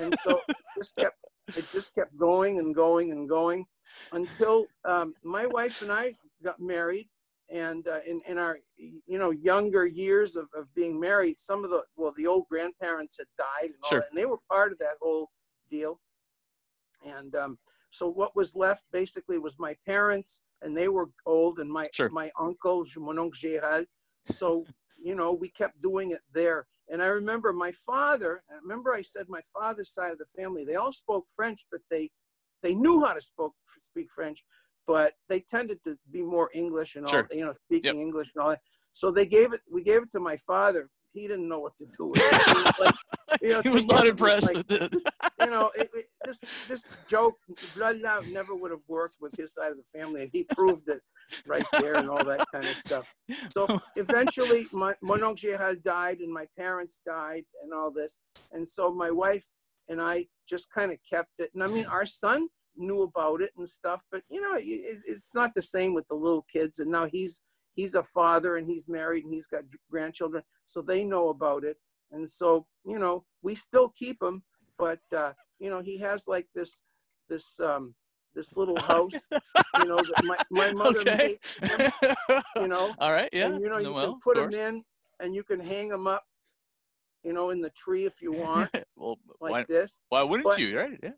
And 0.00 0.16
so 0.22 0.40
it 0.48 0.56
just 0.76 0.96
kept 0.96 1.16
it 1.56 1.70
just 1.72 1.94
kept 1.94 2.16
going 2.16 2.58
and 2.58 2.74
going 2.74 3.12
and 3.12 3.28
going 3.28 3.64
until 4.12 4.66
um, 4.84 5.14
my 5.24 5.46
wife 5.46 5.80
and 5.82 5.90
I 5.90 6.14
got 6.42 6.60
married. 6.60 7.08
And 7.50 7.88
uh, 7.88 8.00
in, 8.06 8.20
in 8.28 8.36
our 8.36 8.58
you 8.76 9.18
know 9.18 9.30
younger 9.30 9.86
years 9.86 10.36
of, 10.36 10.48
of 10.54 10.72
being 10.74 11.00
married, 11.00 11.38
some 11.38 11.64
of 11.64 11.70
the 11.70 11.82
well 11.96 12.12
the 12.16 12.26
old 12.26 12.46
grandparents 12.50 13.16
had 13.18 13.26
died 13.38 13.70
and 13.70 13.74
all 13.82 13.90
Sure. 13.90 14.00
that, 14.00 14.10
and 14.10 14.18
they 14.18 14.26
were 14.26 14.38
part 14.50 14.72
of 14.72 14.78
that 14.78 14.96
whole 15.00 15.30
deal. 15.70 15.98
And 17.06 17.34
um, 17.34 17.58
so 17.90 18.06
what 18.08 18.36
was 18.36 18.54
left 18.54 18.84
basically 18.92 19.38
was 19.38 19.58
my 19.58 19.74
parents, 19.86 20.42
and 20.60 20.76
they 20.76 20.88
were 20.88 21.08
old, 21.24 21.58
and 21.58 21.70
my 21.70 21.88
Sure. 21.92 22.10
my 22.10 22.30
uncle, 22.38 22.84
mon 22.98 23.18
oncle 23.18 23.30
Gérald. 23.32 23.86
So 24.30 24.66
you 25.02 25.14
know, 25.14 25.32
we 25.32 25.48
kept 25.48 25.80
doing 25.82 26.10
it 26.12 26.20
there. 26.32 26.66
And 26.90 27.02
I 27.02 27.06
remember 27.06 27.52
my 27.52 27.72
father, 27.72 28.42
I 28.50 28.54
remember 28.62 28.94
I 28.94 29.02
said 29.02 29.26
my 29.28 29.42
father's 29.52 29.92
side 29.92 30.12
of 30.12 30.18
the 30.18 30.26
family, 30.26 30.64
they 30.64 30.76
all 30.76 30.92
spoke 30.92 31.26
French, 31.34 31.64
but 31.70 31.80
they 31.90 32.10
they 32.62 32.74
knew 32.74 33.04
how 33.04 33.12
to 33.12 33.22
spoke, 33.22 33.54
speak 33.82 34.08
French, 34.12 34.44
but 34.86 35.12
they 35.28 35.38
tended 35.40 35.78
to 35.84 35.96
be 36.10 36.22
more 36.22 36.50
English 36.54 36.96
and 36.96 37.06
all, 37.06 37.12
Sure. 37.12 37.28
you 37.30 37.44
know, 37.44 37.52
speaking 37.52 38.00
English 38.00 38.32
and 38.34 38.42
all 38.42 38.50
that. 38.50 38.60
So 38.94 39.12
they 39.12 39.26
gave 39.26 39.52
it, 39.52 39.60
we 39.70 39.82
gave 39.82 40.02
it 40.02 40.10
to 40.12 40.20
my 40.20 40.36
father. 40.38 40.88
He 41.12 41.28
didn't 41.28 41.48
know 41.48 41.60
what 41.60 41.76
to 41.78 41.86
do 41.86 42.06
with 42.06 42.20
it. 42.20 42.46
Was 42.56 42.72
like, 42.80 42.94
you 43.42 43.52
know, 43.52 43.60
he 43.62 43.68
was 43.68 43.86
not 43.86 44.06
impressed 44.06 44.46
like, 44.46 44.56
with 44.56 44.68
this. 44.68 44.88
you 45.40 45.50
know, 45.50 45.70
it, 45.76 45.88
it, 45.94 46.06
this 46.24 46.44
this 46.68 46.88
joke 47.08 47.36
blah, 47.74 47.92
blah, 47.92 48.20
never 48.30 48.54
would 48.54 48.70
have 48.70 48.80
worked 48.88 49.16
with 49.20 49.34
his 49.36 49.54
side 49.54 49.70
of 49.70 49.76
the 49.76 49.98
family, 49.98 50.22
and 50.22 50.30
he 50.32 50.44
proved 50.44 50.88
it 50.88 51.00
right 51.46 51.66
there 51.80 51.94
and 51.94 52.08
all 52.08 52.24
that 52.24 52.44
kind 52.52 52.64
of 52.64 52.76
stuff. 52.76 53.14
So 53.50 53.80
eventually, 53.96 54.66
my 54.72 54.94
mon 55.02 55.22
oncle 55.22 55.74
died, 55.84 56.20
and 56.20 56.32
my 56.32 56.46
parents 56.56 57.00
died, 57.04 57.44
and 57.62 57.72
all 57.72 57.90
this, 57.90 58.20
and 58.52 58.66
so 58.66 58.92
my 58.92 59.10
wife 59.10 59.46
and 59.88 60.00
I 60.00 60.26
just 60.48 60.70
kind 60.70 60.92
of 60.92 60.98
kept 61.08 61.32
it. 61.38 61.50
And 61.54 61.62
I 61.62 61.66
mean, 61.66 61.86
our 61.86 62.06
son 62.06 62.48
knew 62.76 63.02
about 63.02 63.42
it 63.42 63.50
and 63.56 63.68
stuff, 63.68 64.02
but 64.12 64.22
you 64.28 64.40
know, 64.40 64.54
it, 64.56 64.98
it's 65.06 65.34
not 65.34 65.54
the 65.54 65.62
same 65.62 65.94
with 65.94 66.06
the 66.08 66.14
little 66.14 66.46
kids. 66.52 66.78
And 66.78 66.90
now 66.90 67.06
he's 67.06 67.40
he's 67.74 67.94
a 67.94 68.02
father, 68.02 68.56
and 68.56 68.68
he's 68.68 68.88
married, 68.88 69.24
and 69.24 69.32
he's 69.32 69.46
got 69.46 69.62
grandchildren, 69.90 70.42
so 70.66 70.82
they 70.82 71.04
know 71.04 71.28
about 71.28 71.64
it. 71.64 71.76
And 72.12 72.28
so, 72.28 72.66
you 72.84 72.98
know, 72.98 73.24
we 73.42 73.54
still 73.54 73.90
keep 73.96 74.22
him, 74.22 74.42
but 74.78 75.00
uh, 75.14 75.32
you 75.58 75.70
know, 75.70 75.80
he 75.80 75.98
has 75.98 76.26
like 76.26 76.46
this 76.54 76.82
this 77.28 77.60
um 77.60 77.94
this 78.34 78.56
little 78.56 78.78
house, 78.80 79.26
you 79.32 79.84
know, 79.86 79.96
that 79.96 80.24
my, 80.24 80.36
my 80.50 80.72
mother 80.84 81.00
okay. 81.00 81.38
made 81.60 81.70
him, 81.70 81.90
you 82.56 82.68
know. 82.68 82.94
All 83.00 83.12
right. 83.12 83.28
Yeah. 83.32 83.46
And 83.46 83.60
you 83.60 83.68
know, 83.68 83.78
you 83.78 83.92
can 83.92 84.20
put 84.22 84.38
of 84.38 84.50
them 84.52 84.60
in 84.76 84.82
and 85.20 85.34
you 85.34 85.42
can 85.42 85.60
hang 85.60 85.88
them 85.88 86.06
up, 86.06 86.22
you 87.24 87.32
know, 87.32 87.50
in 87.50 87.60
the 87.60 87.70
tree 87.70 88.06
if 88.06 88.22
you 88.22 88.32
want, 88.44 88.70
well, 88.96 89.16
like 89.40 89.50
why, 89.52 89.64
this. 89.68 90.00
why 90.08 90.22
wouldn't 90.22 90.48
but- 90.48 90.58
you? 90.58 90.78
Right. 90.78 90.98
Yeah. 91.02 91.10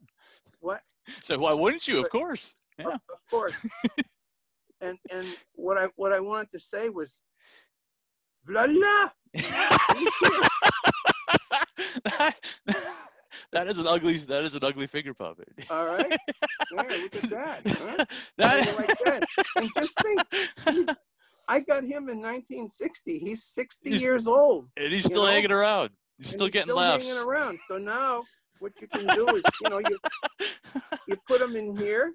What? 0.60 0.80
So 1.22 1.38
why 1.38 1.52
wouldn't 1.52 1.86
you? 1.88 2.02
Of 2.02 2.10
course. 2.10 2.54
Of, 2.78 2.86
Yeah. 2.86 2.94
of 2.94 3.30
course. 3.30 3.54
and 4.80 4.98
and 5.10 5.26
what 5.54 5.78
I 5.78 5.88
what 5.96 6.12
I 6.12 6.20
wanted 6.20 6.50
to 6.52 6.60
say 6.60 6.88
was, 6.90 7.20
vla 8.46 8.66
la. 8.68 9.10
That, 12.04 12.36
that 13.52 13.66
is 13.68 13.78
an 13.78 13.86
ugly. 13.86 14.18
That 14.18 14.44
is 14.44 14.54
an 14.54 14.64
ugly 14.64 14.86
finger 14.86 15.14
puppet. 15.14 15.48
All 15.70 15.86
right. 15.86 16.16
Look 16.72 16.90
at 17.16 17.30
that. 17.30 17.60
Huh? 17.66 18.04
That- 18.38 18.76
like 18.78 18.98
that. 19.04 19.24
And 19.56 19.70
just 19.78 19.94
think, 20.02 20.90
I 21.48 21.60
got 21.60 21.82
him 21.82 22.08
in 22.08 22.20
1960. 22.22 23.18
He's 23.18 23.44
60 23.44 23.88
He's- 23.90 24.02
years 24.02 24.26
old. 24.26 24.68
and 24.76 24.92
he's 24.92 25.04
still 25.04 25.24
know? 25.24 25.30
hanging 25.30 25.50
around. 25.52 25.90
He's 26.18 26.28
and 26.28 26.32
still 26.34 26.46
he's 26.46 26.52
getting 26.52 26.66
still 26.68 26.76
laughs. 26.76 27.08
hanging 27.08 27.26
around. 27.28 27.58
So 27.66 27.78
now 27.78 28.24
what 28.60 28.72
you 28.80 28.86
can 28.88 29.06
do 29.16 29.26
is, 29.34 29.42
you 29.62 29.70
know, 29.70 29.78
you 29.88 29.98
you 31.08 31.16
put 31.26 31.40
him 31.40 31.56
in 31.56 31.76
here, 31.76 32.12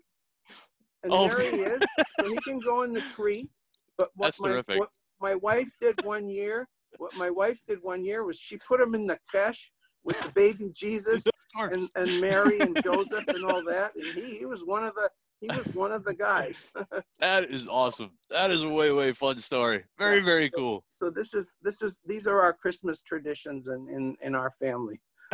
and 1.04 1.12
Oh. 1.14 1.28
there 1.28 1.42
he 1.42 1.58
is. 1.58 1.82
So 2.20 2.30
he 2.30 2.38
can 2.38 2.60
go 2.60 2.84
in 2.84 2.94
the 2.94 3.02
tree. 3.02 3.50
But 3.98 4.10
what 4.16 4.28
That's 4.28 4.42
my 4.42 4.50
terrific. 4.50 4.80
what 4.80 4.90
my 5.20 5.36
wife 5.36 5.70
did 5.82 6.04
one 6.06 6.30
year, 6.30 6.68
what 6.98 7.16
my 7.18 7.30
wife 7.30 7.62
did 7.68 7.82
one 7.82 8.04
year 8.04 8.24
was 8.24 8.40
she 8.40 8.58
put 8.58 8.82
him 8.82 8.96
in 8.96 9.08
the 9.08 9.20
creche 9.30 9.72
with 10.04 10.20
the 10.22 10.30
baby 10.30 10.70
Jesus 10.74 11.26
and, 11.56 11.90
and 11.96 12.22
Mary 12.22 12.60
and 12.60 12.82
Joseph 12.84 13.28
and 13.28 13.46
all 13.46 13.64
that. 13.66 13.96
And 13.96 14.06
he, 14.06 14.38
he 14.38 14.46
was 14.46 14.64
one 14.64 14.84
of 14.84 14.96
the 14.96 15.10
he 15.42 15.48
was 15.48 15.68
one 15.74 15.92
of 15.92 16.04
the 16.04 16.14
guys. 16.14 16.70
that 17.20 17.46
is 17.46 17.68
awesome. 17.68 18.12
That 18.30 18.52
is 18.52 18.64
a 18.64 18.70
way 18.70 18.92
way 18.92 19.12
fun 19.12 19.38
story. 19.38 19.84
Very 19.98 20.22
very 20.22 20.50
so, 20.50 20.58
cool. 20.58 20.84
So 20.88 21.10
this 21.10 21.34
is 21.34 21.54
this 21.62 21.82
is 21.82 22.02
these 22.06 22.28
are 22.28 22.42
our 22.42 22.54
Christmas 22.54 23.02
traditions 23.02 23.68
in 23.68 23.88
in, 23.90 24.16
in 24.22 24.36
our 24.36 24.52
family. 24.52 25.02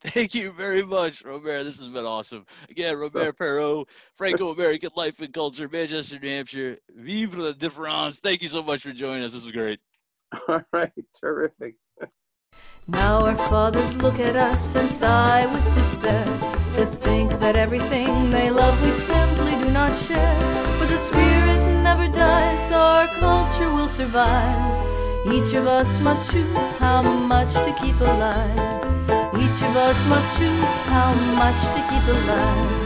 Thank 0.00 0.34
you 0.34 0.52
very 0.52 0.82
much, 0.82 1.22
Robert. 1.24 1.64
This 1.64 1.78
has 1.78 1.88
been 1.88 2.06
awesome. 2.06 2.46
Again, 2.70 2.96
Robert 2.96 3.36
Perreault, 3.36 3.88
Franco 4.16 4.50
American 4.50 4.90
Life 4.96 5.20
and 5.20 5.32
Culture, 5.32 5.68
Manchester, 5.70 6.18
New 6.18 6.28
Hampshire. 6.28 6.78
Vive 6.90 7.36
la 7.36 7.52
différence. 7.52 8.18
Thank 8.18 8.42
you 8.42 8.48
so 8.48 8.62
much 8.62 8.82
for 8.82 8.92
joining 8.92 9.24
us. 9.24 9.32
This 9.32 9.44
was 9.44 9.52
great. 9.52 9.78
all 10.48 10.62
right, 10.72 10.92
terrific. 11.14 11.76
Now 12.88 13.26
our 13.26 13.36
fathers 13.36 13.96
look 13.96 14.20
at 14.20 14.36
us 14.36 14.76
and 14.76 14.88
sigh 14.88 15.46
with 15.52 15.74
despair 15.74 16.24
to 16.74 16.86
think 16.86 17.32
that 17.40 17.56
everything 17.56 18.30
they 18.30 18.50
love 18.50 18.80
we 18.80 18.92
simply 18.92 19.52
do 19.56 19.70
not 19.72 19.92
share. 19.92 20.38
But 20.78 20.88
the 20.88 20.98
spirit 20.98 21.82
never 21.82 22.06
dies, 22.12 22.70
our 22.70 23.08
culture 23.18 23.72
will 23.74 23.88
survive. 23.88 24.86
Each 25.32 25.54
of 25.54 25.66
us 25.66 25.98
must 25.98 26.30
choose 26.30 26.70
how 26.78 27.02
much 27.02 27.54
to 27.54 27.74
keep 27.80 27.98
alive. 28.00 28.86
Each 29.34 29.60
of 29.62 29.76
us 29.76 29.98
must 30.06 30.38
choose 30.38 30.74
how 30.86 31.12
much 31.34 31.60
to 31.74 31.80
keep 31.90 32.06
alive. 32.06 32.85